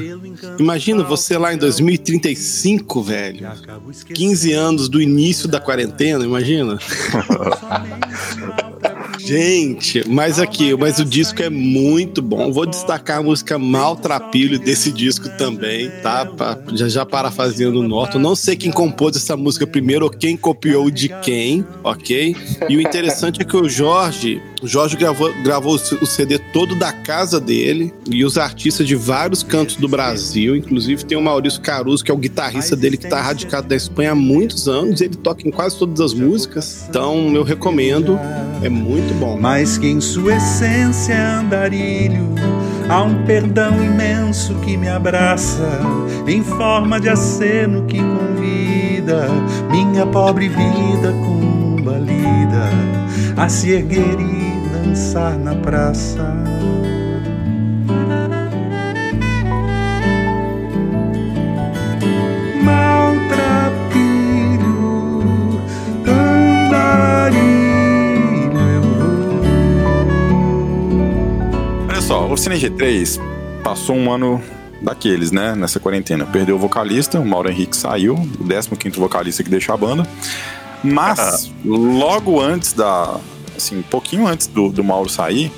Imagina 0.59 1.03
você 1.03 1.37
lá 1.37 1.53
em 1.53 1.57
2035, 1.57 3.01
velho. 3.03 3.47
15 4.13 4.53
anos 4.53 4.89
do 4.89 5.01
início 5.01 5.47
da 5.47 5.59
quarentena, 5.59 6.23
imagina. 6.25 6.77
Gente, 9.25 10.03
mas 10.07 10.39
aqui, 10.39 10.75
mas 10.75 10.99
o 10.99 11.05
disco 11.05 11.41
é 11.41 11.49
muito 11.49 12.21
bom. 12.21 12.51
Vou 12.51 12.65
destacar 12.65 13.19
a 13.19 13.23
música 13.23 13.57
Maltrapilho 13.57 14.59
desse 14.59 14.91
disco 14.91 15.29
também, 15.37 15.89
tá? 16.01 16.27
Já, 16.73 16.89
já 16.89 17.05
parafraseando 17.05 17.79
o 17.79 17.87
Norton. 17.87 18.19
Não 18.19 18.35
sei 18.35 18.55
quem 18.55 18.71
compôs 18.71 19.15
essa 19.15 19.37
música 19.37 19.65
primeiro 19.67 20.05
ou 20.05 20.11
quem 20.11 20.35
copiou 20.35 20.89
de 20.89 21.09
quem, 21.21 21.65
ok? 21.83 22.35
E 22.67 22.77
o 22.77 22.81
interessante 22.81 23.41
é 23.41 23.45
que 23.45 23.55
o 23.55 23.69
Jorge, 23.69 24.41
o 24.61 24.67
Jorge 24.67 24.95
gravou, 24.95 25.33
gravou 25.43 25.75
o 25.75 26.05
CD 26.05 26.37
todo 26.37 26.75
da 26.75 26.93
casa 26.93 27.39
dele 27.39 27.91
e 28.09 28.23
os 28.23 28.37
artistas 28.37 28.87
de 28.87 28.95
vários 28.95 29.41
cantos 29.41 29.75
do 29.75 29.87
Brasil. 29.87 30.55
Inclusive 30.55 31.03
tem 31.03 31.17
o 31.17 31.21
Maurício 31.21 31.59
Caruso, 31.61 32.03
que 32.03 32.11
é 32.11 32.13
o 32.13 32.17
guitarrista 32.17 32.75
dele 32.75 32.95
que 32.95 33.07
tá 33.07 33.19
radicado 33.19 33.67
na 33.67 33.75
Espanha 33.75 34.11
há 34.11 34.15
muitos 34.15 34.67
anos. 34.67 35.01
Ele 35.01 35.15
toca 35.15 35.47
em 35.47 35.51
quase 35.51 35.77
todas 35.77 35.99
as 35.99 36.13
músicas. 36.13 36.85
Então 36.87 37.33
eu 37.33 37.43
recomendo. 37.43 38.19
É 38.61 38.69
muito 38.69 39.13
bom. 39.15 39.37
Mas 39.39 39.79
que 39.79 39.87
em 39.87 39.99
sua 39.99 40.35
essência 40.35 41.39
andarilho 41.39 42.29
há 42.87 43.01
um 43.01 43.23
perdão 43.25 43.83
imenso 43.83 44.53
que 44.55 44.77
me 44.77 44.87
abraça 44.87 45.79
em 46.27 46.43
forma 46.43 46.99
de 46.99 47.09
aceno 47.09 47.85
que 47.87 47.97
convida 47.97 49.27
minha 49.71 50.05
pobre 50.05 50.49
vida 50.49 51.11
combalida 51.13 52.69
a 53.35 53.49
se 53.49 53.71
erguer 53.71 54.50
dançar 54.81 55.37
na 55.37 55.55
praça. 55.55 56.23
Maltrapilho, 62.63 64.61
andarilho 66.07 67.51
eu 68.59 68.81
vou. 68.81 69.41
Olha 71.89 72.01
só, 72.01 72.27
o 72.27 72.35
Cine 72.37 72.55
G3 72.55 73.19
passou 73.63 73.95
um 73.95 74.11
ano 74.11 74.41
daqueles, 74.81 75.31
né? 75.31 75.55
Nessa 75.55 75.79
quarentena. 75.79 76.25
Perdeu 76.25 76.55
o 76.55 76.59
vocalista, 76.59 77.19
o 77.19 77.25
Mauro 77.25 77.49
Henrique 77.49 77.77
saiu, 77.77 78.15
o 78.15 78.75
15 78.75 78.99
vocalista 78.99 79.43
que 79.43 79.49
deixou 79.49 79.75
a 79.75 79.77
banda. 79.77 80.07
Mas, 80.83 81.51
logo 81.63 82.41
antes 82.41 82.73
da. 82.73 83.19
Assim, 83.61 83.79
um 83.79 83.83
pouquinho 83.83 84.27
antes 84.27 84.47
do, 84.47 84.69
do 84.69 84.83
Mauro 84.83 85.09
sair, 85.09 85.51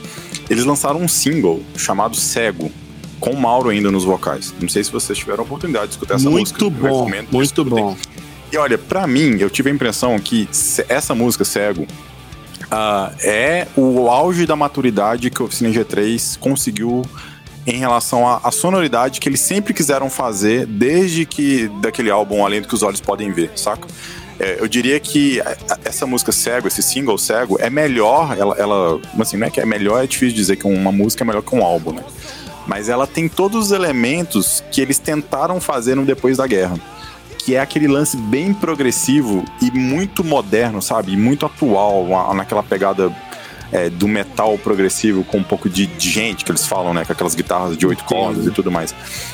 eles 0.50 0.66
lançaram 0.66 1.00
um 1.02 1.08
single 1.08 1.62
chamado 1.76 2.16
Cego, 2.16 2.72
com 3.20 3.32
o 3.32 3.40
Mauro 3.40 3.70
ainda 3.70 3.90
nos 3.90 4.04
vocais. 4.04 4.54
Não 4.60 4.68
sei 4.68 4.84
se 4.84 4.92
vocês 4.92 5.18
tiveram 5.18 5.40
a 5.40 5.46
oportunidade 5.46 5.88
de 5.88 5.92
escutar 5.94 6.16
essa 6.16 6.30
música. 6.30 6.60
Muito 6.60 6.66
eu 6.66 6.90
bom, 6.90 7.00
recomendo 7.00 7.28
que 7.28 7.36
muito 7.36 7.66
bom. 7.66 7.98
E 8.52 8.58
olha, 8.58 8.78
pra 8.78 9.08
mim, 9.08 9.38
eu 9.40 9.50
tive 9.50 9.72
a 9.72 9.74
impressão 9.74 10.20
que 10.20 10.48
essa 10.88 11.16
música, 11.16 11.44
Cego, 11.46 11.88
ah, 12.70 13.12
é 13.22 13.68
o 13.76 14.10
auge 14.10 14.46
da 14.46 14.56
maturidade 14.56 15.30
que 15.30 15.42
o 15.42 15.46
Oficina 15.46 15.70
G3 15.70 16.38
conseguiu 16.38 17.04
em 17.66 17.78
relação 17.78 18.28
à, 18.28 18.42
à 18.44 18.52
sonoridade 18.52 19.20
que 19.20 19.30
eles 19.30 19.40
sempre 19.40 19.74
quiseram 19.74 20.10
fazer 20.10 20.66
desde 20.66 21.26
que 21.26 21.70
daquele 21.82 22.12
álbum 22.12 22.44
Além 22.46 22.62
do 22.62 22.68
que 22.68 22.74
os 22.74 22.84
Olhos 22.84 23.00
Podem 23.00 23.32
Ver, 23.32 23.52
saca? 23.56 23.88
É, 24.40 24.58
eu 24.60 24.68
diria 24.68 25.00
que 25.00 25.42
essa 25.86 26.06
música 26.06 26.32
Cego, 26.32 26.68
esse 26.68 26.82
single 26.82 27.18
Cego, 27.18 27.58
é 27.60 27.70
melhor, 27.70 28.36
ela, 28.38 28.56
ela 28.58 29.02
assim, 29.20 29.38
não 29.38 29.48
é 29.48 29.50
que 29.50 29.62
é 29.62 29.66
melhor, 29.66 30.04
é 30.04 30.08
difícil 30.08 30.36
dizer 30.36 30.56
que 30.56 30.66
uma 30.66 30.92
música 30.92 31.24
é 31.24 31.26
melhor 31.26 31.42
que 31.42 31.56
um 31.56 31.64
álbum, 31.64 31.94
né? 31.94 32.04
Mas 32.66 32.90
ela 32.90 33.06
tem 33.06 33.28
todos 33.28 33.68
os 33.68 33.72
elementos 33.72 34.64
que 34.72 34.82
eles 34.82 34.98
tentaram 34.98 35.60
fazer 35.60 35.96
no 35.96 36.06
Depois 36.06 36.38
da 36.38 36.48
Guerra 36.48 36.80
que 37.46 37.56
é 37.56 37.60
aquele 37.60 37.88
lance 37.88 38.16
bem 38.16 38.54
progressivo 38.54 39.44
e 39.62 39.70
muito 39.70 40.24
moderno, 40.24 40.82
sabe? 40.82 41.12
E 41.12 41.18
muito 41.18 41.46
atual, 41.46 42.34
naquela 42.34 42.64
pegada 42.64 43.14
é, 43.74 43.90
do 43.90 44.08
metal 44.08 44.56
progressivo 44.58 45.24
com 45.24 45.40
um 45.40 45.44
pouco 45.44 45.68
de, 45.68 45.88
de 45.88 46.10
gente 46.10 46.46
que 46.46 46.52
eles 46.52 46.66
falam, 46.66 46.94
né? 46.94 47.04
Com 47.04 47.12
aquelas 47.12 47.34
guitarras 47.34 47.76
de 47.76 47.86
oito 47.88 48.04
cordas 48.06 48.46
e 48.46 48.52
tudo 48.52 48.72
mais. 48.72 48.94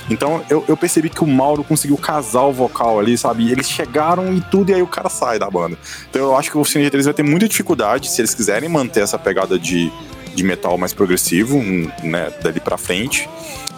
Então 0.10 0.42
eu, 0.50 0.64
eu 0.68 0.78
percebi 0.78 1.10
que 1.10 1.22
o 1.24 1.28
Mauro 1.28 1.64
conseguiu 1.64 1.98
casar 1.98 2.44
o 2.44 2.54
vocal 2.54 3.00
ali, 3.00 3.18
sabe? 3.18 3.52
Eles 3.52 3.70
chegaram 3.70 4.34
e 4.34 4.40
tudo, 4.40 4.72
e 4.72 4.74
aí 4.74 4.82
o 4.82 4.88
cara 4.88 5.10
sai 5.10 5.38
da 5.38 5.50
banda. 5.52 5.78
Então 6.10 6.22
eu 6.22 6.36
acho 6.38 6.50
que 6.50 6.58
o 6.58 6.64
Cine 6.64 6.90
G3 6.90 7.04
vai 7.04 7.14
ter 7.14 7.24
muita 7.24 7.48
dificuldade 7.50 8.10
se 8.10 8.22
eles 8.22 8.34
quiserem 8.34 8.70
manter 8.70 9.02
essa 9.04 9.20
pegada 9.20 9.60
de, 9.60 9.92
de 10.34 10.44
metal 10.44 10.78
mais 10.78 10.94
progressivo, 10.94 11.62
né? 12.02 12.32
Dali 12.42 12.60
pra 12.62 12.78
frente 12.78 13.30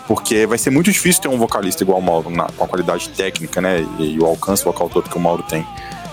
porque 0.07 0.45
vai 0.45 0.57
ser 0.57 0.72
muito 0.72 0.91
difícil 0.91 1.22
ter 1.22 1.28
um 1.30 1.38
vocalista 1.38 1.84
igual 1.84 1.97
o 1.99 2.01
Mauro, 2.01 2.30
na- 2.30 2.49
com 2.57 2.66
a 2.66 2.68
qualidade 2.68 3.07
técnica, 3.09 3.62
né, 3.62 3.86
e, 3.97 4.16
e 4.16 4.20
o 4.20 4.26
alcance 4.26 4.62
vocal 4.64 4.89
todo 4.89 5.09
que 5.09 5.16
o 5.16 5.20
Mauro 5.22 5.41
tem. 5.43 5.66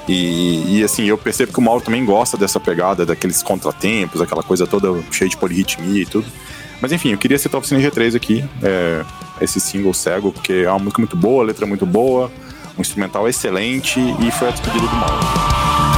E, 0.09 0.79
e, 0.79 0.85
assim, 0.85 1.05
eu 1.05 1.19
percebo 1.19 1.53
que 1.53 1.59
o 1.59 1.63
Mauro 1.63 1.85
também 1.85 2.05
gosta 2.05 2.37
dessa 2.37 2.59
pegada, 2.59 3.05
daqueles 3.05 3.43
contratempos, 3.43 4.21
aquela 4.23 4.43
coisa 4.43 4.67
toda 4.67 5.03
cheia 5.11 5.29
de 5.29 5.37
polirritmia 5.37 6.03
e 6.03 6.07
tudo. 6.07 6.27
Mas 6.81 6.93
enfim, 6.93 7.11
eu 7.11 7.19
queria 7.19 7.39
citar 7.39 7.57
o 7.57 7.59
Oficina 7.59 7.81
G3 7.81 8.17
aqui, 8.17 8.45
é, 8.63 9.05
esse 9.41 9.61
single 9.61 9.93
cego, 9.93 10.33
porque 10.33 10.65
é 10.65 10.71
uma 10.71 10.79
música 10.79 11.01
muito 11.03 11.17
boa, 11.17 11.45
letra 11.45 11.67
muito 11.67 11.85
boa, 11.85 12.31
um 12.77 12.81
instrumental 12.81 13.29
excelente 13.29 14.01
e 14.01 14.31
foi 14.31 14.49
a 14.49 14.51
despedida 14.53 14.87
do 14.87 14.97
Mauro. 14.97 15.98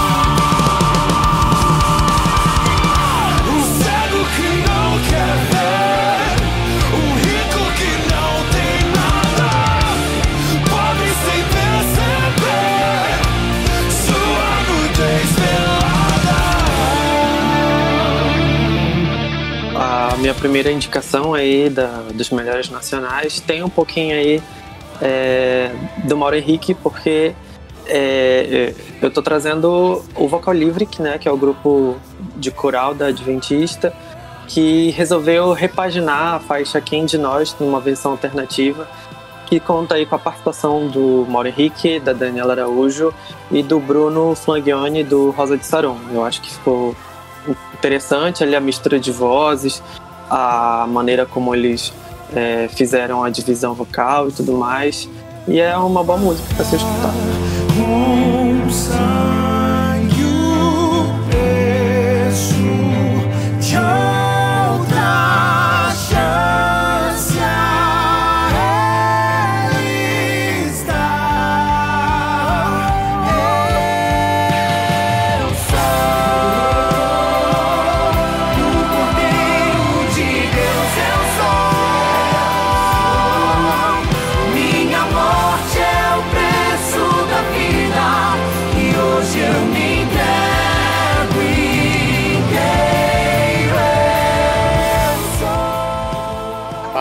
Minha 20.20 20.34
primeira 20.34 20.70
indicação 20.70 21.32
aí 21.32 21.70
da, 21.70 22.04
dos 22.12 22.30
melhores 22.30 22.68
nacionais 22.68 23.40
tem 23.40 23.62
um 23.62 23.70
pouquinho 23.70 24.14
aí 24.14 24.42
é, 25.00 25.72
do 26.04 26.16
Mauro 26.16 26.36
Henrique, 26.36 26.74
porque 26.74 27.34
é, 27.86 28.74
eu 29.00 29.10
tô 29.10 29.22
trazendo 29.22 30.04
o 30.14 30.28
Vocal 30.28 30.52
Livre, 30.52 30.84
que, 30.84 31.00
né, 31.00 31.18
que 31.18 31.26
é 31.26 31.32
o 31.32 31.36
grupo 31.36 31.96
de 32.36 32.50
coral 32.50 32.94
da 32.94 33.06
Adventista, 33.06 33.92
que 34.46 34.90
resolveu 34.90 35.52
repaginar 35.52 36.34
a 36.34 36.38
faixa 36.38 36.80
Quem 36.80 37.06
de 37.06 37.16
Nós 37.16 37.56
numa 37.58 37.80
versão 37.80 38.12
alternativa, 38.12 38.86
que 39.46 39.58
conta 39.58 39.94
aí 39.94 40.04
com 40.04 40.14
a 40.14 40.18
participação 40.18 40.86
do 40.86 41.26
Mauro 41.28 41.48
Henrique, 41.48 41.98
da 41.98 42.12
Daniela 42.12 42.52
Araújo 42.52 43.12
e 43.50 43.62
do 43.62 43.80
Bruno 43.80 44.34
Flangione 44.34 45.02
do 45.02 45.30
Rosa 45.30 45.56
de 45.56 45.66
Saron. 45.66 45.98
Eu 46.12 46.24
acho 46.24 46.42
que 46.42 46.50
ficou 46.50 46.94
interessante 47.74 48.44
ali 48.44 48.54
a 48.54 48.60
mistura 48.60 49.00
de 49.00 49.10
vozes, 49.10 49.82
a 50.30 50.86
maneira 50.88 51.26
como 51.26 51.54
eles 51.54 51.92
é, 52.34 52.68
fizeram 52.68 53.24
a 53.24 53.30
divisão 53.30 53.74
vocal 53.74 54.28
e 54.28 54.32
tudo 54.32 54.52
mais. 54.52 55.08
E 55.48 55.58
é 55.58 55.76
uma 55.76 56.04
boa 56.04 56.18
música 56.18 56.46
para 56.54 56.64
ser 56.64 56.76
escutada. 56.76 57.39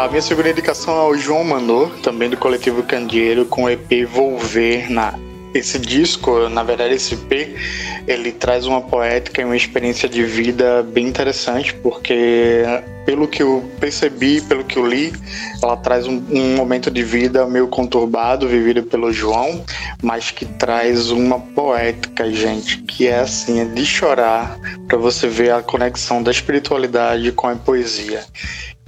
Minha 0.10 0.22
segunda 0.24 0.50
indicação 0.50 0.98
é 0.98 1.04
o 1.04 1.16
João 1.16 1.44
Manor, 1.44 1.92
também 2.02 2.30
do 2.30 2.38
coletivo 2.38 2.82
Candeeiro, 2.82 3.46
com 3.46 3.64
o 3.64 3.70
EP 3.70 4.06
Volver 4.08 4.90
na 4.90 5.14
esse 5.52 5.80
disco, 5.80 6.48
na 6.48 6.62
verdade 6.62 6.94
esse 6.94 7.16
EP, 7.16 7.56
ele 8.08 8.32
traz 8.32 8.68
uma 8.68 8.82
poética 8.82 9.42
e 9.42 9.46
uma 9.46 9.58
experiência 9.58 10.08
de 10.08 10.24
vida 10.24 10.84
bem 10.84 11.08
interessante, 11.08 11.74
porque 11.74 12.64
pelo 13.04 13.28
que 13.28 13.42
eu 13.42 13.68
percebi, 13.80 14.42
pelo 14.42 14.64
que 14.64 14.78
eu 14.78 14.86
li, 14.86 15.12
ela 15.64 15.76
traz 15.76 16.06
um, 16.06 16.22
um 16.30 16.56
momento 16.56 16.92
de 16.92 17.02
vida 17.02 17.48
meio 17.48 17.68
conturbado, 17.68 18.48
vivido 18.48 18.84
pelo 18.84 19.12
João, 19.12 19.66
mas 20.04 20.30
que 20.30 20.46
traz 20.46 21.10
uma 21.10 21.40
poética, 21.40 22.32
gente, 22.32 22.78
que 22.84 23.08
é 23.08 23.20
assim, 23.20 23.60
é 23.60 23.66
de 23.66 23.84
chorar, 23.84 24.60
para 24.88 25.00
você 25.00 25.28
ver 25.28 25.52
a 25.52 25.64
conexão 25.64 26.22
da 26.22 26.30
espiritualidade 26.30 27.32
com 27.32 27.48
a 27.48 27.56
poesia. 27.56 28.24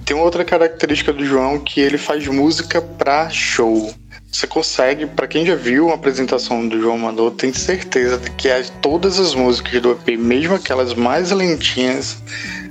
Tem 0.04 0.16
outra 0.16 0.44
característica 0.44 1.12
do 1.12 1.24
João 1.24 1.58
que 1.58 1.80
ele 1.80 1.96
faz 1.96 2.26
música 2.26 2.80
pra 2.80 3.30
show. 3.30 3.94
Você 4.30 4.46
consegue, 4.46 5.06
pra 5.06 5.26
quem 5.26 5.44
já 5.44 5.54
viu 5.54 5.86
uma 5.86 5.94
apresentação 5.94 6.66
do 6.66 6.80
João 6.80 6.98
Mandou, 6.98 7.30
tem 7.30 7.52
certeza 7.52 8.16
de 8.16 8.30
que 8.30 8.50
as, 8.50 8.70
todas 8.80 9.20
as 9.20 9.34
músicas 9.34 9.80
do 9.80 9.92
EP, 9.92 10.18
mesmo 10.18 10.54
aquelas 10.54 10.94
mais 10.94 11.30
lentinhas, 11.30 12.16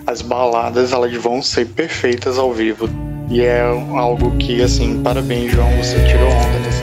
as 0.07 0.21
baladas, 0.21 0.91
elas 0.91 1.13
vão 1.15 1.41
ser 1.41 1.67
perfeitas 1.67 2.37
ao 2.37 2.51
vivo. 2.51 2.89
E 3.29 3.41
é 3.41 3.61
algo 3.61 4.35
que, 4.37 4.61
assim, 4.61 5.01
parabéns, 5.01 5.51
João, 5.51 5.69
você 5.77 5.95
tirou 6.05 6.27
onda 6.27 6.59
nesse 6.65 6.80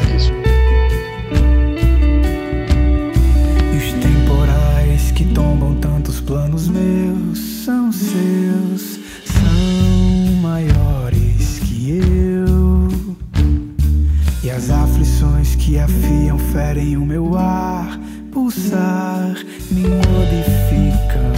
ferem 16.68 16.96
o 16.98 17.06
meu 17.06 17.34
ar, 17.34 17.98
pulsar, 18.30 19.34
me 19.70 19.88
modificam, 19.88 21.32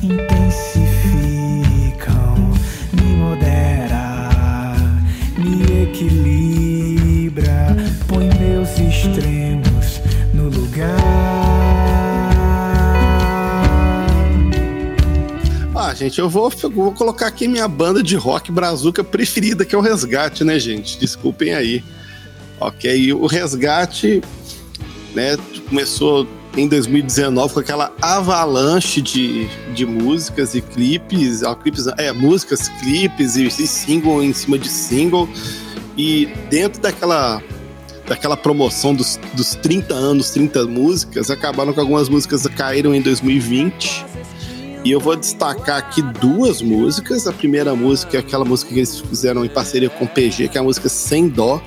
intensificam, 0.00 2.52
me 2.92 3.16
modera, 3.16 4.30
me 5.36 5.82
equilibra, 5.82 7.76
põe 8.06 8.30
meus 8.38 8.70
extremos 8.78 10.00
no 10.32 10.48
lugar. 10.48 10.96
Ah, 15.74 15.92
gente, 15.92 16.20
eu 16.20 16.28
vou, 16.28 16.52
vou 16.72 16.92
colocar 16.92 17.26
aqui 17.26 17.48
minha 17.48 17.66
banda 17.66 18.00
de 18.00 18.14
rock 18.14 18.52
brazuca 18.52 19.02
preferida, 19.02 19.64
que 19.64 19.74
é 19.74 19.78
o 19.78 19.80
Resgate, 19.80 20.44
né, 20.44 20.56
gente? 20.56 21.00
Desculpem 21.00 21.52
aí. 21.52 21.82
Ok, 22.60 22.94
e 22.94 23.12
o 23.12 23.26
Resgate, 23.26 24.22
né, 25.14 25.36
começou 25.68 26.26
em 26.56 26.68
2019 26.68 27.54
com 27.54 27.60
aquela 27.60 27.92
avalanche 28.02 29.00
de, 29.00 29.46
de 29.72 29.86
músicas 29.86 30.54
e 30.54 30.60
clipes, 30.60 31.42
ó, 31.42 31.54
clipes, 31.54 31.86
é, 31.96 32.12
músicas, 32.12 32.68
clipes 32.80 33.36
e, 33.36 33.46
e 33.46 33.66
single 33.66 34.22
em 34.22 34.32
cima 34.32 34.58
de 34.58 34.68
single. 34.68 35.28
E 35.96 36.26
dentro 36.50 36.80
daquela 36.80 37.42
daquela 38.06 38.36
promoção 38.36 38.92
dos, 38.92 39.20
dos 39.34 39.54
30 39.54 39.94
anos, 39.94 40.30
30 40.30 40.66
músicas, 40.66 41.30
acabaram 41.30 41.72
com 41.72 41.80
algumas 41.80 42.08
músicas 42.08 42.44
caíram 42.48 42.92
em 42.92 43.00
2020. 43.00 44.04
E 44.84 44.90
eu 44.90 44.98
vou 44.98 45.14
destacar 45.14 45.78
aqui 45.78 46.02
duas 46.02 46.60
músicas. 46.60 47.26
A 47.26 47.32
primeira 47.32 47.74
música 47.74 48.16
é 48.16 48.20
aquela 48.20 48.44
música 48.44 48.72
que 48.72 48.78
eles 48.80 48.98
fizeram 48.98 49.44
em 49.44 49.48
parceria 49.48 49.88
com 49.88 50.06
o 50.06 50.08
PG, 50.08 50.48
que 50.48 50.58
é 50.58 50.60
a 50.60 50.64
música 50.64 50.88
Sem 50.88 51.28
Dó. 51.28 51.62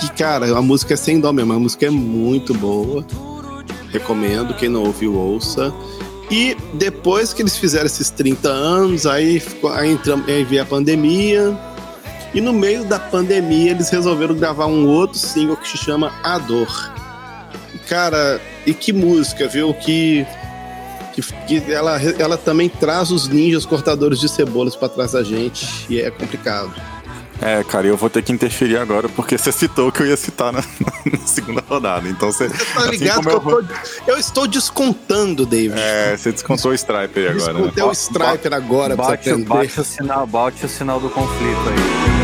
Que, 0.00 0.10
cara, 0.12 0.56
a 0.56 0.62
música 0.62 0.94
é 0.94 0.96
sem 0.96 1.20
dó 1.20 1.32
mesmo. 1.32 1.52
A 1.52 1.58
música 1.58 1.86
é 1.86 1.90
muito 1.90 2.54
boa. 2.54 3.04
Recomendo. 3.90 4.54
Quem 4.54 4.68
não 4.68 4.84
ouviu, 4.84 5.14
ouça. 5.14 5.72
E 6.30 6.56
depois 6.74 7.32
que 7.32 7.42
eles 7.42 7.56
fizeram 7.56 7.86
esses 7.86 8.10
30 8.10 8.48
anos, 8.48 9.06
aí, 9.06 9.38
ficou, 9.38 9.72
aí, 9.72 9.92
entramos, 9.92 10.28
aí 10.28 10.44
veio 10.44 10.62
a 10.62 10.66
pandemia. 10.66 11.56
E 12.34 12.40
no 12.40 12.52
meio 12.52 12.84
da 12.84 12.98
pandemia, 12.98 13.70
eles 13.70 13.88
resolveram 13.88 14.34
gravar 14.34 14.66
um 14.66 14.88
outro 14.88 15.18
single 15.18 15.56
que 15.56 15.68
se 15.68 15.78
chama 15.78 16.12
A 16.22 16.38
Dor. 16.38 16.92
Cara, 17.88 18.40
e 18.66 18.74
que 18.74 18.92
música, 18.92 19.46
viu? 19.46 19.72
Que 19.72 20.26
que, 21.16 21.60
que 21.60 21.72
ela, 21.72 21.98
ela 22.18 22.36
também 22.36 22.68
traz 22.68 23.10
os 23.10 23.26
ninjas 23.26 23.64
cortadores 23.64 24.20
de 24.20 24.28
cebolas 24.28 24.76
pra 24.76 24.88
trás 24.88 25.12
da 25.12 25.22
gente 25.22 25.66
e 25.88 25.98
é 25.98 26.10
complicado. 26.10 26.74
É, 27.40 27.62
cara, 27.64 27.86
eu 27.86 27.96
vou 27.96 28.08
ter 28.08 28.22
que 28.22 28.32
interferir 28.32 28.76
agora 28.78 29.08
porque 29.08 29.36
você 29.36 29.52
citou 29.52 29.92
que 29.92 30.00
eu 30.02 30.06
ia 30.06 30.16
citar 30.16 30.52
na, 30.52 30.60
na 31.12 31.18
segunda 31.26 31.62
rodada. 31.68 32.08
Então 32.08 32.32
você. 32.32 32.48
Tá 32.48 32.86
ligado 32.86 33.22
que 33.22 33.28
eu, 33.28 33.40
tô- 33.40 33.64
eu 34.06 34.18
estou 34.18 34.46
descontando, 34.46 35.44
David. 35.44 35.78
É, 35.78 36.16
você 36.16 36.32
descontou 36.32 36.70
o 36.70 36.74
Striper 36.74 37.30
aí 37.30 37.36
agora. 37.36 37.52
Né? 37.52 37.58
Descontei 37.60 37.84
o 37.84 37.92
Striper 37.92 38.54
agora 38.54 38.96
pra 38.96 39.04
você 39.04 39.36
Bate, 39.36 39.44
bate 39.44 39.80
o 39.80 39.84
sinal, 39.84 40.26
bate 40.26 40.64
o 40.64 40.68
sinal 40.68 40.98
do 40.98 41.10
conflito 41.10 41.60
aí. 41.68 42.15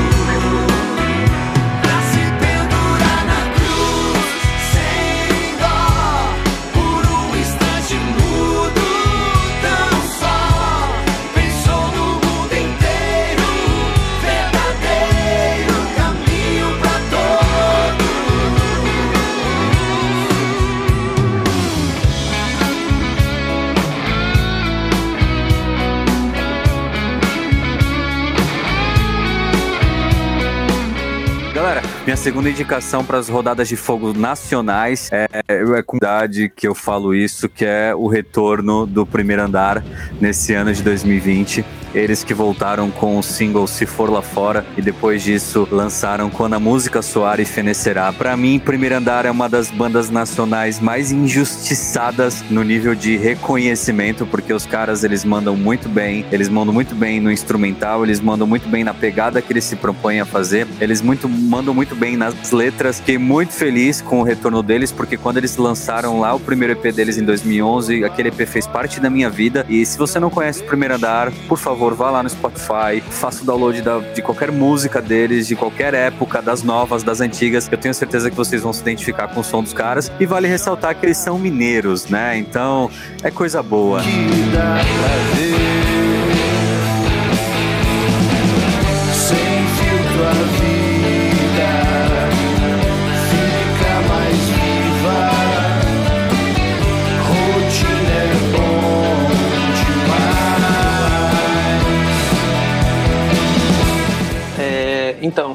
Minha 32.12 32.16
segunda 32.18 32.50
indicação 32.50 33.02
para 33.02 33.16
as 33.16 33.30
rodadas 33.30 33.66
de 33.66 33.74
fogo 33.74 34.12
nacionais 34.12 35.08
é, 35.10 35.26
é 35.48 35.82
com 35.82 35.96
idade 35.96 36.52
que 36.54 36.68
eu 36.68 36.74
falo 36.74 37.14
isso, 37.14 37.48
que 37.48 37.64
é 37.64 37.94
o 37.94 38.06
retorno 38.06 38.84
do 38.84 39.06
primeiro 39.06 39.40
andar 39.40 39.82
nesse 40.20 40.52
ano 40.52 40.74
de 40.74 40.82
2020. 40.82 41.64
Eles 41.94 42.24
que 42.24 42.34
voltaram 42.34 42.90
com 42.90 43.18
o 43.18 43.22
single 43.22 43.66
Se 43.66 43.86
For 43.86 44.10
Lá 44.10 44.22
Fora 44.22 44.64
e 44.76 44.82
depois 44.82 45.22
disso 45.22 45.68
lançaram 45.70 46.30
Quando 46.30 46.54
a 46.54 46.60
Música 46.60 47.02
Soar 47.02 47.40
e 47.40 47.44
Fenecerá. 47.44 48.12
Para 48.12 48.36
mim, 48.36 48.58
Primeiro 48.58 48.96
Andar 48.96 49.26
é 49.26 49.30
uma 49.30 49.48
das 49.48 49.70
bandas 49.70 50.10
nacionais 50.10 50.80
mais 50.80 51.12
injustiçadas 51.12 52.44
no 52.50 52.62
nível 52.62 52.94
de 52.94 53.16
reconhecimento, 53.16 54.26
porque 54.26 54.52
os 54.52 54.64
caras 54.64 55.04
eles 55.04 55.24
mandam 55.24 55.56
muito 55.56 55.88
bem, 55.88 56.24
eles 56.32 56.48
mandam 56.48 56.72
muito 56.72 56.94
bem 56.94 57.20
no 57.20 57.30
instrumental, 57.30 58.04
eles 58.04 58.20
mandam 58.20 58.46
muito 58.46 58.68
bem 58.68 58.84
na 58.84 58.94
pegada 58.94 59.42
que 59.42 59.52
eles 59.52 59.64
se 59.64 59.76
propõem 59.76 60.20
a 60.20 60.24
fazer, 60.24 60.66
eles 60.80 61.02
muito, 61.02 61.28
mandam 61.28 61.74
muito 61.74 61.94
bem 61.94 62.16
nas 62.16 62.52
letras. 62.52 62.98
Fiquei 62.98 63.18
muito 63.18 63.52
feliz 63.52 64.00
com 64.00 64.20
o 64.20 64.22
retorno 64.22 64.62
deles, 64.62 64.92
porque 64.92 65.16
quando 65.16 65.38
eles 65.38 65.56
lançaram 65.56 66.20
lá 66.20 66.34
o 66.34 66.40
primeiro 66.40 66.72
EP 66.72 66.94
deles 66.94 67.18
em 67.18 67.24
2011, 67.24 68.04
aquele 68.04 68.28
EP 68.28 68.46
fez 68.46 68.66
parte 68.66 69.00
da 69.00 69.10
minha 69.10 69.28
vida. 69.28 69.66
E 69.68 69.84
se 69.84 69.98
você 69.98 70.20
não 70.20 70.30
conhece 70.30 70.62
o 70.62 70.66
Primeiro 70.66 70.94
Andar, 70.94 71.32
por 71.48 71.58
favor, 71.58 71.81
vá 71.94 72.10
lá 72.10 72.22
no 72.22 72.30
Spotify, 72.30 73.00
faça 73.10 73.42
o 73.42 73.46
download 73.46 73.82
da- 73.82 73.98
de 73.98 74.22
qualquer 74.22 74.50
música 74.52 75.00
deles, 75.02 75.46
de 75.46 75.56
qualquer 75.56 75.94
época, 75.94 76.40
das 76.40 76.62
novas, 76.62 77.02
das 77.02 77.20
antigas. 77.20 77.68
Eu 77.70 77.78
tenho 77.78 77.92
certeza 77.94 78.30
que 78.30 78.36
vocês 78.36 78.62
vão 78.62 78.72
se 78.72 78.80
identificar 78.80 79.28
com 79.28 79.40
o 79.40 79.44
som 79.44 79.62
dos 79.62 79.72
caras. 79.72 80.10
E 80.20 80.26
vale 80.26 80.46
ressaltar 80.48 80.94
que 80.94 81.04
eles 81.06 81.18
são 81.18 81.38
mineiros, 81.38 82.06
né? 82.06 82.38
Então 82.38 82.88
é 83.22 83.30
coisa 83.30 83.62
boa. 83.62 84.00
Sem 84.02 85.91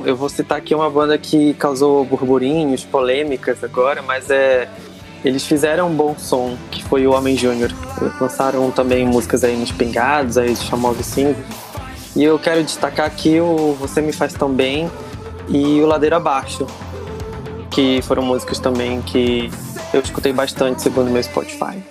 eu 0.07 0.15
vou 0.15 0.29
citar 0.29 0.57
aqui 0.57 0.73
uma 0.73 0.89
banda 0.89 1.17
que 1.17 1.53
causou 1.55 2.05
burburinhos, 2.05 2.85
polêmicas 2.85 3.61
agora, 3.61 4.01
mas 4.01 4.29
é. 4.29 4.69
Eles 5.25 5.45
fizeram 5.45 5.89
um 5.89 5.93
bom 5.93 6.15
som, 6.17 6.55
que 6.71 6.81
foi 6.81 7.05
o 7.05 7.11
Homem 7.11 7.35
Júnior. 7.35 7.69
Lançaram 8.21 8.71
também 8.71 9.05
músicas 9.05 9.43
aí 9.43 9.57
nos 9.57 9.71
pingados, 9.71 10.37
aí 10.37 10.49
os 10.49 10.63
famosos. 10.63 11.17
E 11.17 12.23
eu 12.23 12.39
quero 12.39 12.63
destacar 12.63 13.05
aqui 13.05 13.41
o 13.41 13.75
Você 13.79 13.99
Me 13.99 14.13
Faz 14.13 14.31
Tão 14.31 14.49
Bem 14.49 14.89
e 15.49 15.81
o 15.81 15.85
Ladeira 15.85 16.15
Abaixo, 16.15 16.65
que 17.69 18.01
foram 18.03 18.23
músicas 18.23 18.59
também 18.59 19.01
que 19.01 19.51
eu 19.93 19.99
escutei 19.99 20.31
bastante 20.31 20.81
segundo 20.81 21.11
meu 21.11 21.21
Spotify. 21.21 21.83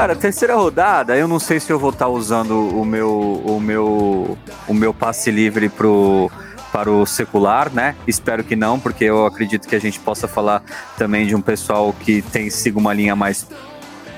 Cara, 0.00 0.16
terceira 0.16 0.54
rodada, 0.54 1.14
eu 1.14 1.28
não 1.28 1.38
sei 1.38 1.60
se 1.60 1.70
eu 1.70 1.78
vou 1.78 1.90
estar 1.90 2.08
usando 2.08 2.58
o 2.58 2.86
meu, 2.86 3.42
o 3.44 3.60
meu, 3.60 4.38
o 4.66 4.72
meu 4.72 4.94
passe 4.94 5.30
livre 5.30 5.68
pro 5.68 6.30
para 6.72 6.90
o 6.90 7.04
secular, 7.04 7.70
né? 7.70 7.94
Espero 8.06 8.42
que 8.42 8.56
não, 8.56 8.80
porque 8.80 9.04
eu 9.04 9.26
acredito 9.26 9.68
que 9.68 9.76
a 9.76 9.78
gente 9.78 10.00
possa 10.00 10.26
falar 10.26 10.62
também 10.96 11.26
de 11.26 11.34
um 11.34 11.42
pessoal 11.42 11.92
que 11.92 12.22
tem 12.22 12.48
siga 12.48 12.78
uma 12.78 12.94
linha 12.94 13.14
mais 13.14 13.46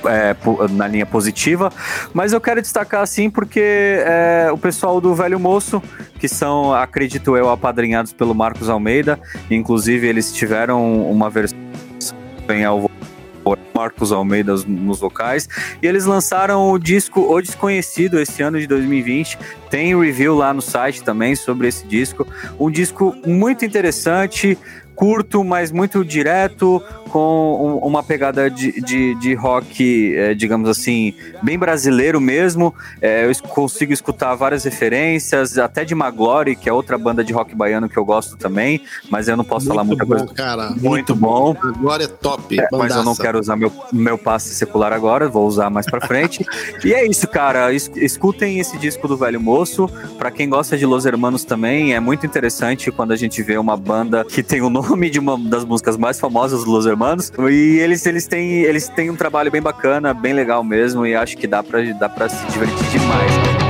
é, 0.05 0.37
na 0.71 0.87
linha 0.87 1.05
positiva, 1.05 1.73
mas 2.15 2.33
eu 2.33 2.41
quero 2.41 2.63
destacar 2.63 3.03
assim 3.03 3.29
porque 3.29 4.05
é, 4.07 4.51
o 4.53 4.59
pessoal 4.59 5.01
do 5.01 5.13
Velho 5.17 5.41
Moço, 5.41 5.83
que 6.21 6.29
são, 6.29 6.73
acredito 6.73 7.37
eu, 7.37 7.51
apadrinhados 7.51 8.13
pelo 8.13 8.37
Marcos 8.37 8.69
Almeida, 8.69 9.19
inclusive 9.51 10.07
eles 10.07 10.33
tiveram 10.33 11.11
uma 11.11 11.29
versão 11.29 11.59
em 12.49 12.65
ao 12.65 12.89
Marcos 13.75 14.13
Almeida 14.13 14.55
nos 14.67 15.01
vocais. 15.01 15.49
E 15.83 15.87
eles 15.87 16.05
lançaram 16.05 16.71
o 16.71 16.79
disco 16.79 17.21
O 17.21 17.41
Desconhecido 17.41 18.21
esse 18.21 18.43
ano 18.43 18.61
de 18.61 18.67
2020. 18.67 19.39
Tem 19.71 19.99
review 19.99 20.35
lá 20.37 20.53
no 20.53 20.63
site 20.63 21.03
também 21.03 21.35
sobre 21.35 21.69
esse 21.69 21.87
disco. 21.87 22.27
Um 22.61 22.71
disco 22.71 23.15
muito 23.27 23.65
interessante, 23.65 24.59
curto, 24.95 25.43
mas 25.45 25.71
muito 25.73 26.05
direto, 26.05 26.83
com 27.11 27.79
um- 27.83 27.87
uma 27.87 28.03
pegada 28.03 28.49
de, 28.51 28.81
de, 28.81 29.15
de 29.17 29.35
rock, 29.35 30.15
eh, 30.17 30.35
digamos 30.35 30.69
assim, 30.69 31.15
bem 31.43 31.59
brasileiro 31.59 32.21
mesmo. 32.21 32.75
Eh, 33.01 33.27
eu 33.27 33.49
consigo 33.49 33.93
escutar 33.93 34.35
várias 34.35 34.65
referências, 34.65 35.59
até 35.59 35.85
de 35.85 35.95
Maglore, 35.95 36.57
que 36.57 36.69
é 36.69 36.73
outra 36.73 36.97
banda 36.97 37.23
de 37.25 37.33
rock 37.33 37.55
baiano 37.55 37.89
que 37.89 37.99
eu 37.99 38.05
gosto 38.05 38.37
também, 38.37 38.81
mas 39.11 39.29
eu 39.29 39.37
não 39.37 39.45
posso 39.45 39.67
falar 39.67 39.85
Muito 39.85 39.99
muita 39.99 40.05
bom, 40.15 40.27
coisa. 40.27 40.35
cara. 40.35 40.71
Muito 40.81 41.15
bom. 41.15 41.55
Agora 41.63 42.05
é 42.05 42.07
top. 42.07 42.59
É, 42.61 42.67
mas 42.73 42.95
eu 42.95 43.03
não 43.03 43.15
quero 43.17 43.39
usar 43.39 43.57
meu, 43.57 43.73
meu 43.93 44.17
passe 44.17 44.55
secular 44.55 44.93
agora, 44.93 45.29
vou 45.29 45.47
usar 45.47 45.69
mais 45.71 45.87
pra 45.87 46.01
frente. 46.07 46.45
e 46.85 46.93
é 46.95 47.07
isso, 47.07 47.27
cara. 47.29 47.73
Es- 47.75 47.91
escutem 47.97 48.59
esse 48.59 48.79
disco 48.79 49.07
do 49.09 49.17
Velho 49.17 49.41
Moço. 49.41 49.89
Pra 50.19 50.31
quem 50.31 50.49
gosta 50.49 50.77
de 50.79 50.87
Los 50.87 51.05
Hermanos 51.05 51.45
também, 51.45 51.95
é 51.95 52.01
muito 52.01 52.25
interessante 52.25 52.91
quando 52.91 53.13
a 53.13 53.17
gente 53.17 53.43
vê 53.43 53.59
uma 53.59 53.77
banda 53.77 54.25
que 54.25 54.43
tem 54.43 54.61
o 54.63 54.71
nome 54.71 54.82
de 55.11 55.19
uma 55.19 55.39
das 55.39 55.65
músicas 55.65 55.97
mais 55.97 56.19
famosas 56.19 56.61
dos 56.61 56.69
Los 56.69 56.87
Hermanos. 56.87 57.33
E 57.51 57.79
eles, 57.79 58.05
eles, 58.07 58.27
têm, 58.27 58.63
eles 58.63 58.89
têm 58.89 59.11
um 59.11 59.17
trabalho 59.17 59.51
bem 59.51 59.63
bacana, 59.63 60.13
bem 60.13 60.33
legal 60.33 60.63
mesmo. 60.65 61.07
E 61.07 61.15
acho 61.15 61.37
que 61.37 61.47
dá 61.47 61.63
pra, 61.63 61.83
dá 61.93 62.09
pra 62.09 62.29
se 62.29 62.45
divertir 62.47 62.89
demais. 62.91 63.62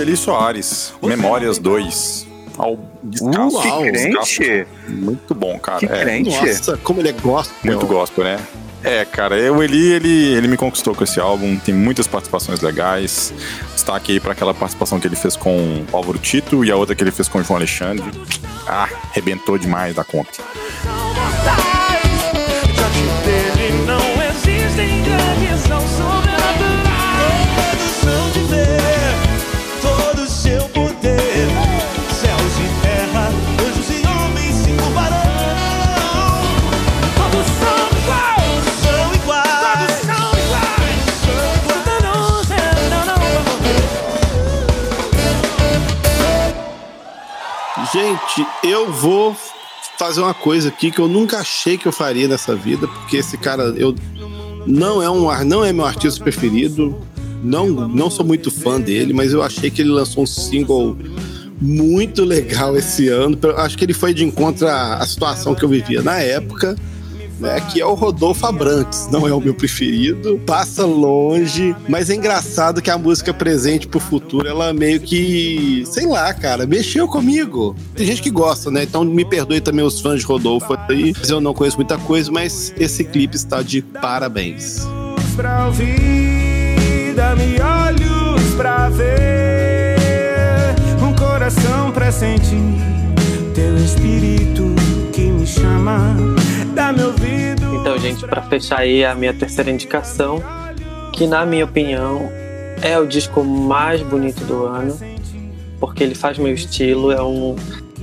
Eli 0.00 0.16
Soares, 0.16 0.92
Memórias 1.02 1.58
2. 1.58 2.26
Ao 2.58 2.78
descasso. 3.02 3.62
Que 3.62 3.90
crente! 3.90 4.66
Muito 4.88 5.34
bom, 5.34 5.58
cara. 5.58 5.78
Que 5.78 5.86
é, 5.86 6.00
crente! 6.00 6.30
Nossa, 6.30 6.76
como 6.78 7.00
ele 7.00 7.08
é 7.08 7.12
gospel. 7.12 7.56
Muito 7.64 7.86
gospel, 7.86 8.24
né? 8.24 8.38
É, 8.82 9.04
cara, 9.04 9.38
eu, 9.38 9.56
o 9.56 9.62
Eli, 9.62 9.92
ele, 9.92 10.34
ele 10.34 10.48
me 10.48 10.56
conquistou 10.56 10.94
com 10.94 11.04
esse 11.04 11.20
álbum, 11.20 11.56
tem 11.58 11.74
muitas 11.74 12.06
participações 12.06 12.60
legais. 12.60 13.32
Destaque 13.74 14.12
aí 14.12 14.20
pra 14.20 14.32
aquela 14.32 14.54
participação 14.54 14.98
que 14.98 15.06
ele 15.06 15.16
fez 15.16 15.36
com 15.36 15.84
o 15.92 15.96
Álvaro 15.96 16.18
Tito 16.18 16.64
e 16.64 16.70
a 16.70 16.76
outra 16.76 16.94
que 16.94 17.02
ele 17.04 17.10
fez 17.10 17.28
com 17.28 17.38
o 17.38 17.42
João 17.42 17.58
Alexandre. 17.58 18.04
Ah, 18.66 18.88
arrebentou 19.10 19.58
demais 19.58 19.94
da 19.94 20.04
conta. 20.04 20.42
Eu 48.62 48.90
vou 48.92 49.36
fazer 49.98 50.20
uma 50.20 50.34
coisa 50.34 50.68
aqui 50.68 50.90
que 50.90 50.98
eu 50.98 51.08
nunca 51.08 51.38
achei 51.38 51.76
que 51.76 51.86
eu 51.86 51.92
faria 51.92 52.26
nessa 52.26 52.54
vida, 52.54 52.88
porque 52.88 53.18
esse 53.18 53.36
cara 53.36 53.64
eu 53.76 53.94
não 54.66 55.02
é 55.02 55.10
um 55.10 55.44
não 55.44 55.64
é 55.64 55.72
meu 55.72 55.84
artista 55.84 56.22
preferido, 56.22 56.98
não 57.42 57.68
não 57.68 58.10
sou 58.10 58.24
muito 58.24 58.50
fã 58.50 58.80
dele, 58.80 59.12
mas 59.12 59.32
eu 59.32 59.42
achei 59.42 59.70
que 59.70 59.82
ele 59.82 59.90
lançou 59.90 60.22
um 60.22 60.26
single 60.26 60.96
muito 61.60 62.24
legal 62.24 62.76
esse 62.76 63.08
ano. 63.08 63.38
Acho 63.56 63.76
que 63.76 63.84
ele 63.84 63.92
foi 63.92 64.14
de 64.14 64.24
encontro 64.24 64.66
à 64.66 65.04
situação 65.06 65.54
que 65.54 65.62
eu 65.62 65.68
vivia 65.68 66.02
na 66.02 66.18
época. 66.18 66.76
Né, 67.40 67.58
que 67.72 67.80
é 67.80 67.86
o 67.86 67.94
Rodolfo 67.94 68.46
Abrantes, 68.46 69.08
não 69.10 69.26
é 69.26 69.32
o 69.32 69.40
meu 69.40 69.54
preferido, 69.54 70.38
passa 70.44 70.84
longe, 70.84 71.74
mas 71.88 72.10
é 72.10 72.14
engraçado 72.14 72.82
que 72.82 72.90
a 72.90 72.98
música 72.98 73.32
presente 73.32 73.88
pro 73.88 73.98
futuro, 73.98 74.46
ela 74.46 74.74
meio 74.74 75.00
que, 75.00 75.82
sei 75.86 76.06
lá, 76.06 76.34
cara, 76.34 76.66
mexeu 76.66 77.08
comigo. 77.08 77.74
Tem 77.94 78.06
gente 78.06 78.20
que 78.20 78.30
gosta, 78.30 78.70
né? 78.70 78.82
Então 78.82 79.04
me 79.04 79.24
perdoe 79.24 79.60
também 79.60 79.84
os 79.84 80.00
fãs 80.00 80.20
de 80.20 80.26
Rodolfo 80.26 80.76
aí, 80.88 81.14
eu 81.30 81.40
não 81.40 81.54
conheço 81.54 81.78
muita 81.78 81.96
coisa, 81.96 82.30
mas 82.30 82.74
esse 82.78 83.04
clipe 83.04 83.36
está 83.36 83.62
de 83.62 83.80
parabéns. 83.80 84.86
pra 85.34 85.70
dá-me 87.16 87.56
olhos 87.60 88.54
pra 88.56 88.90
ver, 88.90 89.96
um 91.02 91.14
coração 91.14 91.90
teu 93.54 93.76
espírito 93.76 94.74
que 95.12 95.22
me 95.22 95.46
chama. 95.46 96.16
Então, 97.80 97.98
gente, 97.98 98.26
pra 98.26 98.42
fechar 98.42 98.80
aí 98.80 99.04
a 99.04 99.14
minha 99.14 99.32
terceira 99.32 99.70
indicação, 99.70 100.42
que 101.12 101.26
na 101.26 101.44
minha 101.44 101.64
opinião 101.64 102.30
é 102.82 102.98
o 102.98 103.06
disco 103.06 103.42
mais 103.44 104.02
bonito 104.02 104.44
do 104.44 104.64
ano, 104.64 104.98
porque 105.78 106.02
ele 106.02 106.14
faz 106.14 106.38
meu 106.38 106.52
estilo, 106.52 107.10
é 107.10 107.22
um 107.22 107.56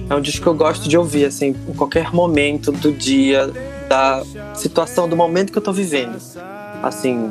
é 0.10 0.16
um 0.16 0.22
disco 0.22 0.42
que 0.42 0.48
eu 0.48 0.56
gosto 0.56 0.88
de 0.88 0.98
ouvir 0.98 1.26
assim, 1.26 1.56
em 1.68 1.74
qualquer 1.74 2.14
momento 2.14 2.72
do 2.72 2.94
dia, 2.94 3.52
da 3.90 4.24
situação, 4.54 5.08
do 5.08 5.18
momento 5.18 5.52
que 5.52 5.58
eu 5.58 5.62
tô 5.62 5.74
vivendo. 5.74 6.18
Assim, 6.82 7.30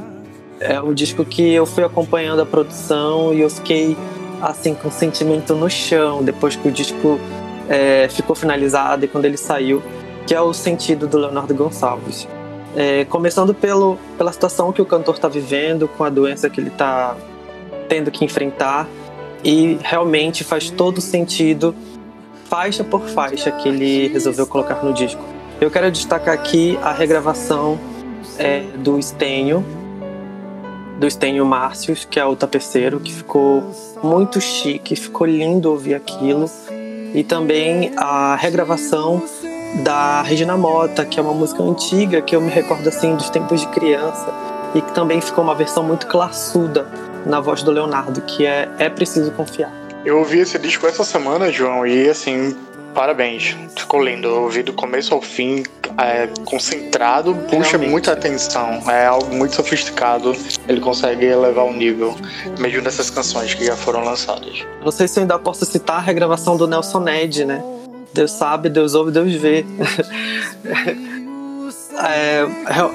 é 0.60 0.80
um 0.80 0.92
disco 0.92 1.24
que 1.24 1.52
eu 1.52 1.64
fui 1.64 1.84
acompanhando 1.84 2.42
a 2.42 2.46
produção 2.46 3.32
e 3.32 3.40
eu 3.40 3.48
fiquei 3.48 3.96
assim 4.42 4.74
com 4.74 4.90
sentimento 4.90 5.54
no 5.54 5.70
chão 5.70 6.22
depois 6.22 6.54
que 6.56 6.68
o 6.68 6.70
disco 6.70 7.18
é, 7.68 8.08
ficou 8.10 8.36
finalizado 8.36 9.04
e 9.04 9.08
quando 9.08 9.24
ele 9.24 9.36
saiu, 9.36 9.82
que 10.26 10.34
é 10.34 10.40
o 10.40 10.52
sentido 10.52 11.06
do 11.06 11.18
Leonardo 11.18 11.54
Gonçalves. 11.54 12.26
É, 12.74 13.04
começando 13.06 13.54
pelo, 13.54 13.96
pela 14.18 14.32
situação 14.32 14.72
que 14.72 14.82
o 14.82 14.84
cantor 14.84 15.14
está 15.14 15.28
vivendo, 15.28 15.88
com 15.88 16.04
a 16.04 16.10
doença 16.10 16.50
que 16.50 16.60
ele 16.60 16.68
está 16.68 17.16
tendo 17.88 18.10
que 18.10 18.24
enfrentar, 18.24 18.88
e 19.44 19.78
realmente 19.82 20.42
faz 20.42 20.68
todo 20.70 21.00
sentido, 21.00 21.74
faixa 22.46 22.82
por 22.82 23.02
faixa, 23.02 23.50
que 23.50 23.68
ele 23.68 24.08
resolveu 24.08 24.46
colocar 24.46 24.84
no 24.84 24.92
disco. 24.92 25.22
Eu 25.60 25.70
quero 25.70 25.90
destacar 25.90 26.34
aqui 26.34 26.78
a 26.82 26.92
regravação 26.92 27.78
é, 28.38 28.60
do 28.76 28.98
Estenho, 28.98 29.64
do 30.98 31.06
Estenho 31.06 31.46
Márcios, 31.46 32.04
que 32.04 32.18
é 32.18 32.24
o 32.24 32.34
tapeceiro, 32.34 32.98
que 33.00 33.12
ficou 33.12 33.62
muito 34.02 34.40
chique, 34.40 34.96
ficou 34.96 35.26
lindo 35.26 35.70
ouvir 35.70 35.94
aquilo. 35.94 36.50
E 37.14 37.22
também 37.22 37.92
a 37.96 38.36
regravação 38.36 39.22
da 39.82 40.22
Regina 40.22 40.56
Mota, 40.56 41.04
que 41.04 41.18
é 41.18 41.22
uma 41.22 41.32
música 41.34 41.62
antiga 41.62 42.22
que 42.22 42.34
eu 42.34 42.40
me 42.40 42.50
recordo 42.50 42.88
assim 42.88 43.14
dos 43.14 43.28
tempos 43.30 43.60
de 43.60 43.66
criança 43.68 44.32
e 44.74 44.80
que 44.80 44.92
também 44.92 45.20
ficou 45.20 45.44
uma 45.44 45.54
versão 45.54 45.82
muito 45.82 46.06
classuda 46.06 46.86
na 47.24 47.40
voz 47.40 47.62
do 47.62 47.70
Leonardo, 47.70 48.20
que 48.22 48.46
é 48.46 48.68
É 48.78 48.88
Preciso 48.88 49.30
Confiar. 49.32 49.72
Eu 50.04 50.18
ouvi 50.18 50.38
esse 50.38 50.58
disco 50.58 50.86
essa 50.86 51.04
semana, 51.04 51.50
João, 51.50 51.84
e 51.86 52.08
assim, 52.08 52.56
parabéns. 52.94 53.56
Ficou 53.76 54.02
lindo. 54.02 54.28
Eu 54.28 54.42
ouvi 54.44 54.62
do 54.62 54.72
começo 54.72 55.12
ao 55.12 55.20
fim, 55.20 55.64
é, 55.98 56.28
concentrado, 56.44 57.34
puxa 57.50 57.70
Realmente. 57.70 57.90
muita 57.90 58.12
atenção. 58.12 58.80
É 58.88 59.06
algo 59.06 59.34
muito 59.34 59.56
sofisticado. 59.56 60.34
Ele 60.68 60.80
consegue 60.80 61.26
elevar 61.26 61.64
o 61.64 61.72
nível, 61.72 62.14
mesmo 62.58 62.82
dessas 62.82 63.10
canções 63.10 63.52
que 63.54 63.64
já 63.64 63.76
foram 63.76 64.04
lançadas. 64.04 64.64
Não 64.84 64.92
sei 64.92 65.08
se 65.08 65.18
eu 65.18 65.22
ainda 65.22 65.38
posso 65.38 65.64
citar 65.64 65.96
a 65.96 66.00
regravação 66.00 66.56
do 66.56 66.68
Nelson 66.68 67.00
Ned, 67.00 67.44
né? 67.44 67.62
Deus 68.16 68.32
sabe, 68.32 68.68
Deus 68.68 68.94
ouve, 68.94 69.10
Deus 69.10 69.32
vê. 69.34 69.64
é, 72.02 72.46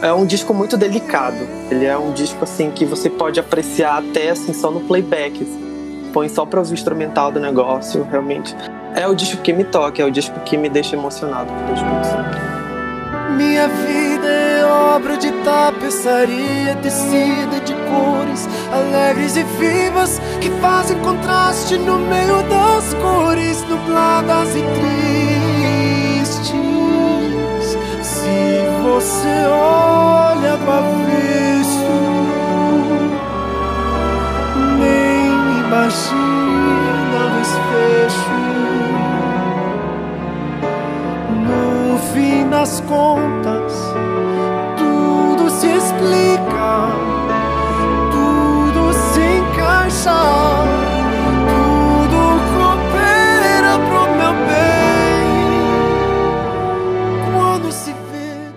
é 0.07 0.13
um 0.13 0.25
disco 0.25 0.53
muito 0.53 0.75
delicado. 0.75 1.37
Ele 1.69 1.85
é 1.85 1.97
um 1.97 2.11
disco 2.11 2.43
assim 2.43 2.71
que 2.71 2.85
você 2.85 3.09
pode 3.09 3.39
apreciar 3.39 3.99
até 3.99 4.31
assim 4.31 4.51
só 4.53 4.71
no 4.71 4.81
playback. 4.81 5.45
Põe 6.11 6.27
só 6.27 6.45
para 6.45 6.59
ouvir 6.59 6.71
o 6.71 6.73
instrumental 6.73 7.31
do 7.31 7.39
negócio, 7.39 8.03
realmente 8.03 8.53
é 8.95 9.07
o 9.07 9.15
disco 9.15 9.41
que 9.41 9.53
me 9.53 9.63
toca, 9.63 10.01
é 10.01 10.05
o 10.05 10.11
disco 10.11 10.37
que 10.41 10.57
me 10.57 10.69
deixa 10.69 10.95
emocionado 10.95 11.51
por 11.53 11.75
2005. 11.75 12.60
Minha 13.37 13.67
vida 13.67 14.27
é 14.27 14.65
obra 14.65 15.17
de 15.17 15.31
tapeçaria 15.43 16.75
tecida 16.81 17.59
de 17.63 17.73
cores 17.73 18.47
alegres 18.71 19.35
e 19.35 19.43
vivas 19.43 20.21
que 20.39 20.49
fazem 20.61 20.97
contraste 20.99 21.77
no 21.77 21.99
meio 21.99 22.41
das 22.43 22.93
cores 22.95 23.61
nubladas 23.67 24.49
e 24.55 24.61
tristes. 26.21 26.51
Se 28.01 28.65
você 28.83 29.45
olha 29.49 30.57
do 30.57 30.71
avesso, 30.71 31.91
nem 34.79 35.59
imagina 35.65 37.17
o 37.25 37.29
desfecho. 37.39 38.70
Fim 42.13 42.49
das 42.49 42.81
contas, 42.81 43.73
tudo 44.77 45.49
se 45.49 45.67
explica, 45.67 46.89
tudo 48.11 48.93
se 48.93 49.21
encaixa, 49.21 50.11
tudo 51.47 52.19
coopera 52.53 53.79
pro 53.87 54.03
meu 54.15 54.33
bem. 54.47 55.31
Quando 57.33 57.71
se 57.71 57.91
vê. 58.11 58.51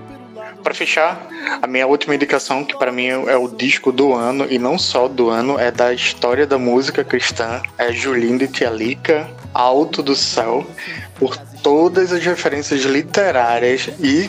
Pra 0.62 0.74
fechar, 0.74 1.26
a 1.60 1.66
minha 1.66 1.86
última 1.86 2.14
indicação, 2.14 2.64
que 2.64 2.76
pra 2.76 2.90
mim 2.90 3.06
é 3.06 3.36
o 3.36 3.48
disco 3.48 3.92
do 3.92 4.14
ano, 4.14 4.46
e 4.50 4.58
não 4.58 4.78
só 4.78 5.06
do 5.06 5.28
ano, 5.30 5.58
é 5.58 5.70
da 5.70 5.92
história 5.92 6.46
da 6.46 6.58
música 6.58 7.04
cristã, 7.04 7.62
é 7.78 7.92
Julinda 7.92 8.44
e 8.44 8.48
Tialica, 8.48 9.28
Alto 9.54 10.02
do 10.02 10.16
Céu, 10.16 10.66
por 11.14 11.36
todas 11.62 12.12
as 12.12 12.22
referências 12.24 12.82
literárias 12.82 13.88
e 14.00 14.28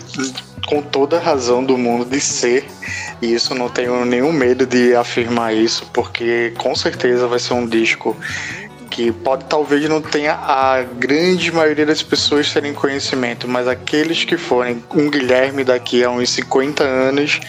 com 0.68 0.82
toda 0.82 1.18
a 1.18 1.20
razão 1.20 1.64
do 1.64 1.78
mundo 1.78 2.06
de 2.06 2.22
ser. 2.22 2.66
E 3.22 3.34
isso 3.34 3.56
não 3.56 3.70
tenho 3.70 4.06
nenhum 4.06 4.32
medo 4.32 4.66
de 4.66 4.96
afirmar 4.96 5.54
isso, 5.54 5.90
porque 5.94 6.54
com 6.58 6.76
certeza 6.76 7.28
vai 7.28 7.40
ser 7.40 7.54
um 7.54 7.66
disco 7.66 8.16
que 8.96 9.12
pode 9.12 9.44
talvez 9.46 9.90
não 9.90 10.02
tenha 10.02 10.36
a 10.36 10.82
grande 10.82 11.52
maioria 11.52 11.86
das 11.86 12.02
pessoas 12.02 12.54
terem 12.54 12.74
conhecimento, 12.74 13.46
mas 13.46 13.68
aqueles 13.68 14.24
que 14.24 14.38
forem 14.38 14.82
um 14.94 15.10
Guilherme 15.10 15.66
daqui 15.66 16.02
a 16.02 16.10
uns 16.10 16.30
50 16.30 16.82
anos, 16.82 17.42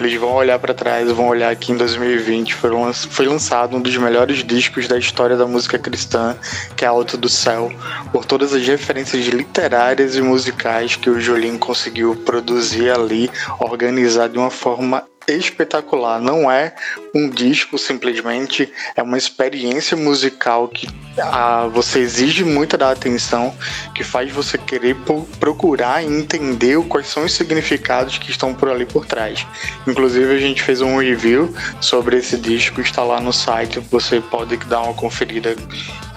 eles 0.00 0.18
vão 0.18 0.32
olhar 0.32 0.58
para 0.58 0.74
trás, 0.74 1.10
vão 1.10 1.28
olhar 1.28 1.54
que 1.56 1.72
em 1.72 1.76
2020 1.76 2.54
foi, 2.54 2.70
lan- 2.70 2.92
foi 2.92 3.26
lançado 3.26 3.76
um 3.76 3.80
dos 3.80 3.96
melhores 3.96 4.42
discos 4.44 4.88
da 4.88 4.98
história 4.98 5.36
da 5.36 5.46
música 5.46 5.78
cristã, 5.78 6.36
que 6.76 6.84
é 6.84 6.88
Alto 6.88 7.16
do 7.16 7.28
Céu, 7.28 7.70
por 8.12 8.24
todas 8.24 8.52
as 8.52 8.66
referências 8.66 9.26
literárias 9.26 10.16
e 10.16 10.22
musicais 10.22 10.96
que 10.96 11.10
o 11.10 11.20
Jolim 11.20 11.58
conseguiu 11.58 12.16
produzir 12.16 12.90
ali, 12.90 13.30
organizar 13.58 14.28
de 14.28 14.38
uma 14.38 14.50
forma 14.50 15.04
espetacular. 15.34 16.20
Não 16.20 16.50
é 16.50 16.74
um 17.14 17.28
disco 17.28 17.78
simplesmente, 17.78 18.72
é 18.94 19.02
uma 19.02 19.18
experiência 19.18 19.96
musical 19.96 20.68
que 20.68 20.88
ah, 21.18 21.68
você 21.72 21.98
exige 21.98 22.44
muita 22.44 22.78
da 22.78 22.90
atenção, 22.90 23.54
que 23.94 24.04
faz 24.04 24.30
você 24.32 24.56
querer 24.56 24.96
procurar 25.38 26.02
e 26.02 26.06
entender 26.06 26.80
quais 26.84 27.08
são 27.08 27.24
os 27.24 27.32
significados 27.32 28.18
que 28.18 28.30
estão 28.30 28.54
por 28.54 28.68
ali 28.68 28.86
por 28.86 29.06
trás. 29.06 29.46
Inclusive 29.86 30.34
a 30.34 30.38
gente 30.38 30.62
fez 30.62 30.80
um 30.80 30.98
review 30.98 31.54
sobre 31.80 32.16
esse 32.16 32.36
disco, 32.36 32.80
está 32.80 33.02
lá 33.02 33.20
no 33.20 33.32
site, 33.32 33.80
você 33.90 34.20
pode 34.20 34.56
dar 34.58 34.82
uma 34.82 34.94
conferida. 34.94 35.56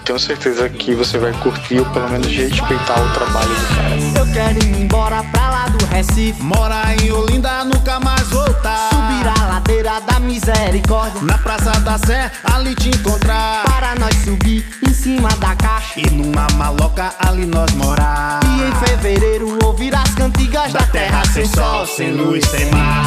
Tenho 0.06 0.20
certeza 0.20 0.68
que 0.68 0.94
você 0.94 1.18
vai 1.18 1.32
curtir 1.42 1.80
ou 1.80 1.86
pelo 1.92 2.10
menos 2.10 2.28
respeitar 2.28 3.02
o 3.02 3.14
trabalho 3.14 3.48
do 3.48 3.68
cara. 3.76 4.20
Eu 4.20 4.34
quero 4.34 4.66
ir 4.66 4.82
embora 4.82 5.24
pra 5.32 5.50
lá 5.50 5.68
do 5.70 5.86
Recife. 5.86 6.42
Morar 6.42 7.02
em 7.02 7.10
Olinda, 7.10 7.64
nunca 7.64 8.00
mais 8.02 8.28
voltar. 8.28 9.03
Subir 9.24 9.40
a 9.40 9.48
ladeira 9.48 10.02
da 10.02 10.20
misericórdia. 10.20 11.22
Na 11.22 11.38
Praça 11.38 11.72
da 11.80 11.98
Sé, 11.98 12.30
ali 12.44 12.76
te 12.76 12.90
encontrar. 12.90 13.64
Para 13.64 13.96
nós 13.96 14.14
subir 14.16 14.66
em 14.86 14.94
cima 14.94 15.30
da 15.40 15.56
caixa. 15.56 16.00
E 16.00 16.10
numa 16.10 16.46
maloca, 16.58 17.14
ali 17.20 17.46
nós 17.46 17.72
morar. 17.74 18.42
E 18.44 18.64
em 18.64 18.86
fevereiro 18.86 19.58
ouvir 19.64 19.96
as 19.96 20.10
cantigas 20.16 20.74
da, 20.74 20.80
Da 20.80 20.88
terra 20.88 21.24
sem 21.26 21.46
sol, 21.46 21.86
sem 21.88 22.12
luz, 22.12 22.46
sem 22.48 22.70
mar. 22.72 23.06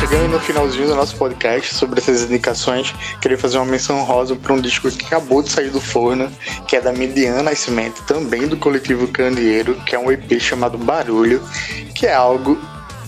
Chegando 0.00 0.32
no 0.32 0.40
finalzinho 0.40 0.86
do 0.88 0.94
nosso 0.94 1.16
podcast 1.16 1.74
sobre 1.74 2.00
essas 2.00 2.22
indicações, 2.22 2.94
queria 3.20 3.36
fazer 3.36 3.58
uma 3.58 3.66
menção 3.66 4.02
rosa 4.02 4.34
para 4.34 4.52
um 4.52 4.60
disco 4.60 4.90
que 4.90 5.04
acabou 5.04 5.42
de 5.42 5.50
sair 5.50 5.70
do 5.70 5.80
forno, 5.80 6.30
que 6.66 6.76
é 6.76 6.80
da 6.80 6.92
Midian 6.92 7.42
Nascimento, 7.42 8.02
também 8.04 8.46
do 8.48 8.56
coletivo 8.56 9.08
Candeeiro, 9.08 9.74
que 9.86 9.94
é 9.94 9.98
um 9.98 10.10
EP 10.10 10.40
chamado 10.40 10.78
Barulho, 10.78 11.42
que 11.94 12.06
é 12.06 12.14
algo 12.14 12.58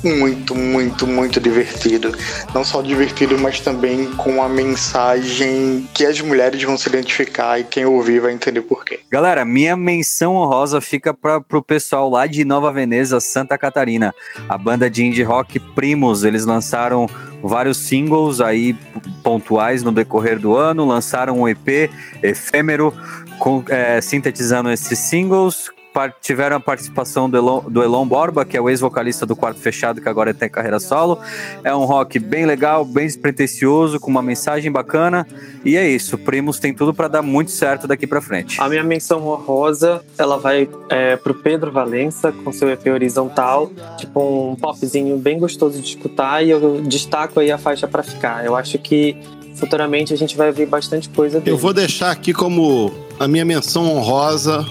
muito, 0.07 0.55
muito, 0.55 1.07
muito 1.07 1.41
divertido. 1.41 2.15
Não 2.55 2.65
só 2.65 2.81
divertido, 2.83 3.39
mas 3.39 3.61
também 3.61 4.07
com 4.13 4.31
uma 4.33 4.49
mensagem 4.49 5.89
que 5.95 6.05
as 6.05 6.21
mulheres 6.21 6.63
vão 6.63 6.77
se 6.77 6.89
identificar 6.89 7.59
e 7.59 7.65
quem 7.65 7.85
ouvir 7.85 8.21
vai 8.21 8.33
entender 8.33 8.63
por 8.63 8.85
quê. 8.85 9.01
Galera, 9.11 9.45
minha 9.45 9.77
menção 9.77 10.35
honrosa 10.37 10.81
fica 10.81 11.13
para 11.13 11.41
pro 11.41 11.63
pessoal 11.63 12.09
lá 12.09 12.27
de 12.27 12.45
Nova 12.45 12.73
Veneza, 12.73 13.21
Santa 13.21 13.59
Catarina. 13.59 14.15
A 14.49 14.57
banda 14.57 14.89
de 14.89 15.05
indie 15.05 15.23
rock 15.23 15.59
Primos, 15.59 16.25
eles 16.25 16.45
lançaram 16.47 17.09
vários 17.43 17.77
singles 17.77 18.41
aí 18.41 18.75
pontuais 19.23 19.83
no 19.83 19.93
decorrer 19.93 20.39
do 20.39 20.57
ano, 20.57 20.87
lançaram 20.87 21.41
um 21.41 21.49
EP 21.49 21.91
efêmero 22.23 22.93
com- 23.39 23.63
é, 23.69 24.01
sintetizando 24.01 24.71
esses 24.71 24.99
singles. 24.99 25.71
Tiveram 26.21 26.57
a 26.57 26.61
participação 26.61 27.29
do 27.29 27.37
Elon, 27.37 27.61
do 27.69 27.83
Elon 27.83 28.07
Borba, 28.07 28.45
que 28.45 28.57
é 28.57 28.61
o 28.61 28.69
ex-vocalista 28.69 29.25
do 29.25 29.35
Quarto 29.35 29.61
Fechado, 29.61 30.01
que 30.01 30.09
agora 30.09 30.35
tem 30.35 30.49
carreira 30.49 30.79
solo. 30.79 31.19
É 31.65 31.75
um 31.75 31.85
rock 31.85 32.19
bem 32.19 32.45
legal, 32.45 32.85
bem 32.85 33.07
despretensioso, 33.07 33.99
com 33.99 34.11
uma 34.11 34.23
mensagem 34.23 34.71
bacana. 34.71 35.27
E 35.65 35.77
é 35.77 35.89
isso, 35.89 36.19
Primos 36.19 36.59
tem 36.59 36.75
tudo 36.75 36.93
para 36.93 37.09
dar 37.09 37.23
muito 37.23 37.51
certo 37.51 37.87
daqui 37.87 38.07
para 38.07 38.21
frente. 38.21 38.61
A 38.61 38.69
minha 38.69 38.85
menção 38.85 39.27
honrosa, 39.27 40.05
ela 40.19 40.39
vai 40.39 40.69
é, 40.89 41.17
pro 41.17 41.35
Pedro 41.35 41.73
Valença, 41.73 42.31
com 42.31 42.53
seu 42.53 42.71
EP 42.71 42.87
horizontal, 42.87 43.71
tipo 43.97 44.21
um 44.53 44.55
popzinho 44.55 45.17
bem 45.19 45.39
gostoso 45.39 45.81
de 45.81 45.89
escutar, 45.89 46.45
e 46.45 46.51
eu 46.51 46.83
destaco 46.83 47.41
aí 47.41 47.51
a 47.51 47.59
faixa 47.59 47.89
pra 47.89 48.03
ficar. 48.03 48.45
Eu 48.45 48.55
acho 48.55 48.79
que 48.79 49.17
futuramente 49.57 50.13
a 50.13 50.17
gente 50.17 50.37
vai 50.37 50.53
ver 50.53 50.67
bastante 50.67 51.09
coisa 51.09 51.41
dele. 51.41 51.51
Eu 51.51 51.59
vou 51.59 51.73
deixar 51.73 52.11
aqui 52.11 52.33
como 52.33 52.93
a 53.19 53.27
minha 53.27 53.45
menção 53.45 53.85
honrosa 53.91 54.65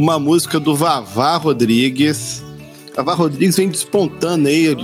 uma 0.00 0.18
música 0.18 0.58
do 0.58 0.74
Vavá 0.74 1.36
Rodrigues. 1.36 2.42
Vavá 2.96 3.12
Rodrigues 3.14 3.56
vem 3.56 3.68
despontando 3.68 4.48
aí, 4.48 4.74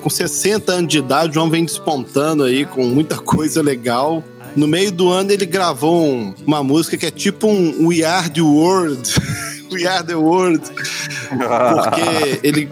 com 0.00 0.08
60 0.08 0.72
anos 0.72 0.88
de 0.88 0.98
idade, 0.98 1.36
o 1.36 1.40
homem 1.42 1.52
vem 1.52 1.64
despontando 1.64 2.44
aí 2.44 2.64
com 2.64 2.84
muita 2.86 3.18
coisa 3.18 3.60
legal. 3.60 4.22
No 4.56 4.66
meio 4.66 4.90
do 4.92 5.10
ano 5.10 5.30
ele 5.32 5.44
gravou 5.44 6.06
um- 6.06 6.34
uma 6.46 6.62
música 6.62 6.96
que 6.96 7.06
é 7.06 7.10
tipo 7.10 7.46
um 7.48 7.88
We 7.88 8.04
Are 8.04 8.30
the 8.30 8.40
World. 8.40 9.02
We 9.72 9.86
Are 9.86 10.04
the 10.04 10.14
World. 10.14 10.62
Porque 11.28 12.40
ele, 12.42 12.68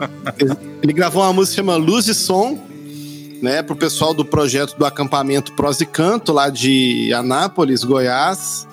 ele, 0.82 0.92
gravou 0.92 1.22
uma 1.22 1.32
música 1.32 1.52
que 1.52 1.56
chama 1.56 1.76
Luz 1.76 2.08
e 2.08 2.14
Som, 2.14 2.58
né, 3.42 3.62
pro 3.62 3.76
pessoal 3.76 4.12
do 4.14 4.24
projeto 4.24 4.76
do 4.76 4.84
acampamento 4.84 5.52
Pros 5.52 5.80
e 5.80 5.86
Canto, 5.86 6.32
lá 6.32 6.48
de 6.48 7.12
Anápolis, 7.12 7.84
Goiás. 7.84 8.66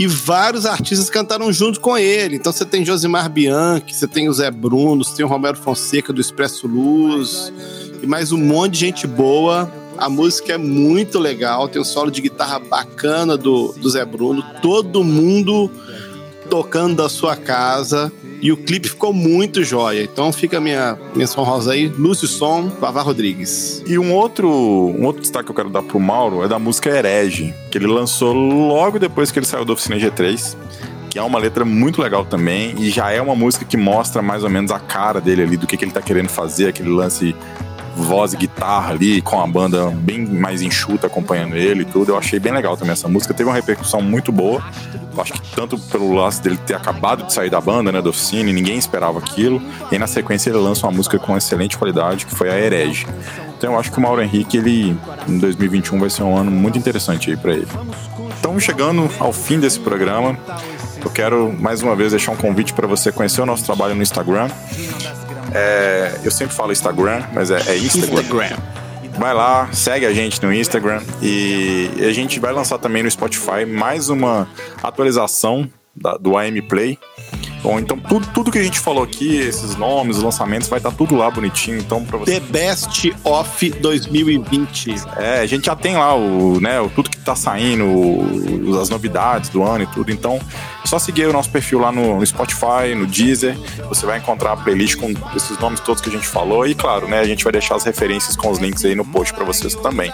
E 0.00 0.06
vários 0.06 0.64
artistas 0.64 1.10
cantaram 1.10 1.52
junto 1.52 1.78
com 1.78 1.94
ele. 1.94 2.36
Então 2.36 2.50
você 2.50 2.64
tem 2.64 2.86
Josimar 2.86 3.28
Bianchi, 3.28 3.94
você 3.94 4.08
tem 4.08 4.30
o 4.30 4.32
Zé 4.32 4.50
Bruno, 4.50 5.04
você 5.04 5.16
tem 5.16 5.26
o 5.26 5.28
Romero 5.28 5.58
Fonseca 5.58 6.10
do 6.10 6.22
Expresso 6.22 6.66
Luz, 6.66 7.52
e 8.02 8.06
mais 8.06 8.32
um 8.32 8.38
monte 8.38 8.72
de 8.72 8.78
gente 8.78 9.06
boa. 9.06 9.70
A 9.98 10.08
música 10.08 10.54
é 10.54 10.56
muito 10.56 11.18
legal, 11.18 11.68
tem 11.68 11.82
um 11.82 11.84
solo 11.84 12.10
de 12.10 12.22
guitarra 12.22 12.58
bacana 12.58 13.36
do, 13.36 13.74
do 13.74 13.90
Zé 13.90 14.02
Bruno. 14.06 14.42
Todo 14.62 15.04
mundo 15.04 15.70
tocando 16.48 16.96
da 16.96 17.08
sua 17.10 17.36
casa. 17.36 18.10
E 18.40 18.50
o 18.50 18.56
clipe 18.56 18.88
ficou 18.88 19.12
muito 19.12 19.62
jóia. 19.62 20.02
Então 20.02 20.32
fica 20.32 20.58
a 20.58 20.60
minha 20.60 20.98
menção 21.14 21.44
rosa 21.44 21.72
aí, 21.72 21.88
Lúcio 21.88 22.26
Som, 22.26 22.68
Vavá 22.80 23.02
Rodrigues. 23.02 23.82
E 23.86 23.98
um 23.98 24.12
outro, 24.14 24.48
um 24.48 25.04
outro 25.04 25.20
destaque 25.20 25.46
que 25.46 25.50
eu 25.50 25.54
quero 25.54 25.70
dar 25.70 25.82
pro 25.82 26.00
Mauro 26.00 26.42
é 26.42 26.48
da 26.48 26.58
música 26.58 26.88
Herege, 26.88 27.54
que 27.70 27.78
ele 27.78 27.86
lançou 27.86 28.32
logo 28.32 28.98
depois 28.98 29.30
que 29.30 29.38
ele 29.38 29.46
saiu 29.46 29.64
da 29.64 29.72
oficina 29.72 29.96
G3, 29.96 30.56
que 31.10 31.18
é 31.18 31.22
uma 31.22 31.38
letra 31.38 31.64
muito 31.64 32.00
legal 32.00 32.24
também, 32.24 32.74
e 32.78 32.88
já 32.88 33.10
é 33.10 33.20
uma 33.20 33.34
música 33.34 33.64
que 33.64 33.76
mostra 33.76 34.22
mais 34.22 34.44
ou 34.44 34.50
menos 34.50 34.70
a 34.70 34.78
cara 34.78 35.20
dele 35.20 35.42
ali, 35.42 35.56
do 35.56 35.66
que, 35.66 35.76
que 35.76 35.84
ele 35.84 35.92
tá 35.92 36.00
querendo 36.00 36.28
fazer, 36.28 36.68
aquele 36.68 36.88
lance 36.88 37.34
voz 38.00 38.32
e 38.32 38.36
guitarra 38.36 38.90
ali, 38.90 39.20
com 39.20 39.40
a 39.40 39.46
banda 39.46 39.88
bem 39.90 40.24
mais 40.26 40.62
enxuta 40.62 41.06
acompanhando 41.06 41.56
ele 41.56 41.82
e 41.82 41.84
tudo. 41.84 42.12
Eu 42.12 42.18
achei 42.18 42.38
bem 42.38 42.52
legal 42.52 42.76
também 42.76 42.92
essa 42.92 43.08
música. 43.08 43.34
Teve 43.34 43.48
uma 43.48 43.54
repercussão 43.54 44.00
muito 44.00 44.32
boa. 44.32 44.62
Eu 45.14 45.20
acho 45.20 45.32
que 45.32 45.40
tanto 45.54 45.78
pelo 45.78 46.12
lance 46.12 46.40
dele 46.42 46.58
ter 46.66 46.74
acabado 46.74 47.24
de 47.24 47.32
sair 47.32 47.50
da 47.50 47.60
banda, 47.60 47.90
né, 47.90 48.00
da 48.00 48.10
oficina, 48.10 48.52
ninguém 48.52 48.78
esperava 48.78 49.18
aquilo. 49.18 49.60
E 49.90 49.94
aí, 49.94 49.98
na 49.98 50.06
sequência 50.06 50.50
ele 50.50 50.58
lança 50.58 50.86
uma 50.86 50.92
música 50.92 51.18
com 51.18 51.36
excelente 51.36 51.76
qualidade, 51.76 52.26
que 52.26 52.34
foi 52.34 52.48
a 52.48 52.58
Herege. 52.58 53.06
Então 53.56 53.74
eu 53.74 53.78
acho 53.78 53.92
que 53.92 53.98
o 53.98 54.00
Mauro 54.00 54.22
Henrique, 54.22 54.56
ele, 54.56 54.96
em 55.28 55.38
2021, 55.38 55.98
vai 55.98 56.08
ser 56.08 56.22
um 56.22 56.36
ano 56.36 56.50
muito 56.50 56.78
interessante 56.78 57.30
aí 57.30 57.36
pra 57.36 57.52
ele. 57.52 57.68
Estamos 58.34 58.62
chegando 58.62 59.10
ao 59.18 59.32
fim 59.32 59.60
desse 59.60 59.78
programa. 59.78 60.38
eu 61.04 61.10
quero 61.10 61.52
mais 61.52 61.82
uma 61.82 61.94
vez 61.94 62.12
deixar 62.12 62.32
um 62.32 62.36
convite 62.36 62.72
para 62.72 62.86
você 62.86 63.12
conhecer 63.12 63.42
o 63.42 63.46
nosso 63.46 63.64
trabalho 63.64 63.94
no 63.94 64.02
Instagram. 64.02 64.48
É, 65.54 66.20
eu 66.24 66.30
sempre 66.30 66.54
falo 66.54 66.72
Instagram, 66.72 67.22
mas 67.32 67.50
é, 67.50 67.56
é 67.66 67.76
Instagram. 67.76 68.20
Instagram. 68.20 68.56
Vai 69.18 69.34
lá, 69.34 69.68
segue 69.72 70.06
a 70.06 70.12
gente 70.14 70.42
no 70.42 70.52
Instagram 70.52 71.02
e 71.20 71.90
a 71.98 72.12
gente 72.12 72.38
vai 72.40 72.52
lançar 72.52 72.78
também 72.78 73.02
no 73.02 73.10
Spotify 73.10 73.66
mais 73.66 74.08
uma 74.08 74.48
atualização 74.82 75.68
da- 75.94 76.16
do 76.16 76.38
AM 76.38 76.62
Play. 76.62 76.98
Bom, 77.62 77.78
então 77.78 77.98
tudo, 77.98 78.26
tudo 78.28 78.50
que 78.50 78.58
a 78.58 78.62
gente 78.62 78.78
falou 78.78 79.04
aqui, 79.04 79.36
esses 79.36 79.76
nomes, 79.76 80.16
os 80.16 80.22
lançamentos, 80.22 80.68
vai 80.68 80.78
estar 80.78 80.90
tudo 80.92 81.14
lá 81.14 81.30
bonitinho. 81.30 81.78
Então, 81.78 82.04
para 82.04 82.18
você. 82.18 82.40
The 82.40 82.46
Best 82.46 83.14
of 83.22 83.70
2020. 83.70 84.94
É, 85.18 85.40
a 85.40 85.46
gente 85.46 85.66
já 85.66 85.76
tem 85.76 85.96
lá 85.96 86.14
o, 86.14 86.58
né, 86.58 86.80
o 86.80 86.88
tudo 86.88 87.10
que 87.10 87.18
tá 87.18 87.36
saindo, 87.36 87.84
as 88.80 88.88
novidades 88.88 89.50
do 89.50 89.62
ano 89.62 89.84
e 89.84 89.86
tudo. 89.88 90.10
Então, 90.10 90.40
é 90.82 90.86
só 90.86 90.98
seguir 90.98 91.26
o 91.26 91.32
nosso 91.32 91.50
perfil 91.50 91.80
lá 91.80 91.92
no, 91.92 92.18
no 92.18 92.26
Spotify, 92.26 92.94
no 92.96 93.06
Deezer. 93.06 93.56
Você 93.88 94.06
vai 94.06 94.18
encontrar 94.18 94.52
a 94.52 94.56
playlist 94.56 94.96
com 94.96 95.12
esses 95.36 95.58
nomes 95.58 95.80
todos 95.80 96.00
que 96.00 96.08
a 96.08 96.12
gente 96.12 96.26
falou. 96.26 96.66
E 96.66 96.74
claro, 96.74 97.08
né, 97.08 97.20
a 97.20 97.26
gente 97.26 97.44
vai 97.44 97.52
deixar 97.52 97.74
as 97.74 97.84
referências 97.84 98.36
com 98.36 98.50
os 98.50 98.58
links 98.58 98.84
aí 98.86 98.94
no 98.94 99.04
post 99.04 99.34
para 99.34 99.44
vocês 99.44 99.74
também. 99.74 100.10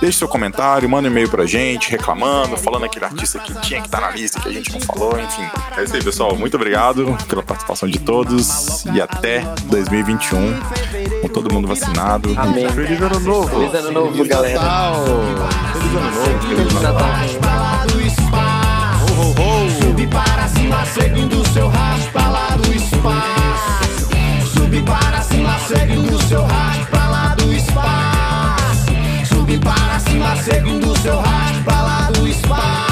Deixe 0.00 0.18
seu 0.18 0.28
comentário, 0.28 0.88
manda 0.88 1.08
um 1.08 1.10
e-mail 1.10 1.28
pra 1.28 1.46
gente, 1.46 1.90
reclamando, 1.90 2.56
falando 2.56 2.84
aquele 2.84 3.06
artista 3.06 3.38
que 3.40 3.52
tinha 3.60 3.80
que 3.80 3.88
estar 3.88 4.00
na 4.00 4.10
lista, 4.10 4.40
que 4.40 4.48
a 4.48 4.52
gente 4.52 4.72
não 4.72 4.80
falou, 4.80 5.18
enfim. 5.18 5.42
É 5.76 5.82
isso 5.82 5.96
aí, 5.96 6.04
pessoal. 6.04 6.36
Muito 6.36 6.54
obrigado 6.54 6.75
obrigado 6.76 7.16
pela 7.26 7.42
participação 7.42 7.88
de 7.88 7.98
todos 7.98 8.84
e 8.84 9.00
até 9.00 9.40
2021 9.64 10.60
com 11.22 11.28
todo 11.28 11.52
mundo 11.52 11.66
vacinado. 11.66 12.34
Amém. 12.36 12.68
Feliz 12.68 13.00
ano 13.00 13.20
novo. 13.20 13.48
Feliz 13.48 13.74
ano 13.74 13.92
novo, 13.92 14.12
Feliz 14.12 14.28
galera. 14.28 14.60
novo! 14.60 15.06
Feliz 15.72 15.96
ano 15.96 16.10
novo. 16.10 16.40
Feliz 16.46 16.82
Natal. 16.82 17.08
Ho, 19.00 19.22
ho, 19.22 19.30
ho. 19.30 19.70
Subi 19.80 20.06
para 20.06 20.48
cima 20.48 20.84
seguindo 20.84 21.48
seu 21.48 21.68
rastro 21.68 22.30
lá 22.30 22.48
do 22.56 22.74
espaço. 22.74 24.52
Subi 24.52 24.82
para 24.82 25.22
cima 25.22 25.58
seguindo 25.60 26.22
seu 26.28 26.44
rastro 26.44 26.98
lá 27.10 27.34
do 27.36 27.52
espaço. 27.54 28.86
Subi 29.34 29.58
para 29.58 29.98
cima 30.00 30.36
seguindo 30.36 30.98
seu 30.98 31.18
rastro 31.18 31.64
lá 31.66 32.10
do 32.12 32.28
espaço. 32.28 32.85